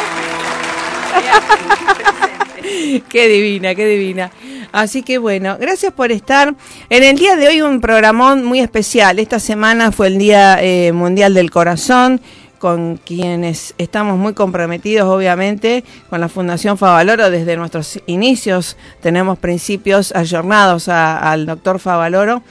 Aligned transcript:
qué 3.09 3.27
divina, 3.27 3.75
qué 3.75 3.85
divina. 3.85 4.31
Así 4.71 5.01
que 5.01 5.17
bueno, 5.17 5.57
gracias 5.59 5.93
por 5.93 6.11
estar. 6.11 6.53
En 6.89 7.03
el 7.03 7.17
día 7.17 7.35
de 7.35 7.47
hoy 7.47 7.61
un 7.61 7.79
programón 7.79 8.43
muy 8.43 8.59
especial. 8.59 9.19
Esta 9.19 9.39
semana 9.39 9.91
fue 9.91 10.07
el 10.07 10.17
Día 10.17 10.61
eh, 10.61 10.91
Mundial 10.91 11.33
del 11.33 11.49
Corazón 11.49 12.21
con 12.59 12.97
quienes 12.97 13.73
estamos 13.77 14.17
muy 14.17 14.33
comprometidos, 14.33 15.07
obviamente, 15.07 15.83
con 16.09 16.19
la 16.21 16.29
Fundación 16.29 16.77
Favaloro 16.77 17.29
desde 17.29 17.57
nuestros 17.57 17.99
inicios. 18.05 18.77
Tenemos 19.01 19.37
principios 19.39 20.15
ayornados 20.15 20.87
al 20.89 21.45
doctor 21.45 21.79
Favaloro. 21.79 22.43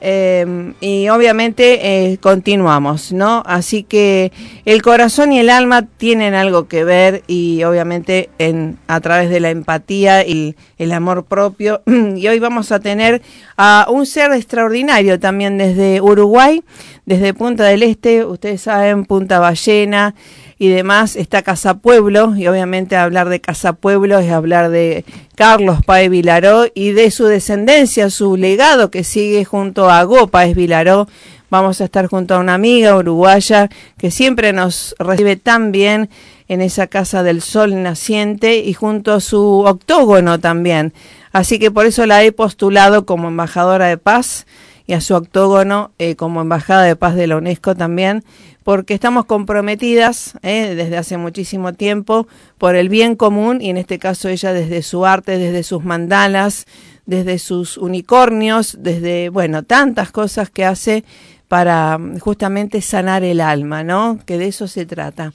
Eh, 0.00 0.72
y 0.80 1.08
obviamente 1.10 2.12
eh, 2.12 2.18
continuamos, 2.18 3.12
¿no? 3.12 3.42
Así 3.44 3.82
que 3.82 4.32
el 4.64 4.80
corazón 4.82 5.32
y 5.32 5.40
el 5.40 5.50
alma 5.50 5.86
tienen 5.86 6.34
algo 6.34 6.68
que 6.68 6.84
ver 6.84 7.22
y 7.26 7.64
obviamente 7.64 8.30
en, 8.38 8.78
a 8.86 9.00
través 9.00 9.28
de 9.28 9.40
la 9.40 9.50
empatía 9.50 10.26
y 10.26 10.56
el 10.78 10.92
amor 10.92 11.24
propio. 11.24 11.82
Y 12.20 12.28
hoy 12.28 12.38
vamos 12.38 12.72
a 12.72 12.80
tener 12.80 13.22
a 13.56 13.86
un 13.88 14.04
ser 14.04 14.32
extraordinario 14.32 15.18
también 15.20 15.58
desde 15.58 16.00
Uruguay, 16.00 16.62
desde 17.06 17.32
Punta 17.34 17.64
del 17.64 17.82
Este, 17.82 18.24
ustedes 18.24 18.62
saben, 18.62 19.04
Punta 19.04 19.38
Ballena 19.38 20.14
y 20.62 20.68
demás, 20.68 21.16
está 21.16 21.40
Casa 21.40 21.78
Pueblo, 21.78 22.36
y 22.36 22.46
obviamente 22.46 22.94
hablar 22.94 23.30
de 23.30 23.40
Casa 23.40 23.72
Pueblo 23.72 24.18
es 24.18 24.30
hablar 24.30 24.68
de 24.68 25.06
Carlos 25.34 25.78
Paez 25.86 26.10
Vilaró 26.10 26.66
y 26.74 26.92
de 26.92 27.10
su 27.10 27.24
descendencia, 27.24 28.10
su 28.10 28.36
legado 28.36 28.90
que 28.90 29.02
sigue 29.02 29.46
junto 29.46 29.88
a 29.88 30.04
Go 30.04 30.26
Paez 30.26 30.54
Vilaró. 30.54 31.08
Vamos 31.48 31.80
a 31.80 31.84
estar 31.84 32.08
junto 32.08 32.34
a 32.34 32.40
una 32.40 32.52
amiga 32.52 32.94
uruguaya 32.94 33.70
que 33.96 34.10
siempre 34.10 34.52
nos 34.52 34.94
recibe 34.98 35.36
tan 35.36 35.72
bien 35.72 36.10
en 36.46 36.60
esa 36.60 36.88
Casa 36.88 37.22
del 37.22 37.40
Sol 37.40 37.82
naciente 37.82 38.58
y 38.58 38.74
junto 38.74 39.14
a 39.14 39.20
su 39.20 39.60
octógono 39.60 40.40
también. 40.40 40.92
Así 41.32 41.58
que 41.58 41.70
por 41.70 41.86
eso 41.86 42.04
la 42.04 42.22
he 42.22 42.32
postulado 42.32 43.06
como 43.06 43.28
embajadora 43.28 43.86
de 43.86 43.96
paz 43.96 44.44
y 44.90 44.92
a 44.92 45.00
su 45.00 45.14
octógono 45.14 45.92
eh, 45.98 46.16
como 46.16 46.40
embajada 46.40 46.82
de 46.82 46.96
paz 46.96 47.14
de 47.14 47.28
la 47.28 47.36
UNESCO 47.36 47.76
también, 47.76 48.24
porque 48.64 48.94
estamos 48.94 49.24
comprometidas 49.24 50.34
eh, 50.42 50.74
desde 50.74 50.96
hace 50.96 51.16
muchísimo 51.16 51.72
tiempo 51.72 52.26
por 52.58 52.76
el 52.76 52.88
bien 52.88 53.16
común 53.16 53.60
y 53.60 53.70
en 53.70 53.76
este 53.76 53.98
caso 53.98 54.28
ella 54.28 54.52
desde 54.52 54.82
su 54.82 55.06
arte, 55.06 55.38
desde 55.38 55.62
sus 55.62 55.84
mandalas, 55.84 56.66
desde 57.06 57.38
sus 57.38 57.76
unicornios, 57.78 58.76
desde, 58.80 59.30
bueno, 59.30 59.62
tantas 59.62 60.12
cosas 60.12 60.50
que 60.50 60.64
hace 60.64 61.04
para 61.48 61.98
mm, 61.98 62.18
justamente 62.18 62.80
sanar 62.82 63.24
el 63.24 63.40
alma, 63.40 63.82
¿no? 63.82 64.18
Que 64.24 64.38
de 64.38 64.46
eso 64.46 64.68
se 64.68 64.86
trata. 64.86 65.32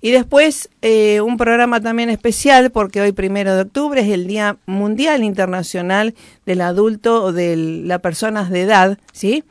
Y 0.00 0.12
después 0.12 0.68
eh, 0.82 1.20
un 1.20 1.36
programa 1.36 1.80
también 1.80 2.10
especial 2.10 2.70
porque 2.70 3.00
hoy 3.00 3.10
primero 3.12 3.56
de 3.56 3.62
octubre 3.62 4.00
es 4.02 4.08
el 4.08 4.28
Día 4.28 4.58
Mundial 4.66 5.24
Internacional 5.24 6.14
del 6.44 6.60
Adulto 6.60 7.24
o 7.24 7.32
de 7.32 7.56
las 7.56 8.00
personas 8.00 8.50
de 8.50 8.62
edad, 8.62 8.98
¿sí? 9.12 9.42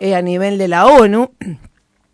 Eh, 0.00 0.14
a 0.14 0.22
nivel 0.22 0.56
de 0.56 0.68
la 0.68 0.86
ONU. 0.86 1.32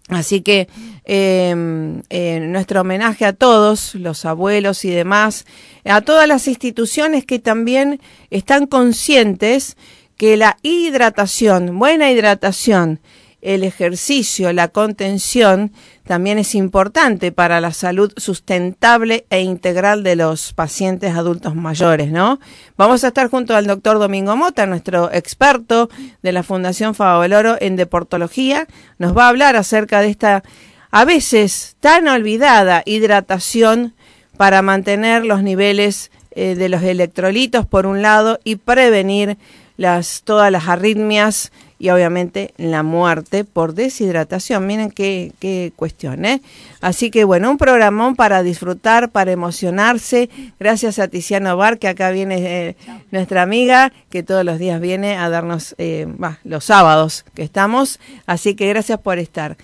Así 0.09 0.43
que 0.43 0.69
em, 1.05 2.03
eh, 2.11 2.41
nuestro 2.41 2.83
homenaje 2.83 3.25
a 3.25 3.33
todos, 3.33 3.95
los 3.95 4.27
abuelos 4.27 4.85
y 4.85 4.91
demás, 4.91 5.47
a 5.85 6.03
todas 6.03 6.29
las 6.29 6.47
instituciones 6.47 7.25
que 7.25 7.39
también 7.39 8.01
están 8.31 8.67
conscientes 8.67 9.77
que 10.17 10.37
la 10.37 10.59
hidratación, 10.63 11.79
buena 11.79 12.11
hidratación, 12.11 13.01
el 13.45 13.63
ejercicio, 13.63 14.53
la 14.55 14.69
contención, 14.69 15.71
también 16.05 16.39
es 16.39 16.55
importante 16.55 17.31
para 17.31 17.61
la 17.61 17.73
salud 17.73 18.13
sustentable 18.17 19.27
e 19.29 19.43
integral 19.43 20.03
de 20.03 20.17
los 20.17 20.55
pacientes 20.55 21.15
adultos 21.15 21.55
mayores, 21.55 22.11
¿no? 22.11 22.41
Vamos 22.79 23.05
a 23.05 23.09
estar 23.09 23.29
junto 23.29 23.55
al 23.55 23.67
doctor 23.67 23.99
Domingo 23.99 24.35
Mota, 24.35 24.65
nuestro 24.67 25.13
experto 25.13 25.91
de 26.23 26.33
la 26.33 26.43
Fundación 26.43 26.95
Favaloro 26.95 27.57
en 27.61 27.77
deportología. 27.77 28.67
Nos 28.99 29.17
va 29.17 29.27
a 29.27 29.29
hablar 29.29 29.57
acerca 29.57 30.01
de 30.01 30.09
esta, 30.09 30.43
a 30.91 31.05
veces 31.05 31.77
tan 31.81 32.09
olvidada, 32.09 32.83
hidratación 32.87 33.95
para 34.39 34.63
mantener 34.63 35.27
los 35.27 35.43
niveles 35.43 36.11
eh, 36.31 36.55
de 36.55 36.69
los 36.71 36.83
electrolitos 36.83 37.67
por 37.67 37.87
un 37.87 38.01
lado 38.01 38.41
y 38.43 38.57
prevenir 38.57 39.37
las, 39.77 40.23
todas 40.25 40.51
las 40.51 40.67
arritmias 40.69 41.53
y 41.79 41.91
obviamente 41.91 42.55
la 42.57 42.83
muerte 42.83 43.45
por 43.45 43.75
deshidratación. 43.75 44.67
Miren 44.67 44.91
qué, 44.91 45.33
qué 45.39 45.73
cuestión, 45.77 46.25
¿eh? 46.25 46.41
Así 46.81 47.11
que 47.11 47.25
bueno, 47.25 47.51
un 47.51 47.59
programón 47.59 48.17
para 48.17 48.43
disfrutar, 48.43 49.11
para 49.11 49.33
emocionarse. 49.33 50.31
Gracias 50.61 50.99
a 50.99 51.09
Tiziano 51.09 51.57
Bar, 51.57 51.79
que 51.79 51.89
acá 51.89 52.11
viene 52.11 52.37
eh, 52.69 52.77
nuestra 53.11 53.43
amiga, 53.43 53.93
que 54.11 54.23
todos 54.23 54.45
los 54.45 54.59
días 54.59 54.81
viene 54.81 55.17
a 55.17 55.29
darnos, 55.29 55.75
eh, 55.79 56.07
los 56.45 56.65
sábados 56.65 57.25
que 57.35 57.43
estamos. 57.43 57.99
Así 58.27 58.55
que 58.55 58.69
gracias 58.69 58.99
por 59.01 59.19
estar. 59.19 59.57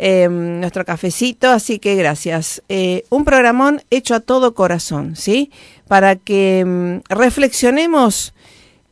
Em, 0.00 0.60
nuestro 0.60 0.84
cafecito, 0.84 1.50
así 1.50 1.80
que 1.80 1.96
gracias. 1.96 2.62
Eh, 2.68 3.04
un 3.10 3.24
programón 3.24 3.82
hecho 3.90 4.14
a 4.14 4.20
todo 4.20 4.54
corazón, 4.54 5.16
¿sí? 5.16 5.50
Para 5.88 6.14
que 6.14 6.60
em, 6.60 7.02
reflexionemos 7.08 8.32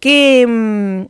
que 0.00 0.43
em, 0.43 1.06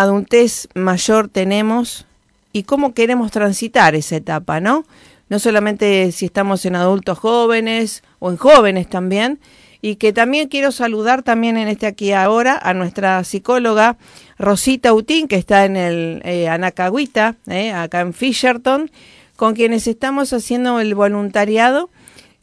adultez 0.00 0.68
mayor 0.74 1.28
tenemos 1.28 2.06
y 2.52 2.62
cómo 2.62 2.94
queremos 2.94 3.30
transitar 3.30 3.94
esa 3.94 4.16
etapa, 4.16 4.60
¿no? 4.60 4.84
No 5.28 5.38
solamente 5.38 6.10
si 6.12 6.26
estamos 6.26 6.64
en 6.64 6.76
adultos 6.76 7.18
jóvenes 7.18 8.02
o 8.18 8.30
en 8.30 8.36
jóvenes 8.36 8.88
también, 8.88 9.38
y 9.80 9.96
que 9.96 10.12
también 10.12 10.48
quiero 10.48 10.72
saludar 10.72 11.22
también 11.22 11.56
en 11.56 11.68
este 11.68 11.86
aquí 11.86 12.12
ahora 12.12 12.58
a 12.60 12.74
nuestra 12.74 13.22
psicóloga 13.24 13.96
Rosita 14.38 14.92
Utín, 14.92 15.28
que 15.28 15.36
está 15.36 15.64
en 15.64 15.76
el 15.76 16.20
eh, 16.24 16.48
Anacahuita, 16.48 17.36
eh, 17.46 17.72
acá 17.72 18.00
en 18.00 18.12
Fisherton, 18.12 18.90
con 19.36 19.54
quienes 19.54 19.86
estamos 19.86 20.32
haciendo 20.32 20.80
el 20.80 20.94
voluntariado 20.94 21.90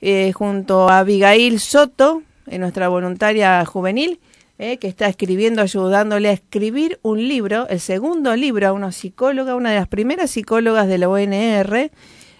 eh, 0.02 0.32
junto 0.34 0.88
a 0.90 1.00
Abigail 1.00 1.60
Soto, 1.60 2.22
nuestra 2.46 2.88
voluntaria 2.88 3.66
juvenil, 3.66 4.20
eh, 4.58 4.78
que 4.78 4.88
está 4.88 5.08
escribiendo, 5.08 5.62
ayudándole 5.62 6.30
a 6.30 6.34
escribir 6.34 7.00
un 7.02 7.28
libro, 7.28 7.68
el 7.68 7.80
segundo 7.80 8.36
libro 8.36 8.68
a 8.68 8.74
una 8.74 8.92
psicóloga, 8.92 9.56
una 9.56 9.72
de 9.72 9.76
las 9.76 9.88
primeras 9.88 10.32
psicólogas 10.32 10.88
de 10.88 10.98
la 10.98 11.10
ONR, 11.10 11.92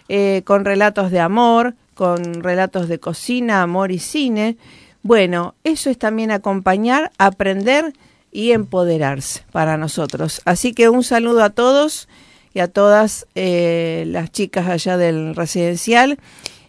eh, 0.08 0.42
con 0.44 0.64
relatos 0.64 1.10
de 1.10 1.20
amor, 1.20 1.74
con 1.94 2.42
relatos 2.42 2.88
de 2.88 2.98
cocina, 2.98 3.62
amor 3.62 3.92
y 3.92 3.98
cine. 3.98 4.56
Bueno, 5.02 5.54
eso 5.64 5.90
es 5.90 5.98
también 5.98 6.30
acompañar, 6.30 7.10
aprender 7.18 7.92
y 8.32 8.52
empoderarse 8.52 9.42
para 9.52 9.76
nosotros. 9.76 10.40
Así 10.44 10.72
que 10.72 10.88
un 10.88 11.02
saludo 11.02 11.42
a 11.42 11.50
todos 11.50 12.08
y 12.54 12.60
a 12.60 12.68
todas 12.68 13.26
eh, 13.34 14.04
las 14.06 14.32
chicas 14.32 14.68
allá 14.68 14.96
del 14.96 15.34
residencial 15.34 16.18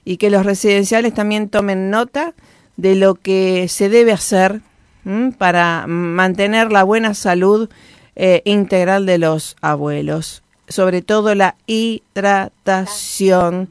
y 0.03 0.17
que 0.17 0.29
los 0.29 0.45
residenciales 0.45 1.13
también 1.13 1.49
tomen 1.49 1.89
nota 1.89 2.33
de 2.75 2.95
lo 2.95 3.15
que 3.15 3.67
se 3.69 3.89
debe 3.89 4.11
hacer 4.11 4.61
para 5.37 5.85
mantener 5.87 6.71
la 6.71 6.83
buena 6.83 7.13
salud 7.13 7.69
eh, 8.15 8.41
integral 8.45 9.05
de 9.05 9.17
los 9.17 9.57
abuelos, 9.61 10.43
sobre 10.67 11.01
todo 11.01 11.35
la 11.35 11.55
hidratación 11.67 13.69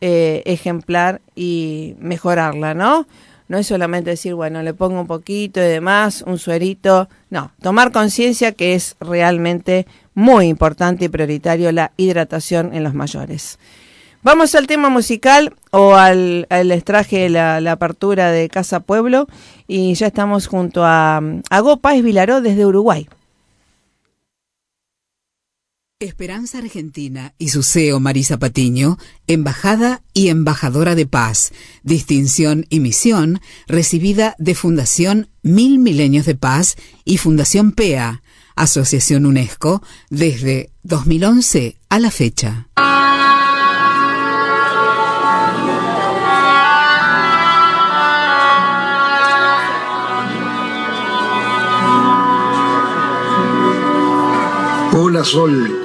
eh, 0.00 0.42
ejemplar 0.44 1.20
y 1.34 1.94
mejorarla, 1.98 2.74
¿no? 2.74 3.06
No 3.48 3.58
es 3.58 3.68
solamente 3.68 4.10
decir, 4.10 4.34
bueno, 4.34 4.62
le 4.62 4.74
pongo 4.74 5.00
un 5.00 5.06
poquito 5.06 5.60
y 5.60 5.64
demás, 5.64 6.22
un 6.26 6.38
suerito. 6.38 7.08
No, 7.30 7.52
tomar 7.62 7.92
conciencia 7.92 8.52
que 8.52 8.74
es 8.74 8.96
realmente 8.98 9.86
muy 10.14 10.48
importante 10.48 11.04
y 11.04 11.08
prioritario 11.08 11.70
la 11.70 11.92
hidratación 11.96 12.74
en 12.74 12.82
los 12.82 12.92
mayores. 12.92 13.58
Vamos 14.26 14.56
al 14.56 14.66
tema 14.66 14.88
musical 14.88 15.54
o 15.70 15.94
al, 15.94 16.48
les 16.50 16.82
traje 16.82 17.28
la, 17.28 17.58
apertura 17.70 18.32
de 18.32 18.48
Casa 18.48 18.80
Pueblo 18.80 19.28
y 19.68 19.94
ya 19.94 20.08
estamos 20.08 20.48
junto 20.48 20.84
a, 20.84 21.22
a 21.48 21.60
Gópaz 21.60 22.02
Vilaró 22.02 22.40
desde 22.40 22.66
Uruguay. 22.66 23.08
Esperanza 26.00 26.58
Argentina 26.58 27.34
y 27.38 27.50
su 27.50 27.62
CEO 27.62 28.00
Marisa 28.00 28.36
Patiño, 28.36 28.98
embajada 29.28 30.02
y 30.12 30.26
embajadora 30.26 30.96
de 30.96 31.06
paz, 31.06 31.52
distinción 31.84 32.66
y 32.68 32.80
misión 32.80 33.40
recibida 33.68 34.34
de 34.40 34.56
Fundación 34.56 35.28
Mil 35.42 35.78
Milenios 35.78 36.26
de 36.26 36.34
Paz 36.34 36.74
y 37.04 37.18
Fundación 37.18 37.70
PEA, 37.70 38.24
Asociación 38.56 39.24
UNESCO, 39.24 39.84
desde 40.10 40.72
2011 40.82 41.76
a 41.88 42.00
la 42.00 42.10
fecha. 42.10 42.66
Hola 54.98 55.22
Sol 55.24 55.78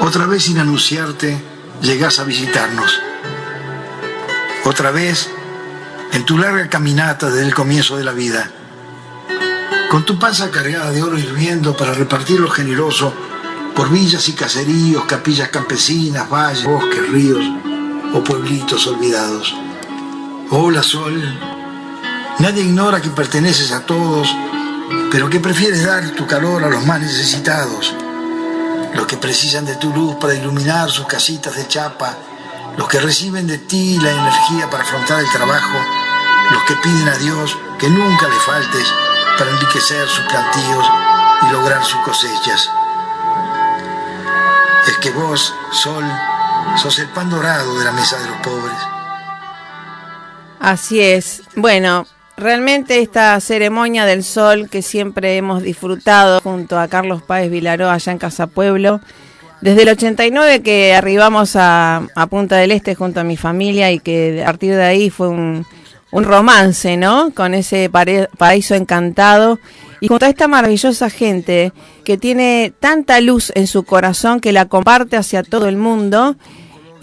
otra 0.00 0.24
vez 0.24 0.44
sin 0.44 0.58
anunciarte, 0.58 1.38
llegas 1.82 2.18
a 2.18 2.24
visitarnos. 2.24 2.98
Otra 4.64 4.90
vez, 4.90 5.28
en 6.10 6.24
tu 6.24 6.38
larga 6.38 6.70
caminata 6.70 7.28
desde 7.28 7.46
el 7.46 7.54
comienzo 7.54 7.98
de 7.98 8.04
la 8.04 8.12
vida. 8.12 8.50
Con 9.90 10.06
tu 10.06 10.18
panza 10.18 10.50
cargada 10.50 10.90
de 10.90 11.02
oro 11.02 11.18
hirviendo 11.18 11.76
para 11.76 11.92
repartir 11.92 12.40
lo 12.40 12.48
generoso 12.48 13.12
por 13.76 13.90
villas 13.90 14.26
y 14.30 14.32
caseríos, 14.32 15.04
capillas 15.04 15.50
campesinas, 15.50 16.26
valles, 16.30 16.64
bosques, 16.64 17.06
ríos 17.10 17.44
o 18.14 18.24
pueblitos 18.24 18.86
olvidados. 18.86 19.54
Hola 20.48 20.82
Sol, 20.82 21.22
nadie 22.38 22.62
ignora 22.62 23.02
que 23.02 23.10
perteneces 23.10 23.70
a 23.70 23.84
todos, 23.84 24.34
pero 25.10 25.28
que 25.28 25.40
prefieres 25.40 25.84
dar 25.84 26.08
tu 26.12 26.26
calor 26.26 26.64
a 26.64 26.70
los 26.70 26.86
más 26.86 27.02
necesitados 27.02 27.94
los 28.94 29.06
que 29.06 29.16
precisan 29.16 29.66
de 29.66 29.76
tu 29.76 29.92
luz 29.92 30.16
para 30.16 30.34
iluminar 30.34 30.90
sus 30.90 31.06
casitas 31.06 31.54
de 31.56 31.68
chapa, 31.68 32.16
los 32.76 32.88
que 32.88 33.00
reciben 33.00 33.46
de 33.46 33.58
ti 33.58 33.98
la 34.00 34.10
energía 34.10 34.70
para 34.70 34.82
afrontar 34.82 35.20
el 35.20 35.30
trabajo, 35.30 35.78
los 36.50 36.62
que 36.64 36.76
piden 36.76 37.08
a 37.08 37.18
Dios 37.18 37.56
que 37.78 37.88
nunca 37.88 38.28
le 38.28 38.36
faltes 38.36 38.92
para 39.38 39.50
enriquecer 39.50 40.08
sus 40.08 40.24
plantíos 40.26 40.86
y 41.42 41.52
lograr 41.52 41.84
sus 41.84 42.00
cosechas. 42.00 42.70
Es 44.86 44.98
que 44.98 45.10
vos, 45.10 45.54
Sol, 45.72 46.04
sos 46.76 46.98
el 46.98 47.08
pan 47.08 47.30
dorado 47.30 47.78
de 47.78 47.84
la 47.84 47.92
mesa 47.92 48.18
de 48.18 48.28
los 48.28 48.36
pobres. 48.38 48.76
Así 50.60 51.00
es. 51.00 51.42
Bueno, 51.56 52.06
Realmente 52.36 52.98
esta 52.98 53.38
ceremonia 53.38 54.06
del 54.06 54.24
sol 54.24 54.68
que 54.68 54.82
siempre 54.82 55.36
hemos 55.36 55.62
disfrutado 55.62 56.40
junto 56.40 56.78
a 56.78 56.88
Carlos 56.88 57.22
Páez 57.22 57.48
Vilaró 57.48 57.88
allá 57.88 58.10
en 58.10 58.18
Casa 58.18 58.48
Pueblo, 58.48 59.00
desde 59.60 59.82
el 59.82 59.90
89 59.90 60.62
que 60.62 60.94
arribamos 60.94 61.54
a, 61.54 62.08
Punta 62.28 62.56
del 62.56 62.72
Este 62.72 62.96
junto 62.96 63.20
a 63.20 63.24
mi 63.24 63.36
familia 63.36 63.92
y 63.92 64.00
que 64.00 64.42
a 64.42 64.46
partir 64.46 64.74
de 64.74 64.82
ahí 64.82 65.10
fue 65.10 65.28
un, 65.28 65.64
romance, 66.12 66.96
¿no? 66.96 67.32
Con 67.34 67.54
ese 67.54 67.90
paraíso 67.90 68.74
encantado 68.74 69.58
y 70.00 70.08
junto 70.08 70.26
a 70.26 70.28
esta 70.28 70.46
maravillosa 70.46 71.10
gente 71.10 71.72
que 72.04 72.18
tiene 72.18 72.72
tanta 72.78 73.20
luz 73.20 73.50
en 73.54 73.66
su 73.66 73.84
corazón 73.84 74.40
que 74.40 74.52
la 74.52 74.66
comparte 74.66 75.16
hacia 75.16 75.42
todo 75.42 75.66
el 75.66 75.76
mundo 75.76 76.36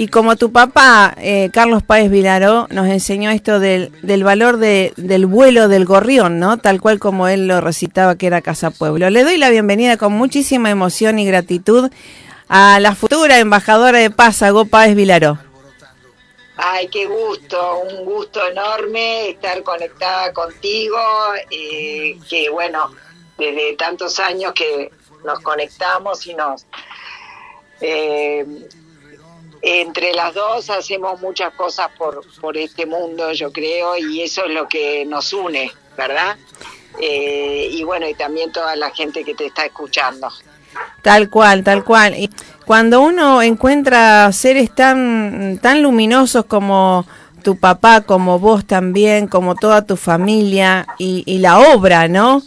y 0.01 0.07
como 0.07 0.35
tu 0.35 0.51
papá, 0.51 1.13
eh, 1.19 1.51
Carlos 1.53 1.83
Páez 1.83 2.09
Vilaró, 2.09 2.65
nos 2.71 2.87
enseñó 2.87 3.29
esto 3.29 3.59
del, 3.59 3.91
valor 4.23 4.57
de, 4.57 4.93
del 4.97 5.27
vuelo 5.27 5.67
del 5.67 5.85
gorrión, 5.85 6.39
¿no? 6.39 6.57
Tal 6.57 6.81
cual 6.81 6.97
como 6.97 7.27
él 7.27 7.47
lo 7.47 7.61
recitaba 7.61 8.15
que 8.15 8.25
era 8.25 8.41
Casa 8.41 8.71
Pueblo. 8.71 9.11
Le 9.11 9.23
doy 9.23 9.37
la 9.37 9.51
bienvenida 9.51 9.97
con 9.97 10.13
muchísima 10.13 10.71
emoción 10.71 11.19
y 11.19 11.25
gratitud 11.27 11.91
a 12.49 12.79
la 12.79 12.95
futura 12.95 13.37
embajadora 13.37 13.99
de 13.99 14.09
paz, 14.09 14.41
Agó 14.41 14.65
Páez 14.65 14.95
Vilaró. 14.95 15.37
Ay, 16.57 16.87
qué 16.87 17.05
gusto, 17.05 17.83
un 17.87 18.03
gusto 18.03 18.39
enorme 18.47 19.29
estar 19.29 19.61
conectada 19.61 20.33
contigo, 20.33 20.97
eh, 21.51 22.17
que 22.27 22.49
bueno, 22.49 22.89
desde 23.37 23.75
tantos 23.75 24.19
años 24.19 24.53
que 24.53 24.89
nos 25.23 25.41
conectamos 25.41 26.25
y 26.25 26.33
nos... 26.33 26.65
Eh, 27.81 28.45
entre 29.61 30.13
las 30.13 30.33
dos 30.33 30.69
hacemos 30.69 31.21
muchas 31.21 31.53
cosas 31.53 31.89
por, 31.97 32.23
por 32.39 32.57
este 32.57 32.85
mundo, 32.85 33.31
yo 33.31 33.51
creo, 33.51 33.95
y 33.97 34.21
eso 34.21 34.45
es 34.45 34.53
lo 34.53 34.67
que 34.67 35.05
nos 35.05 35.33
une, 35.33 35.71
¿verdad? 35.97 36.37
Eh, 36.99 37.69
y 37.71 37.83
bueno, 37.83 38.07
y 38.07 38.13
también 38.15 38.51
toda 38.51 38.75
la 38.75 38.91
gente 38.91 39.23
que 39.23 39.35
te 39.35 39.45
está 39.45 39.65
escuchando. 39.65 40.29
Tal 41.01 41.29
cual, 41.29 41.63
tal 41.63 41.83
cual. 41.83 42.15
Y 42.17 42.29
cuando 42.65 43.01
uno 43.01 43.41
encuentra 43.41 44.31
seres 44.31 44.73
tan, 44.73 45.59
tan 45.61 45.81
luminosos 45.83 46.45
como 46.45 47.05
tu 47.43 47.57
papá, 47.57 48.01
como 48.01 48.39
vos 48.39 48.65
también, 48.65 49.27
como 49.27 49.55
toda 49.55 49.85
tu 49.85 49.97
familia 49.97 50.87
y, 50.97 51.23
y 51.25 51.39
la 51.39 51.59
obra, 51.59 52.07
¿no? 52.07 52.41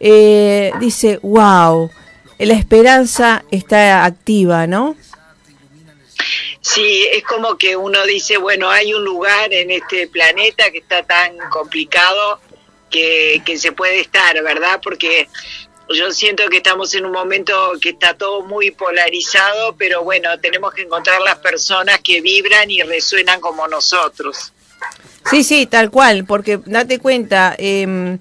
Eh, 0.00 0.72
dice, 0.80 1.20
wow, 1.22 1.90
la 2.38 2.54
esperanza 2.54 3.44
está 3.50 4.04
activa, 4.04 4.66
¿no? 4.66 4.96
Sí, 6.62 7.04
es 7.12 7.24
como 7.24 7.58
que 7.58 7.76
uno 7.76 8.04
dice, 8.06 8.38
bueno, 8.38 8.70
hay 8.70 8.94
un 8.94 9.04
lugar 9.04 9.52
en 9.52 9.72
este 9.72 10.06
planeta 10.06 10.70
que 10.70 10.78
está 10.78 11.02
tan 11.02 11.36
complicado 11.50 12.40
que, 12.88 13.42
se 13.58 13.72
puede 13.72 14.00
estar, 14.00 14.40
¿verdad? 14.44 14.80
Porque 14.82 15.28
yo 15.88 16.12
siento 16.12 16.48
que 16.48 16.58
estamos 16.58 16.94
en 16.94 17.04
un 17.04 17.12
momento 17.12 17.52
que 17.80 17.90
está 17.90 18.14
todo 18.14 18.42
muy 18.42 18.70
polarizado, 18.70 19.74
pero 19.76 20.04
bueno, 20.04 20.38
tenemos 20.38 20.72
que 20.72 20.82
encontrar 20.82 21.20
las 21.22 21.38
personas 21.38 22.00
que 22.00 22.20
vibran 22.20 22.70
y 22.70 22.80
resuenan 22.82 23.40
como 23.40 23.66
nosotros. 23.66 24.52
Sí, 25.28 25.42
sí, 25.42 25.66
tal 25.66 25.90
cual, 25.90 26.24
porque 26.26 26.60
date 26.64 27.00
cuenta, 27.00 27.56
eh, 27.58 28.14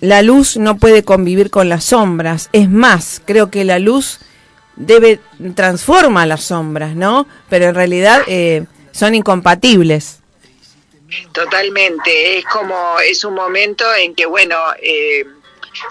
la 0.00 0.22
luz 0.22 0.56
no 0.56 0.78
puede 0.78 1.02
convivir 1.02 1.50
con 1.50 1.68
las 1.68 1.86
sombras. 1.86 2.50
Es 2.52 2.70
más, 2.70 3.20
creo 3.24 3.50
que 3.50 3.64
la 3.64 3.80
luz 3.80 4.20
debe 4.80 5.20
transforma 5.54 6.26
las 6.26 6.44
sombras, 6.44 6.94
¿no? 6.94 7.26
Pero 7.48 7.66
en 7.66 7.74
realidad 7.74 8.22
eh, 8.26 8.64
son 8.92 9.14
incompatibles. 9.14 10.18
Totalmente, 11.32 12.38
es 12.38 12.44
como 12.46 12.98
es 13.00 13.24
un 13.24 13.34
momento 13.34 13.84
en 13.94 14.14
que 14.14 14.26
bueno, 14.26 14.56
eh, 14.80 15.24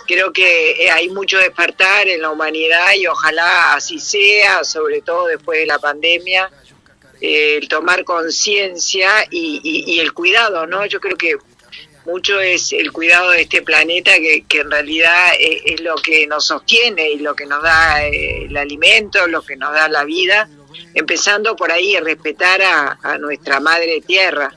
creo 0.08 0.32
que 0.32 0.90
hay 0.92 1.10
mucho 1.10 1.38
despertar 1.38 2.08
en 2.08 2.22
la 2.22 2.32
humanidad 2.32 2.94
y 2.96 3.06
ojalá 3.06 3.74
así 3.74 4.00
sea, 4.00 4.64
sobre 4.64 5.02
todo 5.02 5.28
después 5.28 5.60
de 5.60 5.66
la 5.66 5.78
pandemia, 5.78 6.50
eh, 7.22 7.58
el 7.58 7.68
tomar 7.68 8.06
conciencia 8.06 9.10
y, 9.30 10.00
el 10.00 10.14
cuidado, 10.14 10.66
¿no? 10.66 10.86
Yo 10.86 11.00
creo 11.00 11.18
que 11.18 11.36
mucho 12.10 12.40
es 12.40 12.74
el 12.74 12.92
cuidado 12.92 13.32
de 13.32 13.42
este 13.42 13.62
planeta 13.62 14.12
que, 14.48 14.60
en 14.60 14.72
realidad 14.72 15.28
es, 15.40 15.80
lo 15.82 15.96
que 15.96 16.26
nos 16.28 16.46
sostiene 16.46 17.12
y 17.12 17.20
lo 17.20 17.36
que 17.36 17.46
nos 17.46 17.62
da 17.62 18.04
eh, 18.04 18.46
el 18.46 18.58
alimento, 18.58 19.28
lo 19.28 19.42
que 19.42 19.56
nos 19.56 19.72
da 19.74 19.88
la 19.88 20.04
vida, 20.04 20.50
empezando 20.94 21.56
por 21.56 21.72
ahí 21.72 21.96
a 21.96 22.02
respetar 22.02 22.62
a, 22.62 23.18
nuestra 23.20 23.60
madre 23.60 24.02
tierra. 24.06 24.52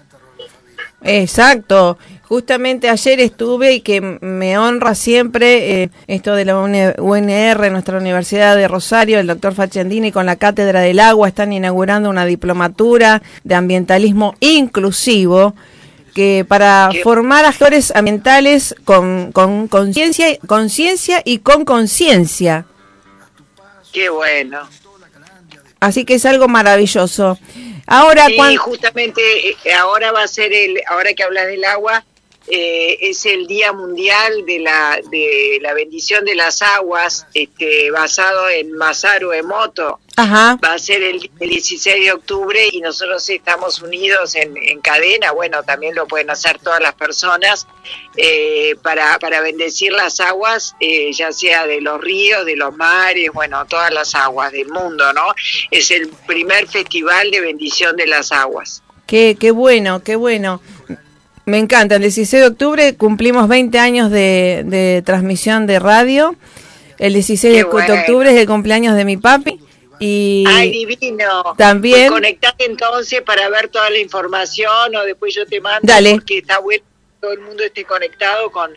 Exacto, 1.05 1.99
Justamente 2.33 2.89
ayer 2.89 3.21
estuve 3.21 3.75
y 3.75 3.81
que 3.83 4.01
me 4.01 4.57
honra 4.57 4.95
siempre 4.95 5.83
eh, 5.83 5.91
esto 6.07 6.35
de 6.35 6.47
la 6.47 6.59
UNR, 6.59 7.71
nuestra 7.71 7.99
Universidad 7.99 8.57
de 8.57 8.69
Rosario, 8.69 9.19
el 9.19 9.27
doctor 9.27 9.55
Fachendini 9.55 10.13
con 10.13 10.25
la 10.25 10.37
Cátedra 10.37 10.81
del 10.81 11.01
Agua 11.01 11.29
están 11.29 11.53
inaugurando 11.53 12.09
una 12.09 12.25
diplomatura 12.25 13.21
de 13.45 13.55
ambientalismo 13.55 14.35
inclusivo 14.41 15.55
que 16.15 16.45
para 16.47 16.91
formar 17.03 17.45
actores 17.45 17.93
ambientales 17.95 18.75
con 18.85 19.33
conciencia 19.33 20.39
conciencia 20.47 21.23
y 21.25 21.39
con 21.39 21.65
conciencia. 21.65 22.67
Qué 23.93 24.09
bueno. 24.09 24.69
Así 25.81 26.05
que 26.05 26.15
es 26.15 26.25
algo 26.27 26.47
maravilloso. 26.47 27.39
Ahora, 27.87 28.27
sí, 28.27 28.57
justamente 28.57 29.21
eh, 29.49 29.75
ahora 29.75 30.13
va 30.13 30.23
a 30.23 30.29
ser 30.29 30.53
el, 30.53 30.81
ahora 30.87 31.13
que 31.13 31.25
hablas 31.25 31.47
del 31.49 31.65
agua, 31.65 32.05
eh, 32.49 32.99
es 33.01 33.25
el 33.27 33.47
Día 33.47 33.73
Mundial 33.73 34.45
de 34.45 34.59
la, 34.59 35.01
de 35.11 35.59
la 35.61 35.75
bendición 35.75 36.25
de 36.25 36.35
las 36.35 36.63
aguas, 36.63 37.27
este, 37.35 37.91
basado 37.91 38.49
en 38.49 38.73
Masaru 38.73 39.33
Emoto. 39.33 40.01
Va 40.19 40.75
a 40.75 40.79
ser 40.79 41.03
el, 41.03 41.31
16 41.39 42.05
de 42.05 42.13
octubre 42.13 42.69
y 42.71 42.81
nosotros 42.81 43.29
estamos 43.31 43.81
unidos 43.81 44.35
en, 44.35 44.81
cadena, 44.81 45.33
bueno, 45.33 45.63
también 45.63 45.95
lo 45.95 46.07
pueden 46.07 46.31
hacer 46.31 46.59
todas 46.59 46.81
las 46.81 46.95
personas, 46.95 47.67
eh, 48.17 48.77
para, 48.83 49.19
para 49.19 49.41
bendecir 49.41 49.93
las 49.93 50.21
aguas, 50.21 50.75
eh, 50.81 51.13
ya 51.13 51.33
sea 51.33 51.67
de 51.67 51.81
los 51.81 52.01
ríos, 52.01 52.45
de 52.45 52.57
los 52.57 52.77
mares, 52.77 53.31
bueno, 53.33 53.65
todas 53.67 53.93
las 53.93 54.15
aguas 54.15 54.53
del 54.53 54.69
mundo, 54.69 55.13
¿no? 55.13 55.35
Es 55.71 55.91
el 55.91 56.09
primer 56.27 56.69
festival 56.69 57.31
de 57.31 57.41
bendición 57.41 57.97
de 57.97 58.07
las 58.07 58.33
aguas. 58.33 58.83
Qué, 59.07 59.37
qué 59.39 59.51
bueno, 59.51 60.03
qué 60.03 60.17
bueno. 60.17 60.61
Me 61.45 61.59
encanta, 61.59 61.97
el 61.97 62.03
16 62.03 62.43
de 62.43 62.49
octubre 62.49 62.97
cumplimos 62.97 63.49
20 63.49 63.79
años 63.79 64.11
de, 64.11 65.03
transmisión 65.05 65.67
de 65.67 65.79
radio. 65.79 66.37
El 66.99 67.15
16 67.15 67.55
de 67.55 67.65
octubre 67.65 68.31
es 68.31 68.39
el 68.39 68.47
cumpleaños 68.47 68.95
de 68.95 69.05
mi 69.05 69.17
papi. 69.17 69.61
Y 69.99 70.45
Ay, 70.49 70.71
divino. 70.71 71.55
También. 71.57 72.09
Pues 72.09 72.11
conectate 72.11 72.65
entonces 72.65 73.23
para 73.23 73.49
ver 73.49 73.69
toda 73.69 73.89
la 73.91 73.99
información 73.99 74.97
o 74.97 75.05
después 75.05 75.35
yo 75.35 75.47
te 75.47 75.61
mando. 75.61 75.81
Dale. 75.83 76.15
Porque 76.15 76.39
está 76.39 76.59
bueno 76.59 76.83
que 76.83 77.21
todo 77.21 77.33
el 77.33 77.41
mundo 77.41 77.63
esté 77.63 77.85
conectado 77.85 78.51
con, 78.51 78.73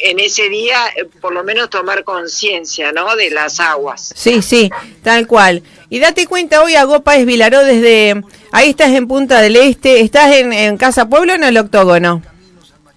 en 0.00 0.20
ese 0.20 0.48
día, 0.48 0.78
eh, 0.96 1.04
por 1.20 1.32
lo 1.32 1.44
menos 1.44 1.70
tomar 1.70 2.04
conciencia, 2.04 2.92
¿no? 2.92 3.16
De 3.16 3.30
las 3.30 3.60
aguas. 3.60 4.12
Sí, 4.14 4.42
sí, 4.42 4.70
tal 5.02 5.26
cual. 5.26 5.62
Y 5.90 5.98
date 5.98 6.26
cuenta, 6.26 6.62
hoy 6.62 6.74
Agopa 6.74 7.16
es 7.16 7.26
Vilaró 7.26 7.64
desde 7.64 8.22
Ahí 8.52 8.70
estás 8.70 8.90
en 8.90 9.08
Punta 9.08 9.40
del 9.40 9.56
Este. 9.56 10.00
¿Estás 10.00 10.34
en, 10.34 10.76
Casa 10.76 11.08
Pueblo 11.08 11.32
o 11.32 11.36
en 11.36 11.44
el 11.44 11.56
Octógono? 11.56 12.22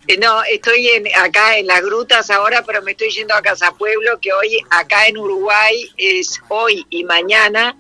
Eh, 0.07 0.17
no, 0.17 0.43
estoy 0.43 0.87
en, 0.89 1.07
acá 1.15 1.57
en 1.57 1.67
las 1.67 1.81
grutas 1.81 2.29
ahora, 2.29 2.63
pero 2.65 2.81
me 2.81 2.91
estoy 2.91 3.09
yendo 3.09 3.33
a 3.33 3.41
Casa 3.41 3.71
Pueblo, 3.71 4.19
que 4.19 4.33
hoy 4.33 4.59
acá 4.69 5.07
en 5.07 5.17
Uruguay 5.17 5.89
es 5.97 6.41
hoy 6.49 6.85
y 6.89 7.03
mañana 7.05 7.75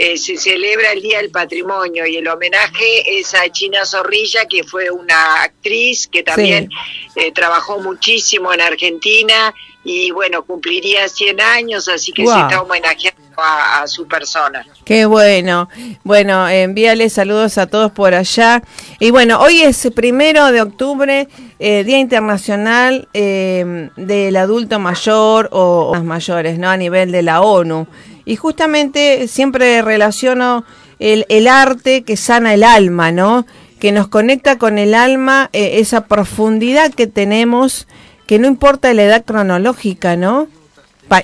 eh, 0.00 0.16
se 0.16 0.36
celebra 0.36 0.92
el 0.92 1.02
Día 1.02 1.18
del 1.18 1.30
Patrimonio 1.30 2.06
y 2.06 2.18
el 2.18 2.28
homenaje 2.28 3.18
es 3.18 3.34
a 3.34 3.50
China 3.50 3.84
Zorrilla, 3.84 4.46
que 4.46 4.62
fue 4.62 4.92
una 4.92 5.42
actriz 5.42 6.06
que 6.06 6.22
también 6.22 6.70
eh, 7.16 7.32
trabajó 7.32 7.80
muchísimo 7.80 8.52
en 8.52 8.60
Argentina 8.60 9.52
y 9.82 10.12
bueno, 10.12 10.44
cumpliría 10.44 11.08
100 11.08 11.40
años, 11.40 11.88
así 11.88 12.12
que 12.12 12.24
se 12.24 12.38
está 12.38 12.62
homenajeando 12.62 13.22
a, 13.38 13.86
su 13.88 14.06
persona. 14.06 14.64
Qué 14.84 15.06
bueno. 15.06 15.68
Bueno, 16.04 16.48
envíale 16.48 17.08
saludos 17.10 17.58
a 17.58 17.66
todos 17.66 17.90
por 17.90 18.14
allá. 18.14 18.62
Y 19.00 19.10
bueno, 19.10 19.40
hoy 19.40 19.62
es 19.62 19.88
primero 19.94 20.52
de 20.52 20.60
octubre, 20.60 21.28
eh, 21.58 21.84
Día 21.84 21.98
Internacional 21.98 23.08
eh, 23.14 23.90
del 23.96 24.36
Adulto 24.36 24.78
Mayor 24.78 25.48
o, 25.52 25.92
las 25.94 26.04
mayores, 26.04 26.58
¿no? 26.58 26.68
A 26.68 26.76
nivel 26.76 27.10
de 27.10 27.22
la 27.22 27.40
ONU. 27.40 27.86
Y 28.28 28.36
justamente 28.36 29.26
siempre 29.26 29.80
relaciono 29.80 30.62
el, 30.98 31.24
el 31.30 31.48
arte 31.48 32.02
que 32.02 32.18
sana 32.18 32.52
el 32.52 32.62
alma, 32.62 33.10
¿no? 33.10 33.46
Que 33.80 33.90
nos 33.90 34.08
conecta 34.08 34.58
con 34.58 34.76
el 34.76 34.92
alma, 34.92 35.48
eh, 35.54 35.78
esa 35.80 36.06
profundidad 36.06 36.92
que 36.92 37.06
tenemos, 37.06 37.88
que 38.26 38.38
no 38.38 38.46
importa 38.46 38.92
la 38.92 39.04
edad 39.04 39.24
cronológica, 39.24 40.16
¿no? 40.16 40.46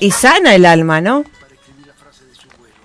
y 0.01 0.13
sana 0.13 0.55
el 0.55 0.65
alma, 0.65 1.03
¿no? 1.03 1.27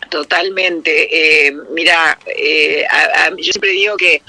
Totalmente. 0.10 1.48
Eh, 1.48 1.54
mira, 1.74 2.20
eh, 2.26 2.84
yo 3.38 3.54
siempre 3.54 3.70
digo 3.70 3.96
que 3.96 4.22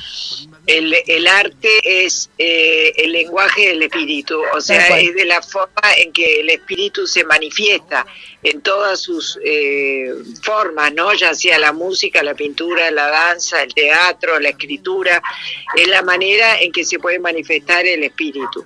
el, 0.79 0.95
el 1.07 1.27
arte 1.27 1.69
es 2.05 2.31
eh, 2.39 2.93
el 2.97 3.13
lenguaje 3.13 3.69
del 3.69 3.83
espíritu, 3.83 4.41
o 4.55 4.61
sea, 4.61 4.99
es 4.99 5.15
de 5.15 5.25
la 5.25 5.43
forma 5.43 5.95
en 5.97 6.13
que 6.13 6.41
el 6.41 6.51
espíritu 6.51 7.07
se 7.07 7.25
manifiesta 7.25 8.07
en 8.43 8.61
todas 8.61 9.01
sus 9.01 9.39
formas, 10.43 10.93
¿no? 10.95 11.13
Ya 11.15 11.35
sea 11.35 11.59
la 11.59 11.73
música, 11.73 12.23
la 12.23 12.35
pintura, 12.35 12.91
la 12.91 13.09
danza, 13.09 13.63
el 13.63 13.75
teatro, 13.75 14.39
la 14.39 14.51
escritura, 14.51 15.23
es 15.77 15.89
la 15.89 16.03
manera 16.03 16.61
en 16.61 16.73
que 16.73 16.85
se 16.85 16.99
puede 16.99 17.19
manifestar 17.19 17.87
el 17.87 18.05
espíritu. 18.05 18.65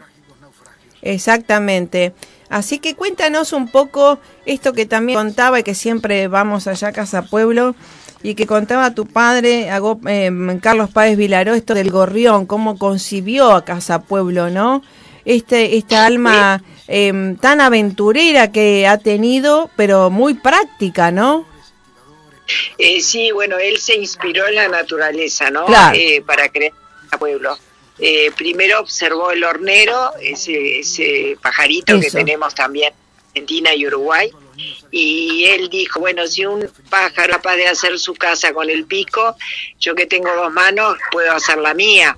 Exactamente. 1.03 2.13
Así 2.49 2.79
que 2.79 2.95
cuéntanos 2.95 3.53
un 3.53 3.69
poco 3.69 4.19
esto 4.47 4.73
que 4.73 4.87
también 4.87 5.19
contaba 5.19 5.61
y 5.61 5.63
que 5.63 5.75
siempre 5.75 6.29
vamos 6.29 6.67
allá 6.67 6.89
a 6.89 6.93
Casa 6.93 7.23
Pueblo 7.23 7.75
y 8.25 8.35
que 8.35 8.47
contaba 8.47 8.95
tu 8.95 9.05
padre, 9.05 9.69
eh, 10.09 10.59
Carlos 10.63 10.91
Páez 10.91 11.19
Vilaró, 11.19 11.53
esto 11.53 11.75
del 11.75 11.91
gorrión, 11.91 12.47
cómo 12.47 12.79
concibió 12.79 13.53
a 13.53 13.67
Casa 13.67 14.01
Pueblo, 14.01 14.49
¿no? 14.49 14.83
Este, 15.27 15.77
esta 15.77 16.07
alma 16.07 16.63
em, 16.89 17.37
tan 17.37 17.61
aventurera 17.61 18.51
que 18.51 18.87
ha 18.87 18.97
tenido, 18.97 19.71
pero 19.77 20.09
muy 20.09 20.33
práctica, 20.33 21.11
¿no? 21.11 21.47
Eh, 22.79 23.03
sí, 23.03 23.31
bueno, 23.31 23.59
él 23.59 23.79
se 23.79 23.95
inspiró 23.95 24.49
en 24.49 24.55
la 24.55 24.69
naturaleza, 24.69 25.51
¿no? 25.51 25.67
Eh, 25.93 26.23
para 26.27 26.49
crear 26.49 26.73
Casa 27.03 27.19
Pueblo. 27.19 27.59
Eh, 27.99 28.31
primero 28.35 28.81
observó 28.81 29.33
el 29.33 29.45
hornero, 29.45 30.13
ese, 30.19 30.79
ese 30.79 31.37
pajarito 31.43 32.01
que 32.01 32.11
tenemos 32.11 32.55
también 32.55 32.95
en 32.95 33.29
Argentina 33.29 33.75
y 33.75 33.87
Uruguay, 33.87 34.33
y 34.91 35.45
él 35.45 35.69
dijo, 35.69 36.01
bueno, 36.01 36.27
si 36.27 36.45
un 36.47 36.71
pájaro 36.91 37.33
es 37.33 37.37
capaz 37.37 37.57
de 37.57 37.67
hacer 37.67 37.99
su 37.99 38.15
casa 38.15 38.53
con 38.53 38.71
el 38.71 38.85
pico, 38.85 39.37
yo 39.79 39.95
que 39.95 40.07
tengo 40.07 40.35
dos 40.35 40.53
manos 40.53 40.97
puedo 41.11 41.33
hacer 41.33 41.59
la 41.59 41.75
mía. 41.75 42.17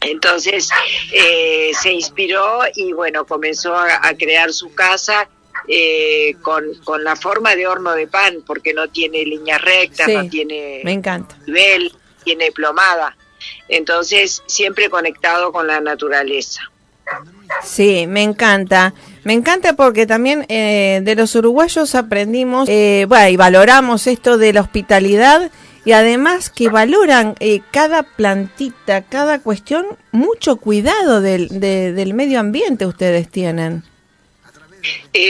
Entonces 0.00 0.68
eh, 1.12 1.70
se 1.80 1.92
inspiró 1.92 2.62
y 2.74 2.92
bueno, 2.92 3.24
comenzó 3.24 3.74
a, 3.76 4.14
crear 4.18 4.52
su 4.52 4.74
casa 4.74 5.28
eh, 5.68 6.34
con, 6.42 6.74
con, 6.82 7.04
la 7.04 7.14
forma 7.14 7.54
de 7.54 7.68
horno 7.68 7.92
de 7.92 8.08
pan, 8.08 8.42
porque 8.44 8.74
no 8.74 8.88
tiene 8.88 9.24
líneas 9.24 9.62
rectas, 9.62 10.08
no 10.08 10.28
tiene 10.28 10.80
me 10.82 10.92
encanta. 10.92 11.36
nivel, 11.46 11.92
tiene 12.24 12.50
plomada 12.50 13.16
entonces 13.68 14.42
siempre 14.46 14.90
conectado 14.90 15.52
con 15.52 15.66
la 15.66 15.80
naturaleza. 15.80 16.60
Sí, 17.62 18.06
me 18.06 18.22
encanta. 18.22 18.94
Me 19.24 19.32
encanta 19.34 19.74
porque 19.74 20.06
también 20.06 20.46
eh, 20.48 21.00
de 21.02 21.14
los 21.14 21.34
uruguayos 21.34 21.94
aprendimos, 21.94 22.68
eh, 22.68 23.06
bueno, 23.08 23.28
y 23.28 23.36
valoramos 23.36 24.06
esto 24.06 24.36
de 24.36 24.52
la 24.52 24.62
hospitalidad 24.62 25.50
y 25.84 25.92
además 25.92 26.50
que 26.50 26.68
valoran 26.68 27.34
eh, 27.40 27.60
cada 27.70 28.02
plantita, 28.02 29.02
cada 29.02 29.40
cuestión, 29.40 29.86
mucho 30.10 30.56
cuidado 30.56 31.20
del, 31.20 31.48
del 31.48 32.14
medio 32.14 32.40
ambiente 32.40 32.86
ustedes 32.86 33.28
tienen. 33.28 33.84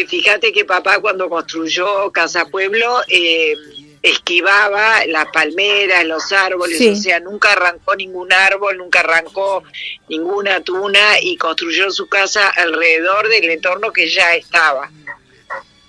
fíjate 0.08 0.52
que 0.52 0.64
papá 0.64 1.00
cuando 1.00 1.28
construyó 1.28 2.10
Casa 2.12 2.46
Pueblo, 2.46 3.00
eh, 3.08 3.54
esquivaba 4.02 5.06
las 5.06 5.26
palmeras, 5.32 6.04
los 6.04 6.32
árboles, 6.32 6.80
o 6.80 6.96
sea, 6.96 7.20
nunca 7.20 7.52
arrancó 7.52 7.94
ningún 7.94 8.32
árbol, 8.32 8.76
nunca 8.78 9.00
arrancó 9.00 9.62
ninguna 10.08 10.60
tuna 10.60 11.20
y 11.20 11.36
construyó 11.36 11.90
su 11.90 12.08
casa 12.08 12.48
alrededor 12.48 13.28
del 13.28 13.50
entorno 13.50 13.92
que 13.92 14.08
ya 14.08 14.34
estaba. 14.34 14.90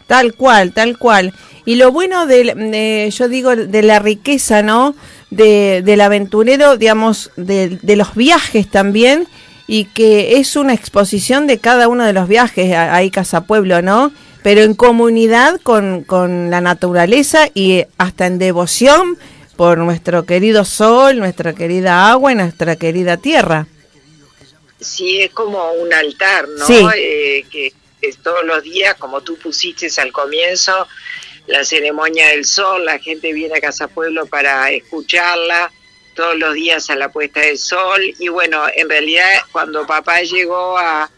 Tal 0.06 0.36
cual, 0.36 0.74
tal 0.74 0.98
cual. 0.98 1.34
Y 1.66 1.76
lo 1.76 1.92
bueno 1.92 2.28
de, 2.28 3.10
yo 3.12 3.28
digo, 3.28 3.56
de 3.56 3.82
la 3.82 4.00
riqueza, 4.00 4.62
¿no? 4.62 4.96
De, 5.32 5.82
del 5.84 6.02
aventurero, 6.02 6.78
digamos, 6.78 7.32
de, 7.36 7.80
de 7.82 7.96
los 7.96 8.14
viajes 8.14 8.70
también, 8.70 9.28
y 9.66 9.86
que 9.86 10.38
es 10.38 10.56
una 10.56 10.74
exposición 10.74 11.48
de 11.48 11.58
cada 11.58 11.88
uno 11.88 12.04
de 12.04 12.14
los 12.14 12.28
viajes, 12.28 12.74
ahí 12.76 13.10
Casa 13.10 13.46
Pueblo, 13.46 13.82
¿no? 13.82 14.12
Pero 14.44 14.62
en 14.62 14.76
comunidad 14.76 15.60
con, 15.62 16.04
con 16.04 16.52
la 16.52 16.62
naturaleza 16.62 17.50
y 17.54 17.86
hasta 17.98 18.28
en 18.28 18.38
devoción 18.38 19.18
por 19.56 19.78
nuestro 19.78 20.26
querido 20.26 20.66
sol, 20.66 21.18
nuestra 21.18 21.54
querida 21.54 22.12
agua 22.12 22.32
y 22.32 22.36
nuestra 22.36 22.76
querida 22.76 23.18
tierra. 23.18 23.68
Sí, 24.80 25.22
es 25.22 25.32
como 25.32 25.72
un 25.74 25.94
altar, 25.94 26.48
¿no? 26.50 26.92
Eh, 26.96 27.46
que 27.50 27.74
es 28.02 28.18
todos 28.18 28.44
los 28.44 28.62
días, 28.64 28.96
como 28.96 29.22
tú 29.22 29.38
pusiste 29.38 29.88
al 30.02 30.12
comienzo, 30.12 30.88
la 31.48 31.64
ceremonia 31.64 32.30
del 32.30 32.46
sol, 32.46 32.84
la 32.84 33.00
gente 33.00 33.32
viene 33.32 33.58
a 33.58 33.62
Casa 33.62 33.88
Pueblo 33.88 34.26
para 34.26 34.70
escucharla, 34.72 35.72
todos 36.16 36.38
los 36.38 36.54
días 36.54 36.90
a 36.90 36.96
la 36.96 37.10
puesta 37.12 37.40
del 37.40 37.58
sol. 37.58 38.02
Y 38.20 38.28
bueno, 38.28 38.66
en 38.76 38.90
realidad 38.90 39.26
cuando 39.52 39.88
papá 39.88 40.22
llegó 40.22 40.78
a, 40.78 41.10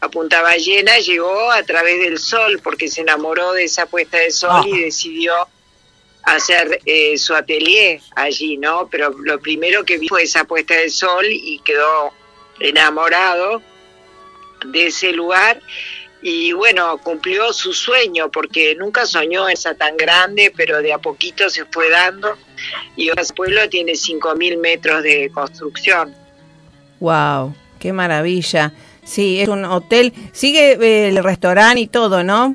a 0.00 0.08
Punta 0.08 0.42
Ballena, 0.42 0.98
llegó 0.98 1.50
a 1.50 1.62
través 1.62 2.00
del 2.00 2.18
sol, 2.18 2.60
porque 2.62 2.88
se 2.88 3.00
enamoró 3.00 3.52
de 3.52 3.64
esa 3.64 3.86
puesta 3.86 4.18
de 4.18 4.30
sol 4.30 4.66
y 4.66 4.82
decidió 4.82 5.32
hacer 6.22 6.80
eh, 6.84 7.16
su 7.18 7.34
atelier 7.34 8.00
allí, 8.14 8.56
¿no? 8.56 8.88
Pero 8.90 9.10
lo 9.10 9.40
primero 9.40 9.84
que 9.84 9.98
vi 9.98 10.08
fue 10.08 10.24
esa 10.24 10.44
puesta 10.44 10.74
de 10.74 10.90
sol 10.90 11.26
y 11.28 11.60
quedó 11.64 12.12
enamorado 12.60 13.62
de 14.66 14.86
ese 14.88 15.12
lugar 15.12 15.62
y 16.20 16.52
bueno, 16.52 16.98
cumplió 16.98 17.52
su 17.52 17.72
sueño 17.72 18.30
porque 18.30 18.74
nunca 18.74 19.06
soñó 19.06 19.48
esa 19.48 19.74
tan 19.74 19.96
grande, 19.96 20.52
pero 20.56 20.82
de 20.82 20.92
a 20.92 20.98
poquito 20.98 21.48
se 21.48 21.64
fue 21.66 21.90
dando 21.90 22.36
y 22.96 23.10
ese 23.10 23.32
pueblo 23.34 23.68
tiene 23.68 23.92
5.000 23.92 24.58
metros 24.58 25.02
de 25.04 25.30
construcción. 25.32 26.14
¡Wow! 26.98 27.54
¡Qué 27.78 27.92
maravilla! 27.92 28.72
Sí, 29.08 29.40
es 29.40 29.48
un 29.48 29.64
hotel, 29.64 30.12
sigue 30.32 30.72
eh, 30.72 31.08
el 31.08 31.24
restaurante 31.24 31.80
y 31.80 31.86
todo, 31.86 32.22
¿no? 32.22 32.54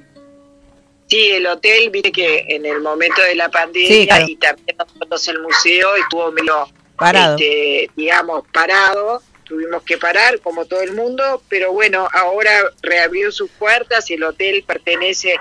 Sí, 1.08 1.32
el 1.32 1.48
hotel, 1.48 1.90
viste 1.90 2.12
que 2.12 2.46
en 2.48 2.68
el 2.68 2.80
momento 2.80 3.24
de 3.24 3.34
la 3.34 3.50
pandemia 3.50 4.22
y 4.28 4.36
también 4.36 4.78
nosotros 4.78 5.28
el 5.30 5.42
museo 5.42 5.96
estuvo 5.96 6.32
medio, 6.32 6.68
parado. 6.96 7.38
Este, 7.38 7.90
digamos, 7.96 8.44
parado 8.54 9.24
tuvimos 9.46 9.82
que 9.84 9.98
parar 9.98 10.40
como 10.42 10.66
todo 10.66 10.82
el 10.82 10.94
mundo, 10.94 11.42
pero 11.50 11.74
bueno, 11.74 12.08
ahora 12.14 12.52
reabrió 12.82 13.32
sus 13.32 13.50
puertas 13.52 14.10
y 14.12 14.14
el 14.14 14.24
hotel 14.24 14.64
pertenece 14.66 15.36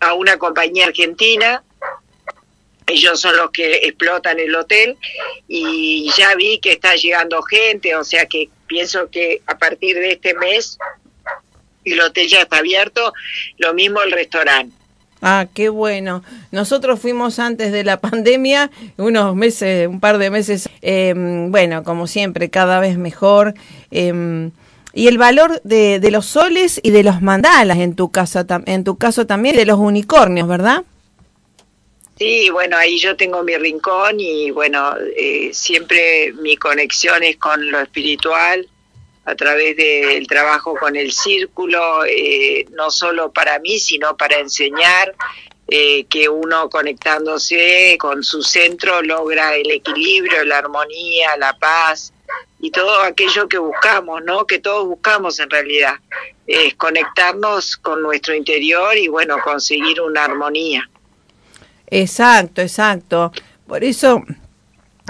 a 0.00 0.12
una 0.12 0.36
compañía 0.36 0.86
argentina. 0.86 1.62
Ellos 2.86 3.18
son 3.18 3.36
los 3.38 3.50
que 3.50 3.76
explotan 3.86 4.38
el 4.38 4.54
hotel 4.54 4.98
y 5.48 6.10
ya 6.16 6.34
vi 6.34 6.58
que 6.60 6.72
está 6.72 6.94
llegando 6.94 7.42
gente, 7.42 7.96
o 7.96 8.04
sea 8.04 8.26
que 8.26 8.50
pienso 8.66 9.08
que 9.10 9.42
a 9.46 9.58
partir 9.58 9.96
de 9.96 10.12
este 10.12 10.34
mes 10.34 10.78
el 11.84 12.00
hotel 12.00 12.28
ya 12.28 12.42
está 12.42 12.58
abierto, 12.58 13.12
lo 13.58 13.74
mismo 13.74 14.00
el 14.02 14.12
restaurante. 14.12 14.74
Ah, 15.26 15.46
qué 15.54 15.70
bueno. 15.70 16.22
Nosotros 16.52 17.00
fuimos 17.00 17.38
antes 17.38 17.72
de 17.72 17.82
la 17.82 18.00
pandemia, 18.00 18.70
unos 18.98 19.34
meses, 19.34 19.88
un 19.88 20.00
par 20.00 20.18
de 20.18 20.30
meses, 20.30 20.68
em, 20.82 21.50
bueno, 21.50 21.82
como 21.82 22.06
siempre, 22.06 22.50
cada 22.50 22.78
vez 22.80 22.98
mejor. 22.98 23.54
Em, 23.90 24.50
y 24.92 25.08
el 25.08 25.18
valor 25.18 25.60
de, 25.64 25.98
de, 25.98 26.10
los 26.10 26.26
soles 26.26 26.78
y 26.82 26.90
de 26.90 27.02
los 27.02 27.20
mandalas 27.20 27.78
en 27.78 27.94
tu 27.96 28.10
casa, 28.10 28.46
en 28.66 28.84
tu 28.84 28.96
caso 28.96 29.26
también, 29.26 29.56
de 29.56 29.64
los 29.64 29.78
unicornios, 29.78 30.46
¿verdad? 30.46 30.84
Sí, 32.16 32.48
bueno, 32.50 32.76
ahí 32.76 32.98
yo 32.98 33.16
tengo 33.16 33.42
mi 33.42 33.56
rincón 33.56 34.20
y 34.20 34.50
bueno, 34.52 34.94
eh, 35.16 35.50
siempre 35.52 36.32
mi 36.34 36.56
conexión 36.56 37.24
es 37.24 37.36
con 37.38 37.70
lo 37.70 37.80
espiritual, 37.80 38.68
a 39.24 39.34
través 39.34 39.76
del 39.76 40.26
trabajo 40.26 40.76
con 40.76 40.96
el 40.96 41.10
círculo, 41.10 42.04
eh, 42.04 42.66
no 42.70 42.90
solo 42.90 43.32
para 43.32 43.58
mí, 43.58 43.78
sino 43.78 44.16
para 44.16 44.38
enseñar 44.38 45.14
eh, 45.66 46.04
que 46.04 46.28
uno 46.28 46.68
conectándose 46.68 47.96
con 47.98 48.22
su 48.22 48.42
centro 48.42 49.02
logra 49.02 49.56
el 49.56 49.70
equilibrio, 49.70 50.44
la 50.44 50.58
armonía, 50.58 51.36
la 51.38 51.56
paz 51.58 52.12
y 52.60 52.70
todo 52.70 53.00
aquello 53.00 53.48
que 53.48 53.58
buscamos, 53.58 54.22
¿no? 54.24 54.46
Que 54.46 54.58
todos 54.58 54.86
buscamos 54.86 55.40
en 55.40 55.50
realidad, 55.50 55.94
es 56.46 56.74
conectarnos 56.74 57.76
con 57.78 58.02
nuestro 58.02 58.34
interior 58.34 58.96
y 58.96 59.08
bueno, 59.08 59.38
conseguir 59.42 60.00
una 60.00 60.24
armonía. 60.24 60.88
Exacto, 61.94 62.60
exacto. 62.60 63.32
Por 63.66 63.84
eso 63.84 64.22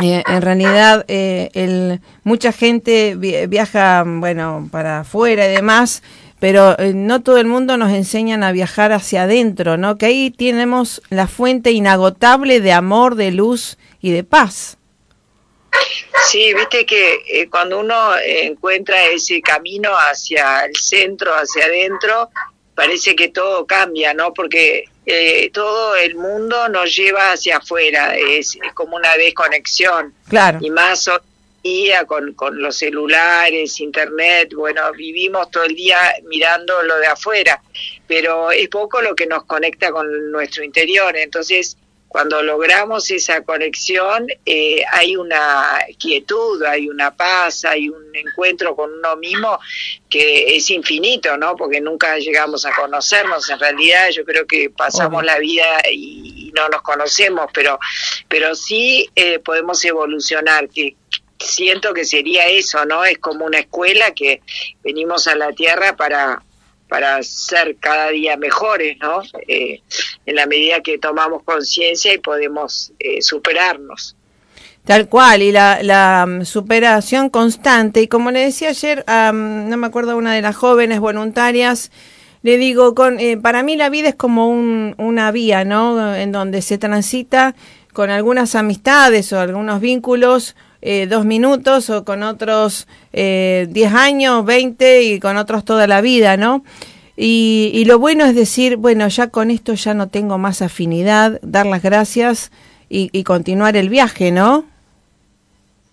eh, 0.03 0.25
en 0.27 0.43
realidad, 0.43 1.05
eh, 1.07 1.51
el, 1.55 2.01
mucha 2.25 2.51
gente 2.51 3.15
viaja, 3.17 4.03
bueno, 4.05 4.69
para 4.73 5.01
afuera 5.01 5.47
y 5.47 5.55
demás, 5.55 6.03
pero 6.41 6.77
eh, 6.79 6.93
no 6.95 7.23
todo 7.23 7.39
el 7.39 7.47
mundo 7.47 7.77
nos 7.77 7.93
enseñan 7.93 8.43
a 8.43 8.51
viajar 8.51 8.91
hacia 8.93 9.23
adentro, 9.23 9.77
¿no? 9.77 9.97
Que 9.97 10.07
ahí 10.07 10.31
tenemos 10.33 11.01
la 11.11 11.29
fuente 11.29 11.71
inagotable 11.71 12.61
de 12.61 12.73
amor, 12.73 13.15
de 13.15 13.31
luz 13.31 13.79
y 14.01 14.11
de 14.11 14.25
paz. 14.25 14.79
Sí, 16.27 16.53
viste 16.55 16.87
que 16.87 17.49
cuando 17.51 17.79
uno 17.79 18.17
encuentra 18.25 19.05
ese 19.07 19.41
camino 19.41 19.91
hacia 19.91 20.65
el 20.65 20.75
centro, 20.75 21.33
hacia 21.35 21.67
adentro, 21.67 22.31
parece 22.75 23.15
que 23.15 23.29
todo 23.29 23.67
cambia, 23.67 24.15
¿no? 24.15 24.33
Porque 24.33 24.85
eh, 25.07 25.51
todo 25.51 25.97
el 25.97 26.15
mundo 26.17 26.69
nos 26.69 26.95
lleva 26.95 27.33
hacia 27.33 27.59
afuera, 27.59 28.17
es, 28.17 28.59
como 28.75 28.97
una 28.97 29.17
desconexión. 29.17 30.15
Claro. 30.29 30.59
Y 30.63 30.71
más 30.71 31.09
hoy 31.09 31.19
día 31.63 32.05
con, 32.05 32.35
con 32.35 32.61
los 32.61 32.77
celulares, 32.77 33.81
internet, 33.81 34.53
bueno, 34.55 34.93
vivimos 34.93 35.51
todo 35.51 35.65
el 35.65 35.75
día 35.75 35.99
mirando 36.29 36.83
lo 36.83 36.97
de 36.99 37.07
afuera, 37.07 37.63
pero 38.07 38.51
es 38.51 38.69
poco 38.69 39.01
lo 39.01 39.15
que 39.15 39.27
nos 39.27 39.45
conecta 39.45 39.91
con 39.91 40.31
nuestro 40.31 40.63
interior. 40.63 41.17
Entonces, 41.17 41.77
cuando 42.15 42.45
logramos 42.45 43.11
esa 43.11 43.43
conexión, 43.43 44.29
eh, 44.47 44.85
hay 44.93 45.17
una 45.17 45.81
quietud, 45.99 46.63
hay 46.63 46.89
una 46.89 47.13
paz, 47.17 47.65
hay 47.65 47.89
un 47.89 48.15
encuentro 48.15 48.77
con 48.77 48.93
uno 48.93 49.17
mismo 49.17 49.59
que 50.09 50.55
es 50.55 50.71
infinito, 50.71 51.37
¿no? 51.37 51.57
Porque 51.57 51.81
nunca 51.81 52.17
llegamos 52.19 52.67
a 52.67 52.73
conocernos. 52.73 53.51
En 53.51 53.59
realidad, 53.59 54.11
yo 54.13 54.25
creo 54.25 54.47
que 54.47 54.71
pasamos 54.71 55.25
la 55.25 55.41
vida 55.41 55.81
y, 55.91 56.53
no 56.55 56.69
nos 56.69 56.83
conocemos, 56.83 57.49
pero, 57.53 57.81
pero 58.29 58.55
sí 58.55 59.11
eh, 59.17 59.41
podemos 59.41 59.85
evolucionar. 59.85 60.69
Que 60.69 60.95
siento 61.41 61.93
que 61.93 62.05
sería 62.05 62.47
eso, 62.47 62.85
¿no? 62.85 63.05
Es 63.05 63.19
como 63.19 63.45
una 63.45 63.59
escuela 63.59 64.13
que 64.13 64.41
venimos 64.85 65.27
a 65.27 65.35
la 65.35 65.51
Tierra 65.51 65.97
para 65.97 66.45
para 66.95 67.21
ser 67.25 67.77
cada 67.81 68.11
día 68.11 68.37
mejores, 68.37 68.97
¿no? 69.03 69.21
Eh, 69.49 69.81
en 70.27 70.37
la 70.37 70.47
medida 70.47 70.81
que 70.81 70.97
tomamos 70.97 71.43
conciencia 71.43 72.15
y 72.15 72.19
podemos 72.19 72.93
eh, 73.01 73.21
superarnos. 73.21 74.15
Tal 74.85 75.09
cual, 75.09 75.43
y 75.43 75.51
la, 75.51 75.83
la 75.83 76.25
mm, 76.25 76.45
superación 76.45 77.31
constante. 77.31 78.01
Y 78.01 78.07
como 78.07 78.31
le 78.31 78.45
decía 78.45 78.69
ayer, 78.69 79.05
no 79.09 79.77
me 79.77 79.87
acuerdo, 79.89 80.17
una 80.17 80.35
de 80.35 80.43
las 80.43 80.55
jóvenes 80.55 81.01
voluntarias, 81.01 81.91
le 82.43 82.59
digo, 82.59 82.95
con, 82.95 83.19
eh, 83.19 83.39
para 83.39 83.65
mí 83.65 83.75
la 83.75 83.91
vida 83.91 84.11
es 84.11 84.15
como 84.15 84.49
un, 84.49 84.95
una 84.97 85.33
vía, 85.33 85.65
¿no? 85.65 86.15
En 86.15 86.31
donde 86.31 86.63
se 86.63 86.79
transita 86.79 87.57
con 87.93 88.11
algunas 88.11 88.55
amistades 88.55 89.33
o 89.33 89.41
algunos 89.41 89.81
vínculos 89.81 90.55
dos 91.09 91.25
minutos 91.25 91.89
o 91.91 92.05
con 92.05 92.23
otros 92.23 92.87
diez 93.13 93.93
años, 93.93 94.45
veinte 94.45 95.03
y 95.03 95.21
con 95.21 95.37
otros 95.37 95.65
toda 95.65 95.87
la 95.87 96.01
vida, 96.01 96.37
¿no? 96.37 96.65
Y, 97.17 97.71
y, 97.73 97.85
lo 97.85 97.99
bueno 98.01 98.25
es 98.25 98.35
decir, 98.35 98.77
bueno, 98.77 99.07
ya 99.07 99.29
con 99.29 99.53
esto 99.53 99.75
ya 99.75 99.95
no 99.95 100.09
tengo 100.09 100.37
más 100.37 100.63
afinidad, 100.63 101.39
dar 101.43 101.65
las 101.65 101.81
gracias 101.81 102.51
y, 102.89 103.09
y 103.13 103.23
continuar 103.23 103.77
el 103.77 103.89
viaje, 103.89 104.33
¿no? 104.33 104.65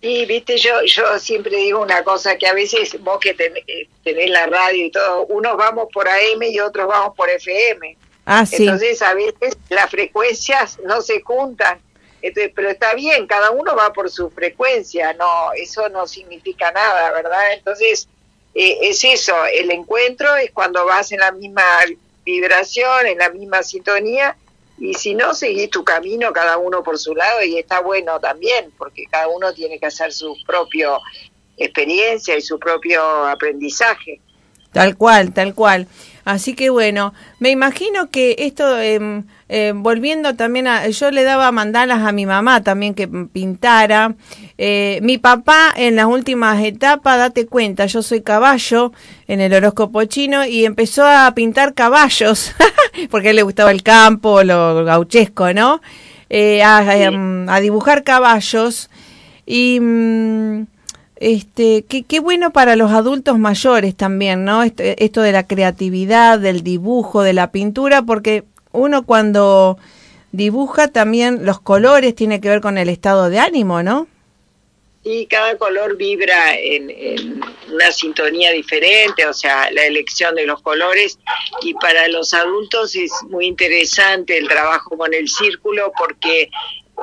Sí, 0.02 0.26
viste, 0.26 0.58
yo, 0.58 0.82
yo 0.84 1.16
siempre 1.20 1.56
digo 1.56 1.80
una 1.80 2.02
cosa, 2.02 2.36
que 2.36 2.48
a 2.48 2.54
veces 2.54 3.00
vos 3.02 3.20
que 3.20 3.30
eh, 3.30 3.88
tenés 4.02 4.30
la 4.30 4.46
radio 4.46 4.86
y 4.86 4.90
todo, 4.90 5.26
unos 5.26 5.56
vamos 5.56 5.86
por 5.94 6.08
AM 6.08 6.42
y 6.42 6.58
otros 6.58 6.88
vamos 6.88 7.14
por 7.16 7.30
FM. 7.30 7.96
Ah, 8.26 8.44
sí. 8.44 8.64
Entonces 8.64 9.00
a 9.00 9.14
veces 9.14 9.56
las 9.68 9.88
frecuencias 9.88 10.80
no 10.84 11.02
se 11.02 11.20
juntan. 11.20 11.78
Pero 12.22 12.70
está 12.70 12.94
bien, 12.94 13.26
cada 13.26 13.50
uno 13.50 13.74
va 13.74 13.92
por 13.92 14.10
su 14.10 14.30
frecuencia, 14.30 15.12
no, 15.14 15.52
eso 15.54 15.88
no 15.88 16.06
significa 16.06 16.70
nada, 16.70 17.10
¿verdad? 17.10 17.52
Entonces, 17.54 18.08
eh, 18.54 18.78
es 18.82 19.02
eso, 19.02 19.34
el 19.46 19.70
encuentro 19.70 20.36
es 20.36 20.52
cuando 20.52 20.84
vas 20.84 21.10
en 21.10 21.18
la 21.18 21.32
misma 21.32 21.62
vibración, 22.24 23.06
en 23.06 23.18
la 23.18 23.30
misma 23.30 23.62
sintonía, 23.62 24.36
y 24.78 24.94
si 24.94 25.14
no, 25.14 25.34
seguís 25.34 25.70
tu 25.70 25.84
camino 25.84 26.32
cada 26.32 26.58
uno 26.58 26.82
por 26.82 26.98
su 26.98 27.14
lado 27.14 27.42
y 27.42 27.58
está 27.58 27.80
bueno 27.80 28.18
también, 28.20 28.72
porque 28.78 29.04
cada 29.10 29.28
uno 29.28 29.52
tiene 29.52 29.78
que 29.78 29.86
hacer 29.86 30.12
su 30.12 30.36
propia 30.46 30.90
experiencia 31.56 32.36
y 32.36 32.40
su 32.40 32.58
propio 32.58 33.02
aprendizaje. 33.26 34.20
Tal 34.72 34.96
cual, 34.96 35.34
tal 35.34 35.54
cual. 35.54 35.86
Así 36.24 36.54
que 36.54 36.70
bueno, 36.70 37.14
me 37.38 37.50
imagino 37.50 38.10
que 38.10 38.36
esto, 38.38 38.80
eh, 38.80 39.22
eh, 39.54 39.74
volviendo 39.76 40.34
también 40.34 40.66
a, 40.66 40.88
yo 40.88 41.10
le 41.10 41.24
daba 41.24 41.52
mandalas 41.52 42.00
a 42.00 42.12
mi 42.12 42.24
mamá 42.24 42.62
también 42.62 42.94
que 42.94 43.06
pintara. 43.06 44.14
Eh, 44.56 44.98
mi 45.02 45.18
papá 45.18 45.74
en 45.76 45.94
las 45.94 46.06
últimas 46.06 46.64
etapas, 46.64 47.18
date 47.18 47.44
cuenta, 47.44 47.84
yo 47.84 48.02
soy 48.02 48.22
caballo 48.22 48.92
en 49.28 49.42
el 49.42 49.52
horóscopo 49.52 50.04
chino 50.04 50.46
y 50.46 50.64
empezó 50.64 51.06
a 51.06 51.30
pintar 51.34 51.74
caballos, 51.74 52.54
porque 53.10 53.28
a 53.28 53.30
él 53.32 53.36
le 53.36 53.42
gustaba 53.42 53.72
el 53.72 53.82
campo, 53.82 54.42
lo 54.42 54.86
gauchesco, 54.86 55.52
¿no? 55.52 55.82
Eh, 56.30 56.62
a, 56.62 57.60
dibujar 57.60 58.04
caballos 58.04 58.88
y... 59.44 59.80
Mm, 59.80 60.66
este, 61.16 61.84
qué, 61.84 62.02
qué, 62.02 62.18
bueno 62.18 62.52
para 62.52 62.74
los 62.74 62.90
adultos 62.90 63.38
mayores 63.38 63.94
también, 63.94 64.44
¿no? 64.44 64.64
Esto, 64.64 64.82
esto, 64.82 65.20
de 65.20 65.30
la 65.30 65.46
creatividad, 65.46 66.40
del 66.40 66.64
dibujo, 66.64 67.22
de 67.22 67.32
la 67.32 67.52
pintura, 67.52 68.02
porque 68.02 68.42
uno 68.72 69.04
cuando 69.04 69.78
dibuja 70.32 70.88
también 70.88 71.44
los 71.44 71.60
colores 71.60 72.14
tiene 72.14 72.40
que 72.40 72.48
ver 72.48 72.60
con 72.60 72.78
el 72.78 72.88
estado 72.88 73.30
de 73.30 73.38
ánimo, 73.38 73.82
¿no? 73.82 74.08
Sí, 75.04 75.26
cada 75.28 75.58
color 75.58 75.96
vibra 75.96 76.56
en, 76.56 77.42
una 77.68 77.90
sintonía 77.90 78.52
diferente, 78.52 79.26
o 79.26 79.32
sea, 79.32 79.68
la 79.72 79.84
elección 79.84 80.36
de 80.36 80.46
los 80.46 80.62
colores. 80.62 81.18
Y 81.60 81.74
para 81.74 82.06
los 82.06 82.32
adultos 82.34 82.94
es 82.94 83.10
muy 83.28 83.46
interesante 83.46 84.38
el 84.38 84.46
trabajo 84.46 84.96
con 84.96 85.12
el 85.12 85.28
círculo 85.28 85.92
porque 85.98 86.50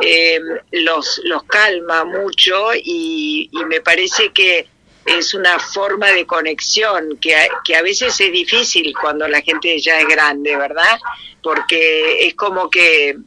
eh, 0.01 0.39
los, 0.71 1.19
los 1.25 1.43
calma 1.43 2.05
mucho 2.05 2.69
y, 2.73 3.49
me 3.67 3.81
parece 3.81 4.31
que 4.31 4.67
es 5.17 5.33
una 5.33 5.59
forma 5.59 6.07
de 6.11 6.25
conexión 6.25 7.17
que 7.19 7.35
que 7.63 7.75
a 7.75 7.81
veces 7.81 8.19
es 8.19 8.31
difícil 8.31 8.93
cuando 8.99 9.27
la 9.27 9.41
gente 9.41 9.79
ya 9.79 9.99
es 9.99 10.07
grande, 10.07 10.55
¿verdad? 10.55 10.99
Porque 11.41 12.27
es 12.27 12.35
como 12.35 12.69
que 12.69 13.17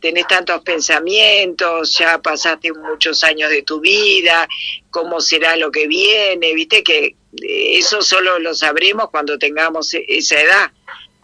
tenés 0.00 0.26
tantos 0.28 0.62
pensamientos, 0.62 1.96
ya 1.98 2.18
pasaste 2.18 2.72
muchos 2.72 3.24
años 3.24 3.50
de 3.50 3.62
tu 3.62 3.80
vida, 3.80 4.46
cómo 4.90 5.20
será 5.20 5.56
lo 5.56 5.70
que 5.70 5.86
viene, 5.86 6.54
viste 6.54 6.82
que 6.84 7.16
eh, 7.42 7.78
eso 7.78 8.02
solo 8.02 8.38
lo 8.38 8.54
sabremos 8.54 9.10
cuando 9.10 9.38
tengamos 9.38 9.94
e-, 9.94 10.04
esa 10.06 10.40
edad, 10.40 10.70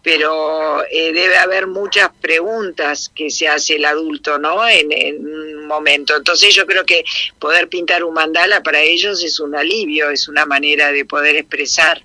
pero 0.03 0.83
eh, 0.91 1.13
debe 1.13 1.37
haber 1.37 1.65
muchas 1.65 2.09
preguntas 2.21 3.09
que 3.15 3.29
se 3.29 3.47
hace 3.47 3.75
el 3.75 3.85
adulto, 3.85 4.37
¿no? 4.37 4.67
En, 4.67 5.25
un 5.25 5.65
momento. 5.65 6.15
Entonces 6.15 6.53
yo 6.53 6.67
creo 6.67 6.85
que 6.85 7.05
poder 7.39 7.69
pintar 7.69 8.03
un 8.03 8.13
mandala 8.13 8.61
para 8.61 8.81
ellos 8.81 9.23
es 9.23 9.39
un 9.39 9.55
alivio, 9.55 10.09
es 10.09 10.27
una 10.27 10.45
manera 10.45 10.91
de 10.91 11.05
poder 11.05 11.37
expresar. 11.37 12.03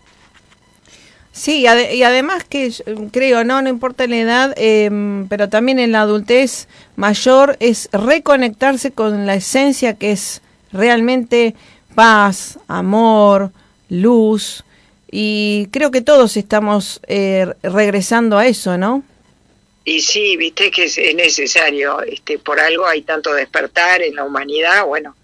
Sí, 1.33 1.67
y 1.93 2.03
además 2.03 2.45
que 2.45 2.73
creo, 3.13 3.45
no, 3.45 3.63
no 3.63 3.69
importa 3.69 4.07
la 4.07 4.17
edad, 4.17 4.55
em, 4.57 5.29
pero 5.29 5.49
también 5.49 5.79
en 5.79 5.93
la 5.93 6.03
adultez 6.03 6.69
mayor 6.97 7.57
es 7.61 7.89
reconectarse 7.93 8.91
con 8.93 9.27
la 9.27 9.35
esencia 9.35 9.95
que 9.95 10.13
es 10.13 10.41
realmente 10.73 11.55
paz, 11.95 12.59
amor, 12.67 13.53
luz, 13.89 14.65
y 15.11 15.69
creo 15.71 15.91
que 15.91 16.01
todos 16.01 16.37
estamos 16.37 17.01
eh, 17.07 17.47
regresando 17.63 18.39
a 18.39 18.47
eso, 18.47 18.77
¿no? 18.77 19.03
Y 19.85 20.01
sí, 20.01 20.37
viste 20.37 20.71
que 20.71 20.85
es, 20.85 20.99
necesario, 21.15 22.03
este, 22.03 22.39
por 22.39 22.61
algo 22.61 22.87
hay 22.87 23.03
tanto 23.03 23.33
despertar 23.33 24.03
en 24.03 24.17
la 24.17 24.25
humanidad, 24.25 24.85
bueno, 24.85 25.17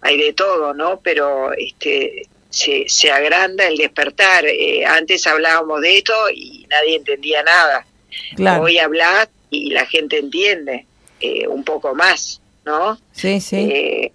hay 0.00 0.18
de 0.18 0.32
todo, 0.32 0.74
¿no? 0.74 0.98
Pero 1.00 1.52
este, 1.52 2.26
se, 2.48 2.88
se 2.88 3.10
agranda 3.12 3.66
el 3.68 3.76
despertar. 3.76 4.44
Eh, 4.46 4.84
antes 4.84 5.26
hablábamos 5.26 5.80
de 5.80 5.98
esto 5.98 6.12
y 6.34 6.66
nadie 6.68 6.96
entendía 6.96 7.42
nada. 7.44 7.86
Hoy 8.60 8.78
hablas 8.78 9.28
y 9.50 9.70
la 9.70 9.86
gente 9.86 10.18
entiende 10.18 10.86
eh, 11.20 11.46
un 11.46 11.62
poco 11.64 11.94
más, 11.94 12.40
¿no? 12.64 12.98
Sí, 13.12 13.40
sí. 13.40 13.56
Eh, 13.56 14.12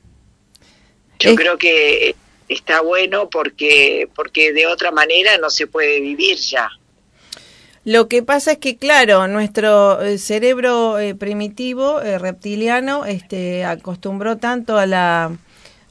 yo 1.19 1.35
creo 1.35 1.57
que 1.57 2.15
está 2.49 2.81
bueno 2.81 3.29
porque, 3.29 4.09
porque 4.15 4.53
de 4.53 4.67
otra 4.67 4.91
manera 4.91 5.37
no 5.37 5.49
se 5.49 5.67
puede 5.67 5.99
vivir 5.99 6.37
ya. 6.37 6.69
Lo 7.83 8.07
que 8.07 8.23
pasa 8.23 8.53
es 8.53 8.57
que, 8.57 8.77
claro, 8.77 9.27
nuestro 9.27 9.99
cerebro 10.17 10.97
primitivo, 11.19 11.99
reptiliano, 11.99 13.05
este, 13.05 13.63
acostumbró 13.63 14.37
tanto 14.37 14.77
a 14.77 14.87
la 14.87 15.37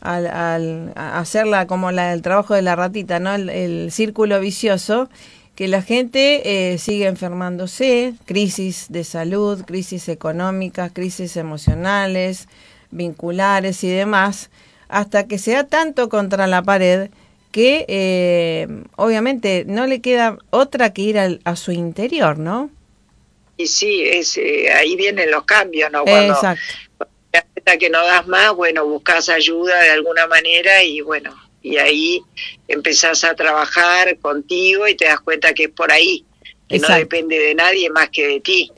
al 0.05 0.93
hacerla 0.97 1.67
como 1.67 1.90
la, 1.90 2.12
el 2.12 2.23
trabajo 2.23 2.55
de 2.55 2.62
la 2.62 2.77
ratita, 2.77 3.19
¿no? 3.19 3.35
El, 3.35 3.90
círculo 3.90 4.38
vicioso, 4.38 5.09
que 5.55 5.67
la 5.67 5.83
gente 5.83 6.73
eh, 6.73 6.79
sigue 6.79 7.07
enfermándose, 7.07 8.14
crisis 8.27 8.87
de 8.90 9.03
salud, 9.03 9.64
crisis 9.64 10.09
económicas, 10.09 10.93
crisis 10.93 11.37
emocionales, 11.37 12.49
vinculares 12.90 13.83
y 13.83 13.88
demás, 13.88 14.51
hasta 14.94 15.26
que 15.26 15.38
se 15.38 15.52
da 15.52 15.64
tanto 15.64 16.09
contra 16.09 16.46
la 16.46 16.62
pared 16.62 17.11
que 17.52 17.85
eh, 17.88 18.66
obviamente 18.96 19.64
no 19.66 19.87
le 19.87 20.00
queda 20.00 20.38
otra 20.50 20.92
que 20.92 21.02
ir 21.02 21.18
al, 21.18 21.40
a 21.44 21.57
su 21.57 21.70
interior, 21.72 22.38
¿no? 22.38 22.70
Y 23.57 23.68
sí, 23.68 24.02
es, 24.02 24.37
eh, 24.37 24.72
ahí 24.72 24.96
vienen 24.96 25.30
los 25.30 25.44
cambios, 25.44 25.92
¿no? 25.92 26.02
Exacto 26.07 26.61
hasta 27.64 27.78
que 27.78 27.90
no 27.90 28.04
das 28.04 28.26
más, 28.26 28.54
bueno, 28.54 28.85
buscas 28.85 29.28
ayuda 29.28 29.80
de 29.80 29.90
alguna 29.90 30.26
manera 30.26 30.83
y 30.83 31.00
bueno, 31.00 31.35
y 31.62 31.78
ahí 31.78 32.22
empezás 32.68 33.24
a 33.24 33.35
trabajar 33.35 34.18
contigo 34.18 34.87
y 34.87 34.94
te 34.94 35.07
das 35.07 35.20
cuenta 35.20 35.54
que 35.54 35.64
es 35.64 35.70
por 35.70 35.90
ahí, 35.90 36.24
que 36.68 36.78
no 36.78 36.88
depende 36.88 37.38
de 37.38 37.54
nadie 37.54 37.90
más 37.90 38.11
que 38.11 38.26
de 38.26 38.40
ti. 38.40 38.70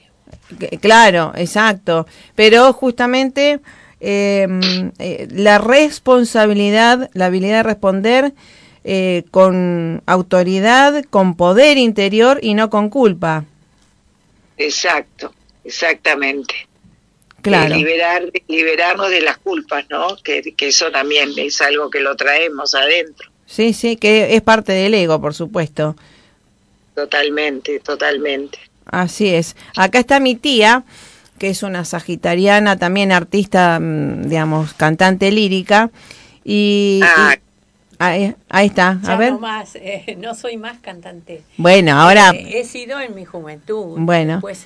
Claro, 0.81 1.33
exacto. 1.35 2.07
Pero 2.35 2.73
justamente 2.73 3.61
em, 4.01 4.93
eh, 4.99 5.29
la 5.31 5.59
responsabilidad, 5.59 7.11
la 7.15 7.27
habilidad 7.27 7.59
de 7.59 7.63
responder 7.63 8.35
eh, 8.85 9.25
con 9.33 10.03
autoridad, 10.07 11.05
con 11.11 11.37
poder 11.37 11.77
interior 11.77 12.39
y 12.41 12.55
no 12.55 12.71
con 12.71 12.89
culpa. 12.89 13.45
Exacto, 14.57 15.35
exactamente. 15.65 16.55
Claro. 17.43 17.77
liberar, 17.77 18.25
liberarnos 18.49 19.11
de 19.11 19.21
las 19.21 19.39
culpas, 19.39 19.85
¿no? 19.89 20.17
Que, 20.23 20.55
eso 20.59 20.91
también 20.91 21.31
es 21.37 21.61
algo 21.61 21.91
que 21.91 22.01
lo 22.01 22.17
traemos 22.17 22.75
adentro. 22.75 23.31
Sí, 23.47 23.73
sí, 23.73 23.97
que 23.97 24.35
es 24.35 24.43
parte 24.43 24.73
del 24.73 24.95
ego, 24.95 25.21
por 25.21 25.35
supuesto. 25.35 25.97
Totalmente, 26.95 27.79
totalmente. 27.81 28.59
Así 28.85 29.35
es. 29.35 29.57
Acá 29.77 30.01
está 30.01 30.19
mi 30.19 30.35
tía, 30.35 30.85
que 31.39 31.49
es 31.49 31.63
una 31.63 31.85
sagitariana, 31.85 32.77
también 32.77 33.13
artista, 33.13 33.79
mm, 33.81 34.29
digamos, 34.29 34.75
cantante 34.75 35.31
lírica. 35.31 35.91
Y, 36.45 37.01
ah, 37.05 37.35
ahí, 37.99 38.35
está, 38.67 39.01
a 39.05 39.17
ver. 39.17 39.33
No, 39.33 39.41
más, 39.41 39.75
eh, 39.77 40.17
no 40.21 40.35
soy 40.35 40.57
más 40.57 40.79
cantante. 40.79 41.43
Bueno, 41.57 42.01
ahora... 42.01 42.31
Eh, 42.31 42.61
he 42.61 42.65
sido 42.65 43.01
en 43.01 43.15
mi 43.15 43.25
juventud. 43.25 43.97
Bueno. 43.99 44.41
Pues 44.41 44.65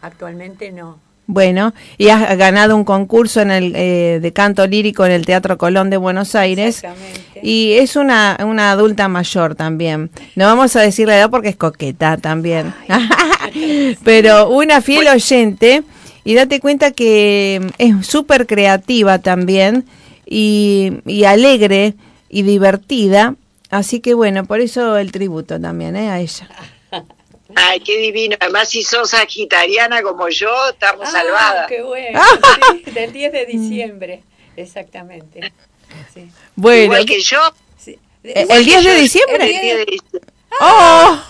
actualmente 0.00 0.72
no. 0.72 0.98
Bueno, 1.30 1.74
y 1.98 2.08
has 2.08 2.38
ganado 2.38 2.74
un 2.74 2.84
concurso 2.84 3.42
en 3.42 3.50
el 3.50 3.76
eh, 3.76 4.18
de 4.22 4.32
canto 4.32 4.66
lírico 4.66 5.04
en 5.04 5.12
el 5.12 5.26
Teatro 5.26 5.58
Colón 5.58 5.90
de 5.90 5.98
Buenos 5.98 6.34
Aires. 6.34 6.82
Y 7.42 7.74
es 7.74 7.96
una, 7.96 8.38
una 8.42 8.70
adulta 8.70 9.08
mayor 9.08 9.54
también. 9.54 10.10
No 10.36 10.46
vamos 10.46 10.74
a 10.74 10.80
decir 10.80 11.06
la 11.06 11.18
edad 11.18 11.28
porque 11.28 11.50
es 11.50 11.56
coqueta 11.56 12.16
también. 12.16 12.72
Pero 14.04 14.48
una 14.48 14.80
fiel 14.80 15.06
oyente 15.06 15.82
y 16.28 16.34
date 16.34 16.60
cuenta 16.60 16.90
que 16.90 17.58
es 17.78 18.06
súper 18.06 18.46
creativa 18.46 19.18
también 19.18 19.86
y, 20.26 21.00
y 21.06 21.24
alegre 21.24 21.94
y 22.28 22.42
divertida. 22.42 23.34
Así 23.70 24.00
que 24.00 24.12
bueno, 24.12 24.44
por 24.44 24.60
eso 24.60 24.98
el 24.98 25.10
tributo 25.10 25.58
también 25.58 25.96
¿eh? 25.96 26.10
a 26.10 26.20
ella. 26.20 26.50
Ay, 27.54 27.80
qué 27.80 27.96
divino. 27.96 28.36
Además, 28.40 28.68
si 28.68 28.82
sos 28.82 29.08
sagitariana 29.08 30.02
como 30.02 30.28
yo, 30.28 30.50
estamos 30.70 31.08
ah, 31.08 31.12
salvadas. 31.12 31.66
Qué 31.66 31.80
bueno. 31.80 32.20
Sí, 32.84 32.90
del 32.90 33.10
10 33.10 33.32
de 33.32 33.46
diciembre, 33.46 34.22
exactamente. 34.54 35.50
Sí. 36.12 36.28
Bueno, 36.54 36.82
Igual 36.82 37.06
que 37.06 37.22
yo. 37.22 37.40
Sí. 37.78 37.98
¿El 38.22 38.66
10 38.66 38.84
de 38.84 38.94
diciembre? 38.96 39.46
El 39.46 39.60
10 39.62 39.76
de 39.78 39.84
diciembre. 39.86 40.32
¡Oh! 40.60 41.22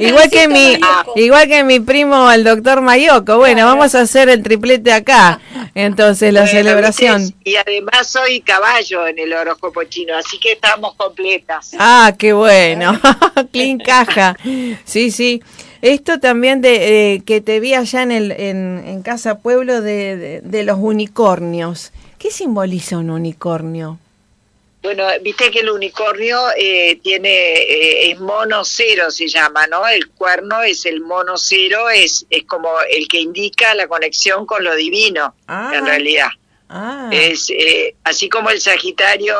Igual 0.00 0.30
que 0.30 0.48
mi, 0.48 0.78
igual 1.16 1.48
que 1.48 1.64
mi 1.64 1.80
primo 1.80 2.30
el 2.30 2.44
doctor 2.44 2.80
Mayoco. 2.80 3.38
Bueno, 3.38 3.64
vamos 3.66 3.94
a 3.94 4.00
hacer 4.00 4.28
el 4.28 4.42
triplete 4.42 4.92
acá. 4.92 5.40
Entonces 5.74 6.32
la 6.32 6.46
celebración. 6.46 7.34
Y 7.44 7.56
además 7.56 8.06
soy 8.06 8.40
caballo 8.40 9.06
en 9.06 9.18
el 9.18 9.32
horóscopo 9.32 9.84
chino, 9.84 10.16
así 10.16 10.38
que 10.38 10.52
estamos 10.52 10.94
completas. 10.94 11.72
Ah, 11.78 12.14
qué 12.18 12.32
bueno. 12.32 12.98
Clean 13.52 13.78
caja. 13.78 14.36
Sí, 14.84 15.10
sí. 15.10 15.42
Esto 15.82 16.18
también 16.18 16.62
de 16.62 17.22
que 17.26 17.40
te 17.40 17.60
vi 17.60 17.74
allá 17.74 18.02
en 18.02 18.10
el 18.10 18.32
en, 18.32 19.02
casa 19.02 19.38
pueblo 19.38 19.82
de, 19.82 20.40
de 20.42 20.64
los 20.64 20.78
unicornios. 20.80 21.92
¿Qué 22.18 22.30
simboliza 22.30 22.98
un 22.98 23.10
unicornio? 23.10 23.98
Bueno, 24.86 25.04
viste 25.20 25.50
que 25.50 25.58
el 25.58 25.70
unicornio 25.70 26.38
eh, 26.56 27.00
tiene, 27.02 27.28
eh, 27.28 28.12
es 28.12 28.20
mono 28.20 28.62
cero 28.62 29.10
se 29.10 29.26
llama, 29.26 29.66
¿no? 29.66 29.84
El 29.88 30.10
cuerno 30.10 30.62
es 30.62 30.86
el 30.86 31.00
mono 31.00 31.36
cero, 31.36 31.90
es, 31.90 32.24
es 32.30 32.44
como 32.44 32.70
el 32.88 33.08
que 33.08 33.18
indica 33.18 33.74
la 33.74 33.88
conexión 33.88 34.46
con 34.46 34.62
lo 34.62 34.76
divino, 34.76 35.34
ah. 35.48 35.72
en 35.74 35.86
realidad. 35.86 36.28
Ah. 36.68 37.10
Es 37.10 37.50
eh, 37.50 37.96
así 38.04 38.28
como 38.28 38.50
el 38.50 38.60
Sagitario 38.60 39.34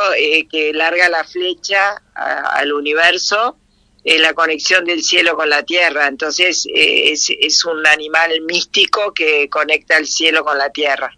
que 0.51 0.73
larga 0.75 1.09
la 1.09 1.23
flecha 1.23 2.03
al 2.17 2.73
universo, 2.73 3.57
es 4.03 4.21
la 4.21 4.35
conexión 4.35 4.85
del 4.85 5.05
cielo 5.05 5.37
con 5.37 5.49
la 5.49 5.63
tierra. 5.63 6.09
Entonces 6.09 6.67
es, 6.75 7.31
es 7.31 7.65
un 7.65 7.87
animal 7.87 8.41
místico 8.41 9.15
que 9.15 9.49
conecta 9.49 9.97
el 9.97 10.09
cielo 10.09 10.45
con 10.45 10.59
la 10.59 10.71
tierra. 10.71 11.17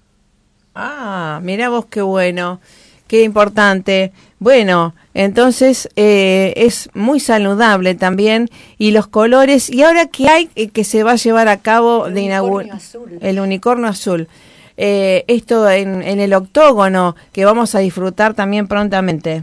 Ah, 0.75 1.41
mira 1.43 1.71
vos 1.71 1.87
qué 1.87 2.03
bueno. 2.03 2.61
Qué 3.09 3.23
importante. 3.23 4.13
Bueno, 4.39 4.95
entonces 5.15 5.89
eh, 5.97 6.53
es 6.57 6.91
muy 6.95 7.19
saludable 7.19 7.95
también 7.97 8.49
y 8.77 8.93
los 8.93 9.09
colores. 9.09 9.71
¿Y 9.71 9.83
ahora 9.83 10.07
qué 10.07 10.29
hay 10.29 10.47
que 10.47 10.85
se 10.85 11.03
va 11.03 11.13
a 11.13 11.17
llevar 11.17 11.49
a 11.49 11.57
cabo 11.57 12.07
el 12.07 12.15
de 12.15 12.21
inaugurar? 12.21 12.79
El 13.21 13.41
unicornio 13.41 13.89
azul. 13.89 14.29
eh, 14.77 15.25
esto 15.27 15.69
en, 15.69 16.03
en 16.03 16.21
el 16.21 16.33
octógono 16.35 17.17
que 17.33 17.45
vamos 17.45 17.75
a 17.75 17.81
disfrutar 17.81 18.35
también 18.35 18.69
prontamente. 18.69 19.43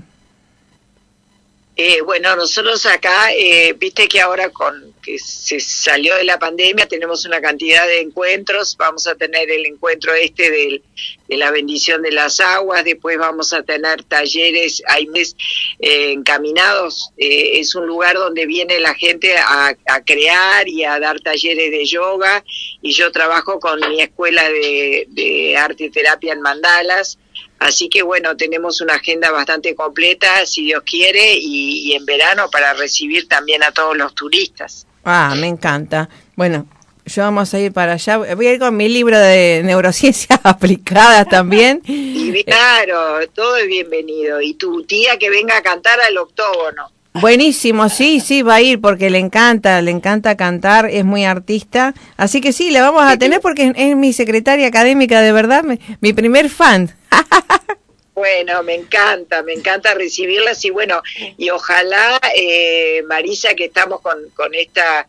Eh, 1.77 2.01
bueno, 2.01 2.35
nosotros 2.35 2.85
acá, 2.85 3.33
eh, 3.33 3.73
viste 3.77 4.07
que 4.07 4.21
ahora 4.21 4.49
con 4.49 4.95
que 5.05 5.19
se 5.19 5.59
salió 5.59 6.15
de 6.15 6.23
la 6.23 6.39
pandemia 6.39 6.87
tenemos 6.87 7.25
una 7.25 7.39
cantidad 7.39 7.85
de 7.85 7.99
encuentros, 7.99 8.75
vamos 8.75 9.05
a 9.05 9.13
tener 9.13 9.51
el 9.51 9.67
encuentro 9.67 10.15
este 10.15 10.49
del, 10.49 10.81
de 11.27 11.37
la 11.37 11.51
bendición 11.51 12.01
de 12.01 12.11
las 12.11 12.39
aguas, 12.39 12.83
después 12.83 13.17
vamos 13.19 13.53
a 13.53 13.61
tener 13.61 14.03
talleres, 14.03 14.81
hay 14.87 15.05
mes 15.05 15.35
eh, 15.79 16.11
encaminados, 16.11 17.11
eh, 17.17 17.59
es 17.59 17.75
un 17.75 17.85
lugar 17.85 18.15
donde 18.15 18.47
viene 18.47 18.79
la 18.79 18.95
gente 18.95 19.35
a, 19.37 19.75
crear 20.05 20.67
y 20.67 20.83
a 20.83 20.99
dar 20.99 21.19
talleres 21.19 21.71
de 21.71 21.85
yoga. 21.85 22.43
Y 22.81 22.91
yo 22.91 23.11
trabajo 23.11 23.59
con 23.59 23.79
mi 23.89 24.01
escuela 24.01 24.49
de, 24.49 25.07
de 25.09 25.57
arte 25.57 25.85
y 25.85 25.89
terapia 25.89 26.33
en 26.33 26.41
mandalas 26.41 27.17
Así 27.65 27.89
que 27.89 28.03
bueno, 28.03 28.37
tenemos 28.37 28.79
una 28.79 28.93
agenda 28.93 29.31
bastante 29.31 29.73
completa, 29.73 30.45
si 30.45 30.65
Dios 30.65 30.83
quiere, 30.85 31.33
y, 31.33 31.89
y, 31.89 31.93
en 31.93 32.05
verano 32.05 32.47
para 32.51 32.73
recibir 32.73 33.27
también 33.27 33.63
a 33.63 33.71
todos 33.71 33.97
los 33.97 34.13
turistas. 34.13 34.85
Ah, 35.03 35.33
me 35.35 35.47
encanta. 35.47 36.07
Bueno, 36.35 36.67
yo 37.05 37.23
vamos 37.23 37.51
a 37.55 37.59
ir 37.59 37.73
para 37.73 37.93
allá. 37.93 38.17
Voy 38.35 38.45
a 38.45 38.53
ir 38.53 38.59
con 38.59 38.77
mi 38.77 38.87
libro 38.87 39.17
de 39.17 39.61
neurociencias 39.63 40.39
aplicadas 40.43 41.27
también. 41.27 41.81
Y 41.87 42.43
claro, 42.43 43.27
todo 43.33 43.57
es 43.57 43.65
bienvenido. 43.65 44.41
Y 44.41 44.53
tu 44.53 44.83
tía 44.83 45.17
que 45.17 45.31
venga 45.31 45.57
a 45.57 45.63
cantar 45.63 45.99
al 46.01 46.17
octógono. 46.19 46.91
Buenísimo, 47.21 47.89
sí, 47.89 48.19
sí, 48.19 48.41
va 48.41 48.55
a 48.55 48.61
ir 48.61 48.81
porque 48.81 49.09
le 49.09 49.19
encanta, 49.19 49.81
le 49.81 49.91
encanta 49.91 50.35
cantar, 50.35 50.89
es 50.89 51.05
muy 51.05 51.25
artista. 51.25 51.93
Así 52.17 52.41
que 52.41 52.51
sí, 52.51 52.71
la 52.71 52.81
vamos 52.81 53.03
a 53.03 53.17
tener 53.17 53.39
porque 53.41 53.67
es, 53.67 53.73
es 53.75 53.95
mi 53.95 54.13
secretaria 54.13 54.67
académica, 54.67 55.21
de 55.21 55.31
verdad, 55.31 55.63
mi, 55.63 55.79
mi 56.01 56.13
primer 56.13 56.49
fan. 56.49 56.95
Bueno, 58.15 58.63
me 58.63 58.75
encanta, 58.75 59.43
me 59.43 59.51
encanta 59.51 59.93
recibirlas 59.93 60.63
y 60.63 60.69
bueno, 60.69 61.01
y 61.37 61.49
ojalá, 61.49 62.21
eh, 62.33 63.03
Marisa, 63.09 63.55
que 63.55 63.65
estamos 63.65 63.99
con, 63.99 64.29
con 64.29 64.55
esta 64.55 65.05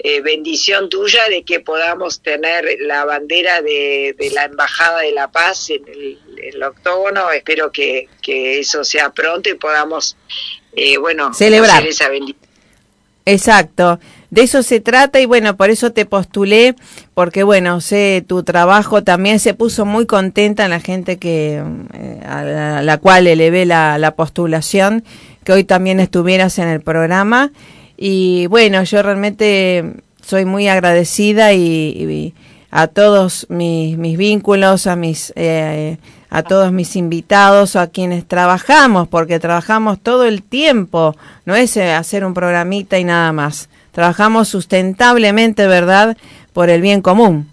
eh, 0.00 0.20
bendición 0.20 0.88
tuya 0.88 1.28
de 1.28 1.44
que 1.44 1.60
podamos 1.60 2.22
tener 2.22 2.64
la 2.80 3.04
bandera 3.04 3.62
de, 3.62 4.16
de 4.18 4.30
la 4.30 4.46
Embajada 4.46 5.02
de 5.02 5.12
la 5.12 5.30
Paz 5.30 5.70
en 5.70 5.86
el, 5.86 6.18
el 6.42 6.62
octógono. 6.62 7.30
Espero 7.30 7.70
que, 7.70 8.08
que, 8.20 8.58
eso 8.58 8.82
sea 8.82 9.10
pronto 9.10 9.48
y 9.48 9.54
podamos, 9.54 10.16
eh, 10.74 10.98
bueno, 10.98 11.32
celebrar 11.34 11.86
esa 11.86 12.08
bendición. 12.08 12.50
Exacto. 13.26 14.00
De 14.30 14.42
eso 14.42 14.62
se 14.62 14.80
trata 14.80 15.20
y 15.20 15.26
bueno, 15.26 15.56
por 15.56 15.70
eso 15.70 15.92
te 15.92 16.06
postulé, 16.06 16.74
porque 17.14 17.42
bueno, 17.42 17.80
sé 17.80 18.24
tu 18.26 18.42
trabajo 18.42 19.02
también 19.02 19.40
se 19.40 19.54
puso 19.54 19.84
muy 19.84 20.06
contenta 20.06 20.64
en 20.64 20.70
la 20.70 20.80
gente 20.80 21.18
que 21.18 21.62
eh, 21.94 22.20
a, 22.24 22.42
la, 22.44 22.78
a, 22.78 22.82
la, 22.82 22.98
cual 22.98 23.26
elevé 23.26 23.66
la, 23.66 23.98
la 23.98 24.12
postulación, 24.12 25.04
que 25.44 25.52
hoy 25.52 25.64
también 25.64 26.00
estuvieras 26.00 26.58
en 26.58 26.68
el 26.68 26.80
programa. 26.80 27.52
Y 27.96 28.46
bueno, 28.46 28.82
yo 28.84 29.02
realmente 29.02 29.84
soy 30.22 30.44
muy 30.44 30.68
agradecida 30.68 31.52
y, 31.52 31.58
y 31.60 32.34
a 32.70 32.86
todos 32.86 33.46
mis, 33.48 33.98
mis, 33.98 34.16
vínculos, 34.16 34.86
a 34.86 34.96
mis 34.96 35.32
eh, 35.36 35.98
a 36.30 36.44
todos 36.44 36.72
mis 36.72 36.94
invitados, 36.96 37.76
a 37.76 37.90
quienes 37.90 38.26
trabajamos, 38.26 39.08
porque 39.08 39.40
trabajamos 39.40 40.00
todo 40.00 40.24
el 40.24 40.42
tiempo, 40.42 41.16
no 41.44 41.56
es 41.56 41.76
eh, 41.76 41.90
hacer 41.92 42.24
un 42.24 42.34
programita 42.34 42.98
y 42.98 43.04
nada 43.04 43.32
más. 43.32 43.68
Trabajamos 43.92 44.48
sustentablemente, 44.48 45.66
¿verdad?, 45.66 46.16
por 46.52 46.70
el 46.70 46.80
bien 46.80 47.02
común. 47.02 47.50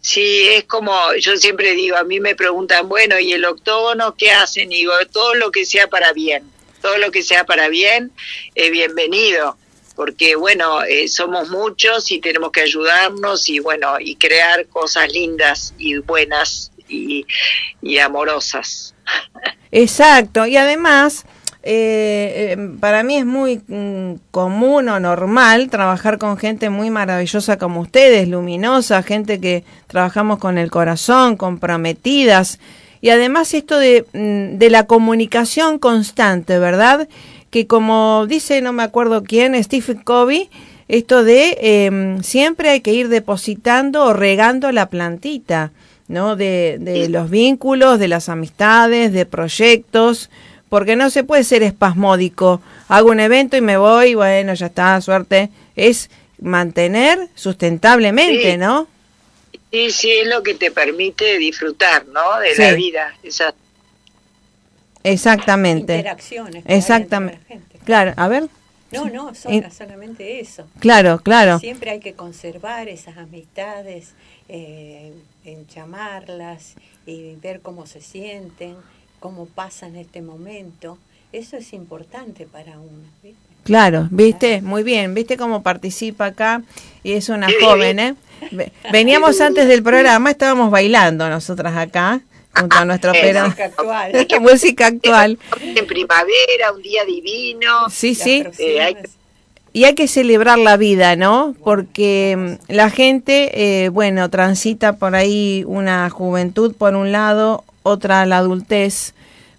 Sí, 0.00 0.48
es 0.48 0.64
como 0.64 0.92
yo 1.18 1.36
siempre 1.36 1.72
digo, 1.72 1.96
a 1.96 2.04
mí 2.04 2.20
me 2.20 2.34
preguntan, 2.34 2.88
bueno, 2.88 3.18
¿y 3.18 3.32
el 3.32 3.44
octógono 3.44 4.14
qué 4.14 4.30
hacen? 4.30 4.70
Y 4.72 4.76
digo, 4.76 4.92
todo 5.10 5.34
lo 5.34 5.50
que 5.50 5.64
sea 5.64 5.88
para 5.88 6.12
bien, 6.12 6.44
todo 6.82 6.98
lo 6.98 7.10
que 7.10 7.22
sea 7.22 7.44
para 7.44 7.68
bien 7.68 8.12
es 8.54 8.70
bienvenido, 8.70 9.56
porque 9.94 10.36
bueno, 10.36 10.82
eh, 10.84 11.08
somos 11.08 11.48
muchos 11.48 12.10
y 12.10 12.20
tenemos 12.20 12.52
que 12.52 12.62
ayudarnos 12.62 13.48
y 13.48 13.60
bueno, 13.60 13.96
y 13.98 14.16
crear 14.16 14.66
cosas 14.66 15.10
lindas 15.10 15.74
y 15.78 15.98
buenas 15.98 16.71
y, 16.92 17.98
amorosas. 17.98 18.94
Exacto, 19.70 20.46
y 20.46 20.56
además... 20.56 21.24
Eh, 21.64 22.56
eh, 22.58 22.70
para 22.80 23.04
mí 23.04 23.18
es 23.18 23.24
muy 23.24 23.62
mm, 23.68 24.14
común 24.32 24.88
o 24.88 24.98
normal 24.98 25.70
trabajar 25.70 26.18
con 26.18 26.36
gente 26.36 26.70
muy 26.70 26.90
maravillosa 26.90 27.56
como 27.56 27.82
ustedes, 27.82 28.26
luminosa, 28.26 29.00
gente 29.04 29.40
que 29.40 29.62
trabajamos 29.86 30.40
con 30.40 30.58
el 30.58 30.72
corazón, 30.72 31.36
comprometidas. 31.36 32.58
Y 33.00 33.10
además 33.10 33.54
esto 33.54 33.78
de, 33.78 34.04
mm, 34.12 34.58
de 34.58 34.70
la 34.70 34.86
comunicación 34.88 35.78
constante, 35.78 36.58
¿verdad? 36.58 37.08
Que 37.50 37.68
como 37.68 38.26
dice, 38.26 38.60
no 38.60 38.72
me 38.72 38.82
acuerdo 38.82 39.22
quién, 39.22 39.62
Stephen 39.62 39.98
Covey, 39.98 40.50
esto 40.92 41.24
de 41.24 41.56
eh, 41.60 42.18
siempre 42.22 42.68
hay 42.68 42.80
que 42.80 42.92
ir 42.92 43.08
depositando 43.08 44.04
o 44.04 44.12
regando 44.12 44.70
la 44.72 44.90
plantita, 44.90 45.72
¿no? 46.08 46.36
De, 46.36 46.76
de 46.80 47.08
los 47.08 47.30
vínculos, 47.30 47.98
de 47.98 48.08
las 48.08 48.28
amistades, 48.28 49.12
de 49.12 49.26
proyectos 49.26 50.30
porque 50.72 50.96
no 50.96 51.10
se 51.10 51.22
puede 51.22 51.44
ser 51.44 51.62
espasmódico. 51.62 52.62
Hago 52.88 53.10
un 53.10 53.20
evento 53.20 53.58
y 53.58 53.60
me 53.60 53.76
voy, 53.76 54.14
bueno, 54.14 54.54
ya 54.54 54.68
está, 54.68 54.98
suerte. 55.02 55.50
Es 55.76 56.08
mantener 56.40 57.28
sustentablemente, 57.34 58.52
sí. 58.52 58.56
¿no? 58.56 58.88
Sí, 59.70 59.90
sí, 59.90 60.10
es 60.10 60.28
lo 60.28 60.42
que 60.42 60.54
te 60.54 60.70
permite 60.70 61.36
disfrutar, 61.36 62.06
¿no? 62.06 62.38
De 62.40 62.54
sí. 62.54 62.62
la 62.62 62.72
vida. 62.72 63.14
Esa... 63.22 63.54
Exactamente. 65.04 65.96
Interacciones. 65.96 66.64
Exactamente. 66.66 67.60
Claro, 67.84 68.14
a 68.16 68.28
ver. 68.28 68.48
No, 68.92 69.10
no, 69.10 69.34
son, 69.34 69.70
solamente 69.70 70.40
eso. 70.40 70.66
Claro, 70.78 71.18
claro. 71.18 71.58
Siempre 71.58 71.90
hay 71.90 72.00
que 72.00 72.14
conservar 72.14 72.88
esas 72.88 73.18
amistades, 73.18 74.12
eh, 74.48 75.12
en 75.44 75.66
llamarlas 75.66 76.74
y 77.06 77.36
ver 77.36 77.60
cómo 77.60 77.86
se 77.86 78.00
sienten 78.00 78.76
cómo 79.22 79.46
pasa 79.46 79.86
en 79.86 79.94
este 79.94 80.20
momento, 80.20 80.98
eso 81.32 81.56
es 81.56 81.72
importante 81.72 82.44
para 82.44 82.72
uno. 82.72 83.04
¿viste? 83.22 83.38
Claro, 83.62 84.08
viste, 84.10 84.60
muy 84.60 84.82
bien, 84.82 85.14
viste 85.14 85.36
cómo 85.36 85.62
participa 85.62 86.26
acá 86.26 86.62
y 87.04 87.12
es 87.12 87.28
una 87.28 87.46
joven, 87.60 88.00
¿eh? 88.00 88.14
Veníamos 88.90 89.40
antes 89.40 89.68
del 89.68 89.84
programa, 89.84 90.32
estábamos 90.32 90.72
bailando 90.72 91.28
nosotras 91.30 91.76
acá 91.76 92.20
junto 92.52 92.76
a 92.76 92.84
nuestro 92.84 93.12
pero 93.12 93.44
música 93.44 93.66
actual. 93.66 94.26
música 94.40 94.86
actual. 94.88 95.38
En 95.60 95.86
primavera, 95.86 96.72
un 96.74 96.82
día 96.82 97.04
divino. 97.04 97.88
Sí, 97.88 98.16
sí. 98.16 98.44
Eh, 98.58 98.80
hay... 98.80 98.96
Y 99.74 99.84
hay 99.84 99.94
que 99.94 100.06
celebrar 100.06 100.58
la 100.58 100.76
vida, 100.76 101.16
¿no? 101.16 101.54
Porque 101.64 102.58
la 102.68 102.90
gente, 102.90 103.84
eh, 103.84 103.88
bueno, 103.88 104.28
transita 104.28 104.94
por 104.96 105.14
ahí 105.14 105.64
una 105.66 106.10
juventud 106.10 106.74
por 106.74 106.94
un 106.94 107.10
lado, 107.10 107.64
otra 107.82 108.26
la 108.26 108.38
adultez, 108.38 109.14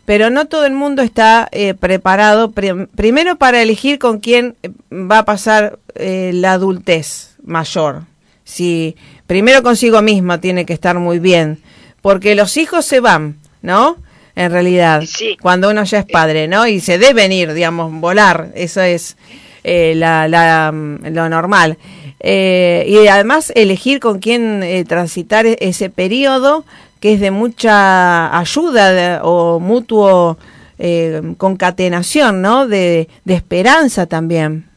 pero 0.06 0.30
no 0.30 0.46
todo 0.46 0.66
el 0.66 0.74
mundo 0.74 1.02
está 1.02 1.48
eh, 1.52 1.74
preparado 1.74 2.52
pr 2.52 2.88
primero 2.96 3.38
para 3.38 3.62
elegir 3.62 4.00
con 4.00 4.20
quién 4.20 4.56
eh, 4.64 4.70
va 4.92 5.20
a 5.20 5.26
pasar 5.26 5.80
eh, 5.96 6.32
la 6.34 6.54
adultez 6.54 7.36
mayor. 7.44 8.04
Si 8.44 8.96
primero 9.28 9.64
consigo 9.64 10.02
misma 10.02 10.42
tiene 10.42 10.66
que 10.66 10.74
estar 10.74 11.00
muy 11.00 11.20
bien, 11.20 11.62
porque 12.02 12.36
los 12.36 12.58
hijos 12.58 12.86
se 12.86 13.00
van, 13.00 13.38
¿no? 13.62 13.98
En 14.36 14.52
realidad, 14.52 15.04
sí. 15.06 15.38
cuando 15.42 15.70
uno 15.70 15.84
ya 15.84 16.00
es 16.00 16.06
padre, 16.06 16.48
¿no? 16.48 16.68
Y 16.68 16.82
se 16.82 16.98
deben 16.98 17.32
ir, 17.32 17.54
digamos, 17.54 17.92
volar, 18.02 18.52
eso 18.56 18.82
es 18.82 19.16
la, 19.64 20.28
la, 20.28 20.72
lo 20.72 21.30
normal. 21.30 21.78
y 22.22 23.08
además 23.08 23.52
elegir 23.56 24.00
con 24.00 24.20
quién 24.20 24.86
transitar 24.88 25.46
e-, 25.46 25.58
ese 25.60 25.90
periodo 25.90 26.66
que 27.04 27.16
es 27.16 27.20
de 27.20 27.32
mucha 27.32 28.40
ayuda 28.40 28.94
de, 28.94 29.20
o 29.24 29.60
mutuo 29.60 30.38
eh, 30.80 31.22
concatenación, 31.38 32.42
¿no? 32.42 32.66
De, 32.66 33.10
de, 33.26 33.34
esperanza 33.34 34.06
también. 34.06 34.70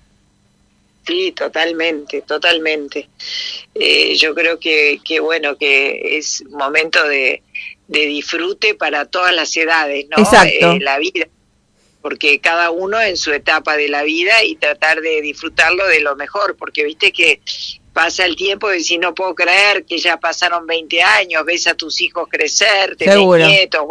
Sí, 1.07 1.31
totalmente, 1.31 2.23
totalmente. 2.23 3.09
Eh, 3.77 4.17
yo 4.17 4.35
creo 4.35 4.59
que, 4.59 4.99
que, 5.05 5.21
bueno, 5.21 5.57
que 5.57 6.19
es 6.19 6.43
momento 6.51 7.07
de, 7.07 7.43
de 7.87 8.07
disfrute 8.07 8.75
para 8.75 9.05
todas 9.05 9.33
las 9.33 9.57
edades, 9.57 10.07
¿no? 10.09 10.21
Exacto. 10.21 10.73
Eh, 10.73 10.81
la 10.81 10.99
vida 10.99 11.29
porque 12.07 12.39
cada 12.39 12.71
uno 12.71 13.01
en 13.03 13.17
su 13.17 13.33
etapa 13.33 13.77
de 13.77 13.89
la 13.89 14.05
vida 14.05 14.45
y 14.45 14.55
tratar 14.55 15.01
de 15.01 15.21
disfrutarlo 15.23 15.85
de 15.89 15.99
lo 15.99 16.15
mejor, 16.15 16.55
porque 16.57 16.85
viste 16.85 17.11
que 17.11 17.41
pasa 17.93 18.25
el 18.25 18.37
tiempo 18.37 18.73
y 18.73 18.85
si 18.85 18.97
no 18.97 19.13
puedo 19.13 19.35
creer 19.35 19.85
que 19.85 19.99
ya 19.99 20.17
pasaron 20.17 20.69
20 20.69 21.03
años, 21.03 21.45
ves 21.45 21.67
a 21.67 21.75
tus 21.75 22.01
hijos 22.01 22.29
crecer, 22.31 22.95
tenés 22.95 23.19
nietos. 23.19 23.87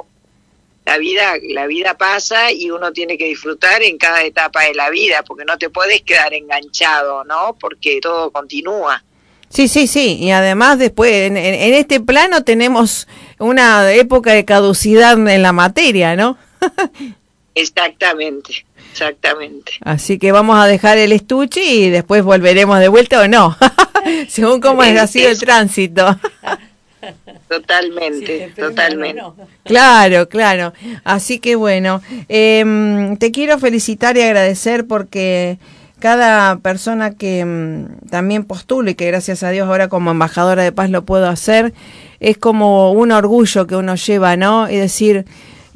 La 0.86 0.97
vida, 0.97 1.34
la 1.49 1.67
vida 1.67 1.97
pasa 1.97 2.54
y 2.54 2.71
uno 2.71 2.93
tiene 2.93 3.17
que 3.17 3.25
disfrutar 3.25 3.84
en 3.84 3.97
cada 3.97 4.23
etapa 4.23 4.63
de 4.63 4.75
la 4.75 4.89
vida, 4.89 5.21
porque 5.28 5.43
no 5.43 5.58
te 5.58 5.69
puedes 5.69 6.01
quedar 6.04 6.34
enganchado, 6.34 7.25
¿no? 7.25 7.58
Porque 7.60 7.99
todo 8.01 8.32
continúa. 8.32 9.04
Sí, 9.49 9.67
sí, 9.67 9.88
sí. 9.88 10.19
Y 10.21 10.32
además 10.32 10.80
después, 10.80 11.12
en, 11.12 11.36
en, 11.36 11.73
este 11.73 11.99
plano 11.99 12.45
tenemos 12.45 13.10
una 13.39 13.91
época 13.91 14.32
de 14.32 14.45
caducidad 14.45 15.19
en 15.28 15.41
la 15.41 15.51
materia, 15.51 16.15
¿no? 16.15 16.38
exactamente, 17.55 18.65
exactamente. 18.91 19.73
Así 19.81 20.19
que 20.19 20.31
vamos 20.31 20.57
a 20.57 20.67
dejar 20.67 20.97
el 20.97 21.11
estuche 21.11 21.63
y 21.63 21.89
después 21.89 22.23
volveremos 22.23 22.79
de 22.79 22.87
vuelta 22.87 23.21
o 23.21 23.27
no, 23.27 23.57
según 24.27 24.61
cómo 24.61 24.81
ha 24.83 25.07
sido 25.07 25.29
el 25.29 25.39
tránsito. 25.39 26.19
Totalmente, 27.47 28.51
totalmente. 28.55 29.21
Claro, 29.63 30.27
claro. 30.27 30.73
Así 31.03 31.37
que 31.37 31.55
bueno, 31.55 32.01
eh, 32.27 33.15
te 33.19 33.31
quiero 33.31 33.59
felicitar 33.59 34.17
y 34.17 34.23
agradecer 34.23 34.87
porque 34.87 35.59
cada 35.99 36.57
persona 36.57 37.15
que 37.15 37.45
mm, 37.45 38.09
también 38.09 38.43
postulo 38.43 38.89
y 38.89 38.95
que 38.95 39.07
gracias 39.07 39.43
a 39.43 39.49
Dios 39.49 39.67
ahora 39.67 39.87
como 39.87 40.11
embajadora 40.11 40.63
de 40.63 40.71
paz 40.71 40.89
lo 40.89 41.05
puedo 41.05 41.27
hacer, 41.27 41.73
es 42.19 42.37
como 42.37 42.91
un 42.91 43.11
orgullo 43.11 43.67
que 43.67 43.75
uno 43.75 43.95
lleva, 43.95 44.35
¿no? 44.35 44.69
Y 44.69 44.75
decir, 44.75 45.25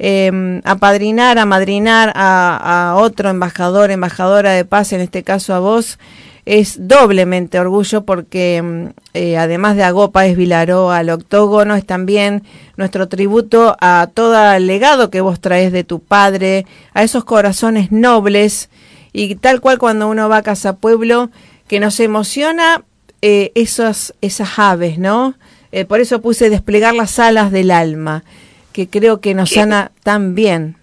eh, 0.00 0.60
apadrinar, 0.64 1.38
amadrinar 1.38 2.12
a, 2.16 2.90
a 2.90 2.96
otro 2.96 3.28
embajador, 3.28 3.90
embajadora 3.90 4.52
de 4.52 4.64
paz, 4.64 4.92
en 4.94 5.02
este 5.02 5.22
caso 5.22 5.54
a 5.54 5.58
vos, 5.60 5.98
es 6.46 6.88
doblemente 6.88 7.60
orgullo 7.60 8.04
porque 8.04 8.62
mm, 8.62 8.86
eh, 9.14 9.36
además 9.36 9.76
de 9.76 9.84
Agopa 9.84 10.26
es 10.26 10.36
Vilaró 10.36 10.90
al 10.90 11.10
octógono, 11.10 11.74
es 11.74 11.84
también 11.84 12.42
nuestro 12.76 13.08
tributo 13.08 13.76
a 13.80 14.08
todo 14.12 14.52
el 14.52 14.66
legado 14.66 15.10
que 15.10 15.20
vos 15.20 15.38
traes 15.40 15.70
de 15.70 15.84
tu 15.84 16.00
padre, 16.00 16.66
a 16.94 17.02
esos 17.02 17.24
corazones 17.24 17.92
nobles 17.92 18.70
y 19.12 19.34
tal 19.34 19.60
cual 19.60 19.78
cuando 19.78 20.08
uno 20.08 20.28
va 20.28 20.38
a 20.38 20.42
Casa 20.42 20.76
Pueblo, 20.76 21.30
que 21.68 21.78
nos 21.78 22.00
emociona 22.00 22.82
eh, 23.22 23.52
esas, 23.54 24.14
esas 24.20 24.58
aves, 24.58 24.98
¿no? 24.98 25.34
Eh, 25.72 25.84
por 25.84 26.00
eso 26.00 26.20
puse 26.20 26.50
desplegar 26.50 26.94
las 26.94 27.18
alas 27.18 27.52
del 27.52 27.70
alma, 27.70 28.24
que 28.72 28.88
creo 28.88 29.20
que 29.20 29.34
nos 29.34 29.50
sana 29.50 29.92
tan 30.02 30.34
bien. 30.34 30.76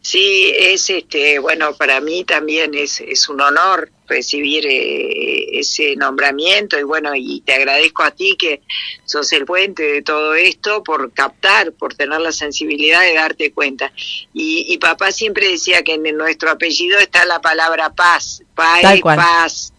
Sí, 0.00 0.52
es 0.56 0.90
este, 0.90 1.38
bueno, 1.38 1.74
para 1.74 2.00
mí 2.00 2.24
también 2.24 2.74
es, 2.74 3.00
es 3.00 3.28
un 3.28 3.40
honor 3.40 3.90
recibir 4.08 4.66
eh, 4.66 5.58
ese 5.58 5.94
nombramiento 5.96 6.78
y 6.78 6.82
bueno, 6.82 7.12
y 7.14 7.42
te 7.42 7.54
agradezco 7.54 8.02
a 8.02 8.10
ti 8.10 8.36
que 8.38 8.62
sos 9.04 9.32
el 9.32 9.44
puente 9.44 9.82
de 9.82 10.02
todo 10.02 10.34
esto 10.34 10.82
por 10.82 11.12
captar, 11.12 11.72
por 11.72 11.94
tener 11.94 12.20
la 12.20 12.32
sensibilidad 12.32 13.02
de 13.02 13.14
darte 13.14 13.52
cuenta. 13.52 13.92
Y, 14.32 14.76
papá 14.78 15.12
siempre 15.12 15.48
decía 15.48 15.82
que 15.82 15.94
en 15.94 16.16
nuestro 16.16 16.50
apellido 16.50 16.98
está 16.98 17.24
la 17.26 17.40
palabra 17.40 17.90
paz, 17.90 18.42
paz, 18.54 19.00
paz, 19.02 19.72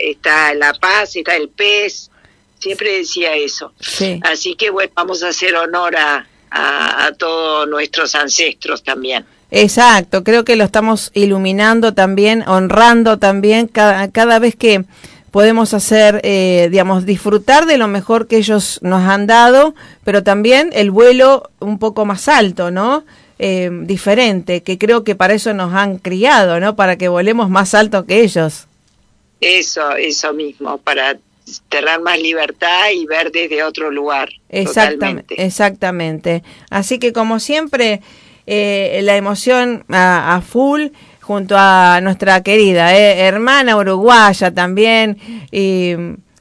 está, 0.00 0.54
la 0.54 0.74
paz, 0.74 1.14
está 1.14 1.36
el 1.36 1.48
pez, 1.48 2.10
siempre 2.58 2.98
decía 2.98 3.34
eso. 3.34 3.72
Así 4.22 4.54
que 4.54 4.70
bueno, 4.70 4.92
vamos 4.94 5.22
a 5.22 5.28
hacer 5.28 5.54
honor 5.56 5.96
a, 5.96 6.26
a 6.50 7.12
todos 7.12 7.68
nuestros 7.68 8.14
ancestros 8.14 8.82
también. 8.82 9.24
Exacto, 9.50 10.24
creo 10.24 10.44
que 10.44 10.56
lo 10.56 10.64
estamos 10.64 11.10
iluminando 11.14 11.94
también, 11.94 12.46
honrando 12.46 13.18
también 13.18 13.66
cada, 13.66 14.08
cada 14.10 14.38
vez 14.38 14.54
que 14.54 14.84
podemos 15.30 15.72
hacer, 15.72 16.20
eh, 16.22 16.68
digamos, 16.70 17.06
disfrutar 17.06 17.66
de 17.66 17.78
lo 17.78 17.88
mejor 17.88 18.26
que 18.26 18.36
ellos 18.36 18.78
nos 18.82 19.02
han 19.02 19.26
dado, 19.26 19.74
pero 20.04 20.22
también 20.22 20.70
el 20.74 20.90
vuelo 20.90 21.50
un 21.60 21.78
poco 21.78 22.04
más 22.04 22.28
alto, 22.28 22.70
¿no? 22.70 23.04
Eh, 23.38 23.70
diferente, 23.84 24.62
que 24.62 24.78
creo 24.78 25.04
que 25.04 25.14
para 25.14 25.34
eso 25.34 25.54
nos 25.54 25.72
han 25.72 25.98
criado, 25.98 26.60
¿no? 26.60 26.76
Para 26.76 26.96
que 26.96 27.08
volemos 27.08 27.48
más 27.48 27.72
alto 27.72 28.04
que 28.04 28.22
ellos. 28.22 28.66
Eso, 29.40 29.92
eso 29.92 30.32
mismo, 30.32 30.78
para 30.78 31.16
tener 31.68 32.00
más 32.00 32.18
libertad 32.18 32.90
y 32.94 33.06
ver 33.06 33.30
desde 33.32 33.62
otro 33.62 33.90
lugar. 33.90 34.28
Exactamente, 34.48 35.42
exactamente. 35.44 36.42
Así 36.70 36.98
que 36.98 37.12
como 37.12 37.40
siempre, 37.40 38.00
eh, 38.46 39.00
la 39.02 39.16
emoción 39.16 39.84
a, 39.88 40.40
full 40.46 40.88
junto 41.20 41.56
a 41.58 42.00
nuestra 42.02 42.42
querida 42.42 42.96
eh, 42.96 43.26
hermana 43.26 43.76
uruguaya 43.76 44.52
también 44.52 45.18
y 45.50 45.94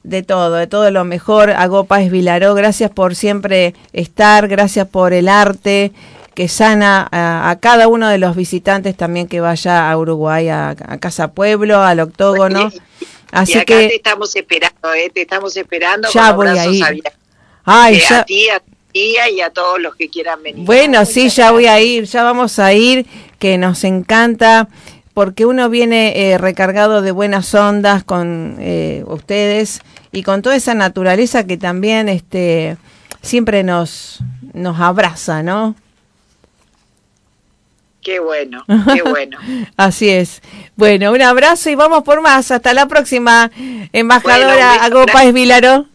de 0.04 0.24
todo, 0.24 0.54
de 0.54 0.68
todo 0.68 0.90
lo 0.92 1.04
mejor. 1.04 1.52
Hago 1.52 1.84
Paz 1.84 2.10
Vilaró, 2.10 2.54
gracias 2.56 2.90
por 2.92 3.16
siempre 3.16 3.74
estar, 3.92 4.48
gracias 4.48 4.88
por 4.88 5.14
el 5.14 5.28
arte 5.28 5.92
que 6.38 6.48
sana 6.48 7.10
a, 7.12 7.58
cada 7.60 7.88
uno 7.88 8.08
de 8.10 8.20
los 8.20 8.36
visitantes 8.36 8.96
también 8.96 9.28
que 9.28 9.42
vaya 9.42 9.90
a 9.90 9.98
Uruguay, 9.98 10.50
a, 10.50 10.76
Casa 11.00 11.32
Pueblo, 11.32 11.82
al 11.82 12.00
Octógono. 12.00 12.70
Así 13.32 13.54
que 13.66 13.88
te 13.88 13.96
estamos 13.96 14.36
esperando, 14.36 14.94
eh, 14.94 15.12
te 15.14 15.22
estamos 15.22 15.56
esperando. 15.58 16.10
Ya 16.14 16.32
voy 16.32 16.48
a 16.48 16.66
ir. 16.66 17.04
Ay, 17.64 18.00
ya 18.00 18.26
y 18.94 19.42
a 19.42 19.50
todos 19.50 19.80
los 19.80 19.96
que 19.96 20.10
quieran 20.10 20.42
venir. 20.44 20.66
Bueno, 20.66 21.06
sí, 21.06 21.30
ya 21.30 21.52
voy 21.52 21.68
a 21.68 21.80
ir, 21.80 22.06
ya 22.06 22.24
vamos 22.24 22.60
a 22.60 22.74
ir, 22.74 23.06
que 23.40 23.58
nos 23.58 23.84
encanta 23.84 24.68
porque 25.14 25.46
uno 25.46 25.70
viene 25.70 26.32
eh, 26.32 26.38
recargado 26.38 27.02
de 27.02 27.12
buenas 27.12 27.54
ondas 27.56 28.04
con 28.04 28.58
eh, 28.60 29.04
ustedes 29.08 29.82
y 30.12 30.24
con 30.24 30.42
toda 30.42 30.56
esa 30.56 30.74
naturaleza 30.74 31.46
que 31.46 31.58
también 31.58 32.08
este 32.08 32.78
siempre 33.22 33.64
nos 33.64 34.20
nos 34.54 34.80
abraza, 34.80 35.44
¿no? 35.44 35.76
Qué 38.08 38.20
bueno, 38.22 38.64
qué 38.94 39.02
bueno. 39.02 39.38
Así 39.76 40.08
es. 40.08 40.42
Bueno, 40.78 41.12
un 41.12 41.22
abrazo 41.22 41.70
y 41.70 41.76
vamos 41.76 42.04
por 42.04 42.22
más. 42.22 42.52
Hasta 42.52 42.74
la 42.74 42.88
próxima, 42.88 43.52
embajadora 43.92 44.76
Agopa 44.76 45.26
Esvilaro 45.26 45.88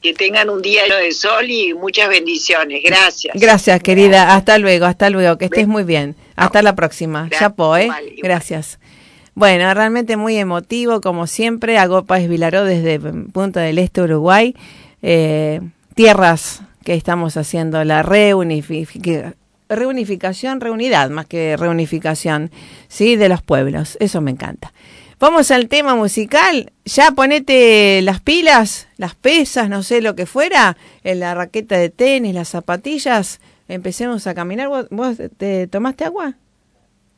que 0.00 0.14
tengan 0.14 0.48
un 0.48 0.62
día 0.62 0.82
de 0.84 1.10
sol 1.10 1.50
y 1.50 1.74
muchas 1.74 2.08
bendiciones. 2.08 2.82
Gracias. 2.84 3.34
Gracias, 3.34 3.82
querida. 3.82 4.36
Hasta 4.36 4.58
luego, 4.58 4.86
hasta 4.86 5.10
luego. 5.10 5.36
Que 5.38 5.46
estés 5.46 5.66
muy 5.66 5.82
bien. 5.82 6.14
Hasta 6.36 6.62
la 6.62 6.76
próxima. 6.76 7.28
Chapo, 7.36 7.76
¿eh? 7.76 7.90
Gracias. 8.22 8.78
Bueno, 9.34 9.74
realmente 9.74 10.16
muy 10.16 10.36
emotivo, 10.36 11.00
como 11.00 11.26
siempre. 11.26 11.78
Agopa 11.78 12.18
Vilaró 12.18 12.62
desde 12.62 13.00
Punta 13.00 13.58
del 13.62 13.78
Este, 13.78 14.02
Uruguay. 14.02 14.54
Eh, 15.02 15.62
tierras 15.96 16.62
que 16.84 16.94
estamos 16.94 17.36
haciendo 17.36 17.82
la 17.82 18.04
reunificación 18.04 19.34
reunificación, 19.68 20.60
reunidad, 20.60 21.10
más 21.10 21.26
que 21.26 21.56
reunificación, 21.56 22.50
¿sí? 22.88 23.16
De 23.16 23.28
los 23.28 23.42
pueblos. 23.42 23.96
Eso 24.00 24.20
me 24.20 24.30
encanta. 24.30 24.72
Vamos 25.20 25.50
al 25.50 25.68
tema 25.68 25.96
musical. 25.96 26.72
Ya 26.84 27.10
ponete 27.10 28.00
las 28.02 28.20
pilas, 28.20 28.86
las 28.98 29.14
pesas, 29.14 29.68
no 29.68 29.82
sé 29.82 30.00
lo 30.00 30.14
que 30.14 30.26
fuera, 30.26 30.76
en 31.02 31.20
la 31.20 31.34
raqueta 31.34 31.76
de 31.76 31.90
tenis, 31.90 32.34
las 32.34 32.48
zapatillas. 32.48 33.40
Empecemos 33.66 34.26
a 34.26 34.34
caminar. 34.34 34.68
¿Vos, 34.90 35.16
te 35.36 35.66
tomaste 35.66 36.04
agua? 36.04 36.34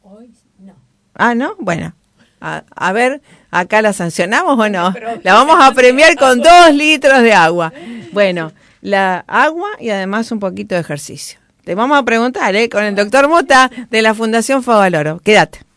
Hoy 0.02 0.30
no. 0.58 0.74
Ah, 1.14 1.34
¿no? 1.34 1.56
Bueno. 1.58 1.94
A, 2.40 2.92
ver, 2.92 3.20
acá 3.50 3.82
la 3.82 3.92
sancionamos 3.92 4.58
o 4.58 4.68
no. 4.70 4.94
La 5.22 5.34
vamos 5.34 5.56
a 5.60 5.72
premiar 5.74 6.16
con 6.16 6.40
dos 6.42 6.72
litros 6.72 7.22
de 7.22 7.34
agua. 7.34 7.72
Bueno, 8.12 8.52
la 8.80 9.24
agua 9.26 9.68
y 9.78 9.90
además 9.90 10.32
un 10.32 10.40
poquito 10.40 10.74
de 10.74 10.80
ejercicio. 10.80 11.39
Te 11.70 11.76
vamos 11.76 11.96
a 11.96 12.02
preguntar, 12.02 12.56
¿eh? 12.56 12.68
Con 12.68 12.82
el 12.82 12.96
doctor 12.96 13.28
Mota 13.28 13.70
de 13.90 14.02
la 14.02 14.12
Fundación 14.12 14.64
Favaloro. 14.64 15.20
Quédate. 15.20 15.69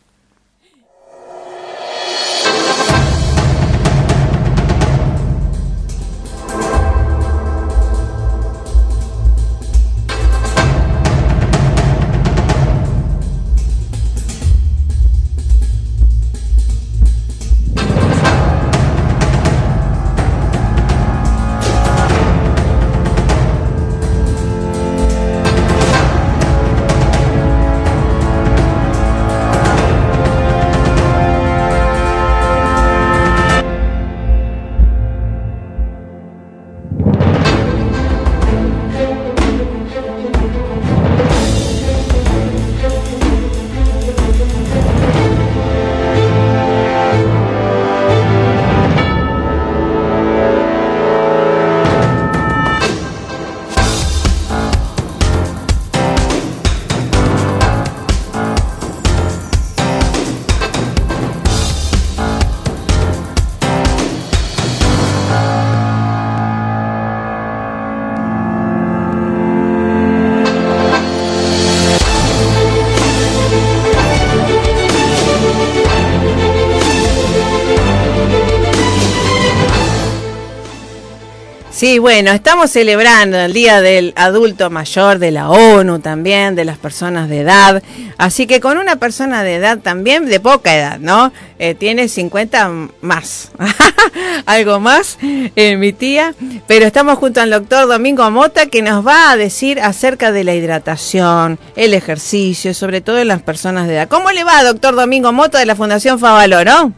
Sí, 81.84 82.00
bueno, 82.00 82.32
estamos 82.32 82.72
celebrando 82.72 83.38
el 83.38 83.52
Día 83.52 83.82
del 83.82 84.14
Adulto 84.16 84.70
Mayor 84.70 85.20
de 85.20 85.32
la 85.32 85.50
ONU 85.50 86.00
también, 86.00 86.56
de 86.56 86.64
las 86.64 86.78
personas 86.78 87.28
de 87.28 87.42
edad. 87.42 87.84
Así 88.18 88.48
que 88.48 88.62
con 88.62 88.78
una 88.78 88.96
persona 88.96 89.44
de 89.44 89.56
edad 89.56 89.80
también, 89.80 90.26
de 90.28 90.40
poca 90.40 90.74
edad, 90.78 90.98
¿no? 91.00 91.34
Eh, 91.60 91.76
tiene 91.76 92.08
50 92.08 92.72
más, 93.02 93.52
algo 94.46 94.80
más, 94.80 95.18
eh, 95.22 95.76
mi 95.76 95.92
tía. 95.92 96.34
Pero 96.68 96.86
estamos 96.86 97.18
junto 97.18 97.42
al 97.42 97.50
doctor 97.50 97.86
Domingo 97.86 98.32
Mota 98.32 98.68
que 98.68 98.82
nos 98.82 99.06
va 99.06 99.32
a 99.32 99.36
decir 99.36 99.82
acerca 99.82 100.32
de 100.32 100.46
la 100.46 100.56
hidratación, 100.56 101.60
el 101.76 101.94
ejercicio, 101.94 102.74
sobre 102.74 103.02
todo 103.02 103.20
en 103.20 103.28
las 103.28 103.42
personas 103.42 103.90
de 103.90 103.96
edad. 103.96 104.08
¿Cómo 104.08 104.32
le 104.32 104.46
va, 104.46 104.64
doctor 104.64 104.96
Domingo 104.96 105.34
Mota 105.34 105.60
de 105.60 105.66
la 105.66 105.76
Fundación 105.76 106.18
Favaloro? 106.18 106.94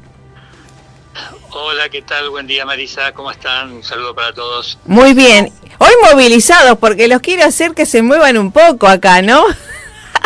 Hola, 1.57 1.87
¿qué 1.87 2.01
tal? 2.01 2.29
Buen 2.31 2.47
día, 2.47 2.65
Marisa. 2.65 3.13
¿Cómo 3.13 3.31
están? 3.31 3.71
Un 3.71 3.81
saludo 3.81 4.13
para 4.13 4.33
todos. 4.33 4.77
Muy 4.83 5.13
bien. 5.13 5.53
Hoy 5.77 5.91
movilizados 6.11 6.77
porque 6.77 7.07
los 7.07 7.21
quiero 7.21 7.45
hacer 7.45 7.73
que 7.73 7.85
se 7.85 8.01
muevan 8.01 8.37
un 8.37 8.51
poco 8.51 8.89
acá, 8.89 9.21
¿no? 9.21 9.41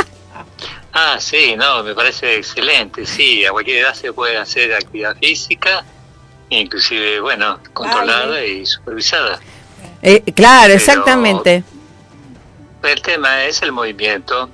ah, 0.94 1.18
sí, 1.20 1.56
no, 1.56 1.84
me 1.84 1.94
parece 1.94 2.38
excelente. 2.38 3.06
Sí, 3.06 3.46
a 3.46 3.52
cualquier 3.52 3.84
edad 3.84 3.94
se 3.94 4.12
puede 4.12 4.38
hacer 4.38 4.74
actividad 4.74 5.16
física, 5.18 5.86
inclusive, 6.50 7.20
bueno, 7.20 7.60
controlada 7.74 8.44
y 8.44 8.66
supervisada. 8.66 9.40
Eh, 10.02 10.24
claro, 10.34 10.74
exactamente. 10.74 11.64
El 12.84 13.02
tema 13.02 13.44
es 13.46 13.62
el 13.62 13.72
movimiento 13.72 14.50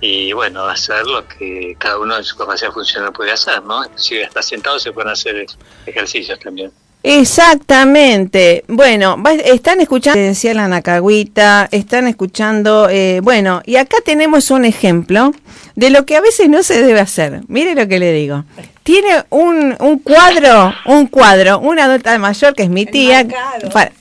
y 0.00 0.32
bueno, 0.32 0.64
hacer 0.64 1.04
lo 1.06 1.26
que 1.26 1.74
cada 1.78 1.98
uno 1.98 2.16
en 2.16 2.24
su 2.24 2.36
capacidad 2.36 2.70
funcional 2.70 3.12
puede 3.12 3.32
hacer, 3.32 3.62
¿no? 3.64 3.82
Si 3.96 4.16
está 4.16 4.42
sentado 4.42 4.78
se 4.78 4.92
pueden 4.92 5.10
hacer 5.10 5.46
ejercicios 5.86 6.38
también. 6.38 6.70
Exactamente. 7.02 8.64
Bueno, 8.66 9.22
están 9.44 9.80
escuchando, 9.82 10.18
decía 10.18 10.54
la 10.54 10.68
Nacahuita, 10.68 11.68
están 11.70 12.06
escuchando, 12.06 12.88
eh, 12.88 13.20
bueno, 13.22 13.60
y 13.66 13.76
acá 13.76 13.98
tenemos 14.02 14.50
un 14.50 14.64
ejemplo 14.64 15.32
de 15.76 15.90
lo 15.90 16.06
que 16.06 16.16
a 16.16 16.20
veces 16.20 16.48
no 16.48 16.62
se 16.62 16.82
debe 16.82 17.00
hacer. 17.00 17.40
Mire 17.48 17.74
lo 17.74 17.88
que 17.88 17.98
le 17.98 18.12
digo. 18.12 18.44
Tiene 18.82 19.24
un, 19.30 19.76
un 19.80 19.98
cuadro, 19.98 20.74
un 20.84 21.06
cuadro, 21.06 21.58
una 21.58 21.84
adulta 21.84 22.18
mayor 22.18 22.54
que 22.54 22.64
es 22.64 22.70
mi 22.70 22.84
tía, 22.84 23.26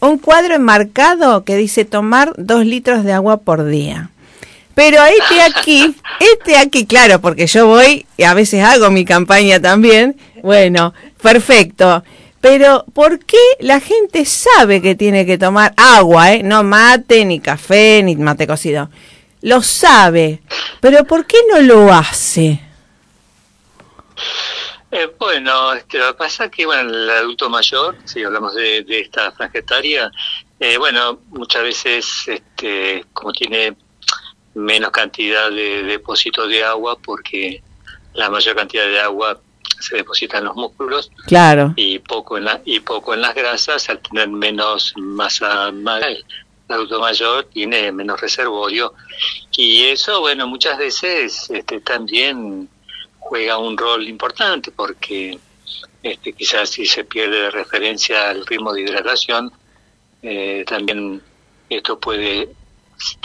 un 0.02 0.18
cuadro 0.18 0.56
enmarcado 0.56 1.46
que 1.46 1.56
dice 1.56 1.86
tomar 1.86 2.34
dos 2.38 2.66
litros 2.66 3.04
de 3.04 3.14
agua 3.14 3.38
por 3.38 3.66
día. 3.66 4.10
Pero 4.76 4.98
este 5.06 5.42
aquí, 5.42 5.96
este 6.20 6.58
aquí, 6.58 6.86
claro, 6.86 7.22
porque 7.22 7.48
yo 7.48 7.68
voy 7.68 8.06
y 8.18 8.24
a 8.24 8.34
veces 8.34 8.64
hago 8.64 8.90
mi 8.90 9.06
campaña 9.06 9.60
también. 9.60 10.18
Bueno, 10.42 10.94
perfecto. 11.22 12.04
Pero 12.42 12.84
¿por 12.94 13.20
qué 13.20 13.38
la 13.60 13.80
gente 13.80 14.26
sabe 14.26 14.82
que 14.82 14.96
tiene 14.96 15.26
que 15.26 15.38
tomar 15.38 15.74
agua, 15.78 16.34
eh? 16.34 16.44
No 16.44 16.64
mate, 16.64 17.24
ni 17.24 17.40
café, 17.40 18.02
ni 18.04 18.16
mate 18.18 18.48
cocido. 18.48 18.90
Lo 19.44 19.62
sabe, 19.62 20.42
pero 20.80 21.04
¿por 21.04 21.26
qué 21.26 21.38
no 21.50 21.62
lo 21.62 21.92
hace? 21.92 22.62
Eh, 24.90 25.10
bueno, 25.20 25.74
este, 25.74 25.98
lo 25.98 26.08
que 26.08 26.14
pasa 26.14 26.46
es 26.46 26.52
que 26.52 26.66
bueno, 26.66 26.90
el 26.90 27.10
adulto 27.10 27.50
mayor, 27.50 27.98
si 28.06 28.24
hablamos 28.24 28.56
de, 28.56 28.86
esta 28.88 29.34
franja 29.34 29.60
etaria, 29.60 30.10
eh, 30.62 30.78
bueno, 30.78 31.20
muchas 31.28 31.64
veces, 31.64 32.08
este, 32.26 33.06
como 33.12 33.34
tiene 33.34 33.76
menos 34.54 34.92
cantidad 34.92 35.50
de 35.50 35.84
depósitos 35.84 36.48
de 36.48 36.64
agua, 36.64 36.98
porque 37.04 37.62
la 38.14 38.30
mayor 38.30 38.56
cantidad 38.56 38.86
de 38.86 39.02
agua 39.02 39.42
se 39.78 39.98
deposita 39.98 40.38
en 40.38 40.46
los 40.46 40.56
músculos 40.56 41.12
claro 41.26 41.74
y 41.76 42.00
poco 42.00 42.38
en 42.38 42.46
la, 42.46 42.62
y 42.64 42.80
poco 42.80 43.14
en 43.14 43.22
las 43.22 43.36
grasas 43.36 43.90
al 43.90 44.00
tener 44.00 44.30
menos 44.30 44.94
masa 44.96 45.70
el 46.74 46.80
adulto 46.80 47.00
mayor 47.00 47.46
tiene 47.46 47.92
menos 47.92 48.20
reservorio. 48.20 48.94
Y 49.52 49.86
eso 49.86 50.20
bueno 50.22 50.48
muchas 50.48 50.78
veces 50.78 51.50
este 51.50 51.80
también 51.82 52.70
juega 53.20 53.58
un 53.58 53.78
rol 53.78 54.08
importante 54.08 54.72
porque 54.72 55.38
este 56.02 56.34
quizás 56.34 56.70
si 56.70 56.86
se 56.86 57.04
pierde 57.04 57.44
de 57.44 57.52
referencia 57.52 58.32
el 58.32 58.46
ritmo 58.46 58.74
de 58.74 58.82
hidratación 58.82 59.52
eh, 60.22 60.64
también 60.68 61.22
esto 61.70 62.00
puede 62.00 62.50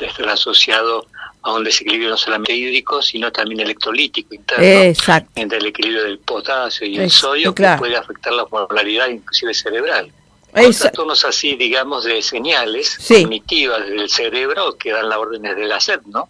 estar 0.01 0.28
asociado 0.28 1.07
a 1.42 1.53
un 1.55 1.64
desequilibrio 1.64 2.11
no 2.11 2.16
solamente 2.16 2.55
hídrico, 2.55 3.01
sino 3.01 3.30
también 3.30 3.61
electrolítico 3.61 4.34
interno, 4.34 4.94
entre 5.34 5.59
el 5.59 5.66
equilibrio 5.66 6.05
del 6.05 6.18
potasio 6.18 6.86
y 6.86 6.99
el 6.99 7.11
sodio, 7.11 7.55
que 7.55 7.68
puede 7.78 7.96
afectar 7.96 8.32
la 8.32 8.46
polaridad 8.46 9.09
inclusive 9.09 9.55
cerebral. 9.55 10.12
Hay 10.53 10.70
tonos 10.92 11.24
así, 11.24 11.57
digamos, 11.57 12.05
de 12.05 12.22
señales 12.22 12.99
cognitivas 13.07 13.86
del 13.86 14.09
cerebro 14.09 14.76
que 14.76 14.90
dan 14.92 15.09
las 15.09 15.18
órdenes 15.18 15.57
del 15.57 15.70
hacer, 15.72 16.01
¿no? 16.07 16.28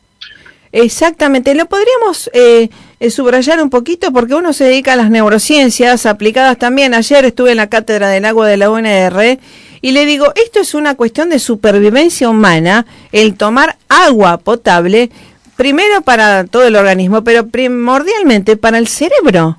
Exactamente, 0.70 1.54
lo 1.54 1.64
podríamos 1.66 2.28
eh, 2.34 2.68
eh, 3.00 3.10
subrayar 3.10 3.62
un 3.62 3.70
poquito 3.70 4.12
porque 4.12 4.34
uno 4.34 4.52
se 4.52 4.64
dedica 4.64 4.92
a 4.92 4.96
las 4.96 5.10
neurociencias 5.10 6.04
aplicadas 6.04 6.58
también. 6.58 6.92
Ayer 6.92 7.24
estuve 7.24 7.52
en 7.52 7.56
la 7.56 7.70
cátedra 7.70 8.08
del 8.08 8.26
agua 8.26 8.46
de 8.46 8.58
la 8.58 8.70
UNR 8.70 9.38
y 9.80 9.92
le 9.92 10.04
digo, 10.04 10.32
esto 10.34 10.60
es 10.60 10.74
una 10.74 10.94
cuestión 10.94 11.30
de 11.30 11.38
supervivencia 11.38 12.28
humana, 12.28 12.84
el 13.12 13.36
tomar 13.36 13.78
agua 13.88 14.38
potable, 14.38 15.10
primero 15.56 16.02
para 16.02 16.44
todo 16.44 16.64
el 16.64 16.76
organismo, 16.76 17.24
pero 17.24 17.46
primordialmente 17.46 18.56
para 18.56 18.78
el 18.78 18.88
cerebro. 18.88 19.56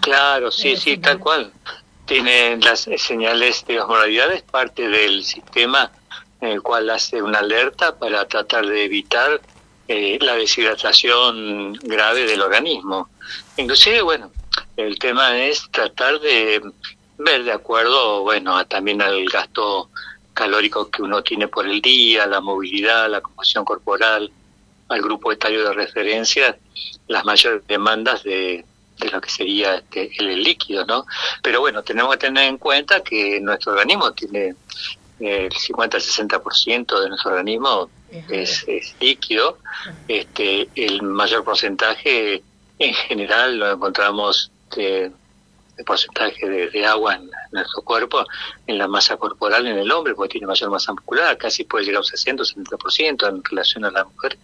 Claro, 0.00 0.52
sí, 0.52 0.76
sí, 0.76 0.98
tal 0.98 1.18
cual. 1.18 1.50
Tiene 2.06 2.58
las 2.58 2.88
señales 2.98 3.64
de 3.66 3.80
osmolaridad, 3.80 4.32
es 4.32 4.42
parte 4.42 4.88
del 4.88 5.24
sistema 5.24 5.90
en 6.40 6.48
el 6.48 6.62
cual 6.62 6.90
hace 6.90 7.22
una 7.22 7.38
alerta 7.38 7.96
para 7.98 8.26
tratar 8.28 8.66
de 8.66 8.84
evitar 8.84 9.40
eh, 9.88 10.18
la 10.20 10.34
deshidratación 10.34 11.72
grave 11.82 12.26
del 12.26 12.42
organismo. 12.42 13.08
Inclusive, 13.56 14.02
bueno, 14.02 14.30
el 14.76 14.98
tema 14.98 15.38
es 15.38 15.70
tratar 15.70 16.20
de 16.20 16.60
ver 17.16 17.44
de 17.44 17.52
acuerdo, 17.52 18.22
bueno, 18.22 18.66
también 18.66 19.00
al 19.00 19.24
gasto 19.26 19.88
calórico 20.34 20.90
que 20.90 21.02
uno 21.02 21.22
tiene 21.22 21.48
por 21.48 21.66
el 21.66 21.80
día, 21.80 22.26
la 22.26 22.40
movilidad, 22.40 23.08
la 23.08 23.20
composición 23.20 23.64
corporal, 23.64 24.30
al 24.88 25.02
grupo 25.02 25.32
etario 25.32 25.64
de 25.66 25.72
referencia, 25.72 26.58
las 27.08 27.24
mayores 27.24 27.66
demandas 27.66 28.22
de, 28.24 28.64
de 28.98 29.10
lo 29.10 29.20
que 29.20 29.30
sería 29.30 29.76
este, 29.76 30.10
el 30.18 30.42
líquido, 30.42 30.84
¿no? 30.86 31.06
Pero 31.42 31.60
bueno, 31.60 31.82
tenemos 31.82 32.12
que 32.12 32.26
tener 32.26 32.44
en 32.44 32.58
cuenta 32.58 33.02
que 33.02 33.40
nuestro 33.40 33.72
organismo 33.72 34.12
tiene 34.12 34.54
el 35.20 35.50
50-60% 35.50 37.00
de 37.00 37.08
nuestro 37.08 37.30
organismo 37.30 37.90
es, 38.30 38.64
es, 38.68 38.94
líquido, 39.00 39.58
este, 40.08 40.68
el 40.74 41.02
mayor 41.02 41.44
porcentaje 41.44 42.42
en 42.78 42.94
general 42.94 43.58
lo 43.58 43.72
encontramos 43.72 44.50
de 44.74 45.12
de 45.76 45.84
porcentaje 45.84 46.48
de, 46.48 46.86
agua 46.86 47.14
en, 47.14 47.30
nuestro 47.52 47.82
cuerpo, 47.82 48.24
en 48.66 48.78
la 48.78 48.88
masa 48.88 49.16
corporal 49.16 49.66
en 49.66 49.78
el 49.78 49.90
hombre, 49.90 50.14
porque 50.14 50.32
tiene 50.32 50.46
mayor 50.46 50.70
masa 50.70 50.92
muscular, 50.92 51.36
casi 51.36 51.64
puede 51.64 51.84
llegar 51.84 51.98
a 51.98 52.00
un 52.00 52.04
60 52.04 52.42
o 52.42 52.46
70% 52.46 53.28
en 53.28 53.44
relación 53.44 53.84
a 53.84 53.90
la 53.90 54.04
mujer, 54.04 54.38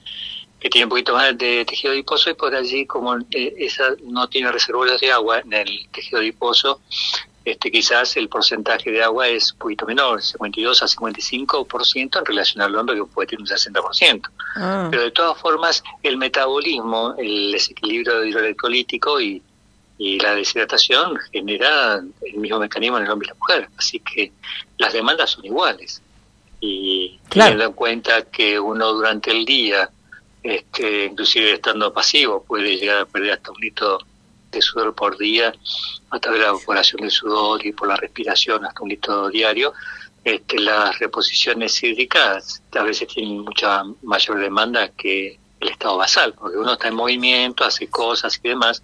que 0.60 0.68
tiene 0.68 0.84
un 0.84 0.90
poquito 0.90 1.14
más 1.14 1.36
de 1.36 1.64
tejido 1.64 1.92
adiposo 1.92 2.30
y 2.30 2.34
por 2.34 2.54
allí, 2.54 2.86
como 2.86 3.16
eh, 3.16 3.54
esa 3.58 3.94
no 4.04 4.28
tiene 4.28 4.52
reservorios 4.52 5.00
de 5.00 5.10
agua 5.10 5.40
en 5.40 5.52
el 5.52 5.88
tejido 5.90 6.18
adiposo, 6.18 6.80
este, 7.44 7.70
quizás 7.70 8.16
el 8.18 8.28
porcentaje 8.28 8.90
de 8.90 9.02
agua 9.02 9.26
es 9.28 9.52
un 9.52 9.58
poquito 9.58 9.86
menor, 9.86 10.22
52 10.22 10.82
a 10.82 10.86
55% 10.86 12.18
en 12.18 12.24
relación 12.26 12.62
al 12.62 12.76
hombre 12.76 12.96
que 12.96 13.04
puede 13.04 13.28
tener 13.28 13.40
un 13.40 13.46
60%. 13.46 14.28
Ah. 14.56 14.88
Pero 14.90 15.02
de 15.04 15.10
todas 15.10 15.38
formas, 15.38 15.82
el 16.02 16.18
metabolismo, 16.18 17.14
el 17.16 17.52
desequilibrio 17.52 18.24
hidroelectrolítico 18.24 19.20
y 19.20 19.42
y 20.00 20.18
la 20.18 20.34
deshidratación 20.34 21.18
genera 21.30 22.00
el 22.22 22.38
mismo 22.38 22.58
mecanismo 22.58 22.96
en 22.96 23.04
el 23.04 23.10
hombre 23.10 23.26
y 23.26 23.28
la 23.28 23.34
mujer, 23.34 23.68
así 23.76 24.00
que 24.00 24.32
las 24.78 24.94
demandas 24.94 25.32
son 25.32 25.44
iguales. 25.44 26.00
Y 26.58 27.20
teniendo 27.28 27.64
en 27.64 27.72
cuenta 27.74 28.22
que 28.22 28.58
uno 28.58 28.94
durante 28.94 29.30
el 29.30 29.44
día, 29.44 29.90
este, 30.42 31.06
inclusive 31.06 31.52
estando 31.52 31.92
pasivo, 31.92 32.42
puede 32.42 32.76
llegar 32.76 32.98
a 32.98 33.06
perder 33.06 33.32
hasta 33.32 33.52
un 33.52 33.60
litro 33.60 33.98
de 34.50 34.62
sudor 34.62 34.94
por 34.94 35.16
día 35.16 35.52
a 36.10 36.18
través 36.18 36.40
de 36.40 36.46
la 36.46 36.52
evaporación 36.52 37.02
del 37.02 37.10
sudor 37.10 37.64
y 37.64 37.72
por 37.72 37.88
la 37.88 37.96
respiración 37.96 38.64
hasta 38.64 38.82
un 38.82 38.88
litro 38.88 39.28
diario, 39.28 39.72
este, 40.24 40.58
las 40.58 40.98
reposiciones 40.98 41.82
hídricas 41.82 42.62
a 42.72 42.82
veces 42.82 43.08
tienen 43.08 43.40
mucha 43.40 43.84
mayor 44.02 44.38
demanda 44.38 44.88
que 44.88 45.38
el 45.60 45.68
estado 45.68 45.98
basal, 45.98 46.34
porque 46.34 46.56
uno 46.56 46.72
está 46.72 46.88
en 46.88 46.94
movimiento, 46.94 47.64
hace 47.64 47.88
cosas 47.88 48.40
y 48.42 48.48
demás, 48.48 48.82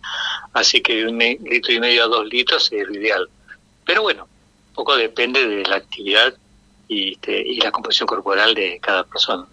así 0.53 0.81
que 0.83 0.97
de 0.97 1.07
un 1.07 1.19
litro 1.19 1.73
y 1.73 1.81
medio 1.81 2.05
a 2.05 2.09
dos 2.09 2.27
litros 2.27 2.71
es 2.71 2.87
lo 2.87 2.95
ideal. 2.95 3.29
Pero 3.85 4.03
bueno, 4.03 4.29
poco 4.75 4.97
depende 4.97 5.47
de 5.47 5.63
la 5.65 5.77
actividad 5.77 6.35
y, 6.87 7.13
este, 7.13 7.41
y 7.41 7.61
la 7.61 7.73
composición 7.73 8.07
corporal 8.07 8.55
de 8.55 8.79
cada 8.81 9.05
persona. 9.05 9.47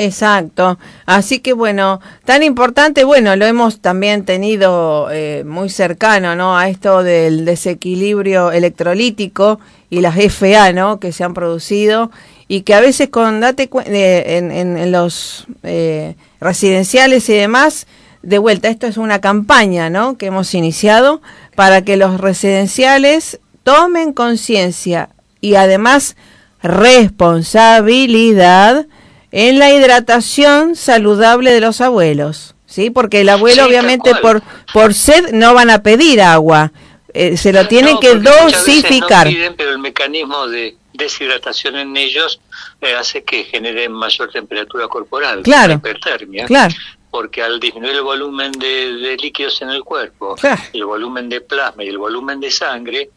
Exacto. 0.00 0.78
Así 1.06 1.40
que 1.40 1.52
bueno, 1.52 2.00
tan 2.24 2.44
importante, 2.44 3.02
bueno, 3.02 3.34
lo 3.34 3.46
hemos 3.46 3.80
también 3.80 4.24
tenido 4.24 5.08
eh, 5.10 5.42
muy 5.44 5.70
cercano, 5.70 6.36
¿no? 6.36 6.56
A 6.56 6.68
esto 6.68 7.02
del 7.02 7.44
desequilibrio 7.44 8.52
electrolítico 8.52 9.58
y 9.90 10.00
las 10.00 10.16
FA, 10.16 10.72
¿no? 10.72 11.00
Que 11.00 11.10
se 11.10 11.24
han 11.24 11.34
producido 11.34 12.12
y 12.46 12.60
que 12.60 12.74
a 12.74 12.80
veces 12.80 13.08
con 13.08 13.40
date 13.40 13.68
eh, 13.86 14.38
en, 14.38 14.52
en, 14.52 14.92
los 14.92 15.48
eh, 15.64 16.14
residenciales 16.40 17.28
y 17.28 17.34
demás, 17.34 17.88
de 18.22 18.38
vuelta, 18.38 18.68
esto 18.68 18.86
es 18.86 18.98
una 18.98 19.20
campaña, 19.20 19.90
¿no? 19.90 20.16
Que 20.16 20.26
hemos 20.26 20.54
iniciado 20.54 21.20
para 21.56 21.82
que 21.82 21.96
los 21.96 22.20
residenciales 22.20 23.40
tomen 23.64 24.12
conciencia 24.12 25.08
y 25.40 25.56
además 25.56 26.14
responsabilidad 26.62 28.86
en 29.32 29.58
la 29.58 29.72
hidratación 29.72 30.76
saludable 30.76 31.52
de 31.52 31.60
los 31.60 31.80
abuelos, 31.80 32.54
¿sí? 32.66 32.90
Porque 32.90 33.20
el 33.20 33.28
abuelo 33.28 33.66
obviamente 33.66 34.14
por 34.16 34.42
por 34.72 34.94
sed 34.94 35.32
no 35.32 35.54
van 35.54 35.70
a 35.70 35.82
pedir 35.82 36.20
agua, 36.20 36.72
eh, 37.12 37.36
se 37.36 37.52
lo 37.52 37.66
tienen 37.66 37.98
que 37.98 38.14
dosificar. 38.14 39.26
No 39.26 39.32
piden, 39.32 39.56
pero 39.56 39.70
el 39.70 39.78
mecanismo 39.78 40.46
de 40.46 40.76
deshidratación 40.92 41.76
en 41.76 41.96
ellos 41.96 42.40
eh, 42.80 42.94
hace 42.94 43.22
que 43.24 43.44
genere 43.44 43.88
mayor 43.88 44.30
temperatura 44.30 44.88
corporal, 44.88 45.42
claro, 45.42 45.74
hipertermia. 45.74 46.46
Claro. 46.46 46.74
Porque 47.10 47.42
al 47.42 47.58
disminuir 47.58 47.96
el 47.96 48.02
volumen 48.02 48.52
de, 48.52 49.16
líquidos 49.20 49.62
en 49.62 49.70
el 49.70 49.82
cuerpo, 49.82 50.36
el 50.72 50.84
volumen 50.84 51.28
de 51.28 51.40
plasma 51.40 51.82
y 51.82 51.88
el 51.88 51.96
volumen 51.96 52.38
de 52.38 52.50
sangre, 52.50 53.10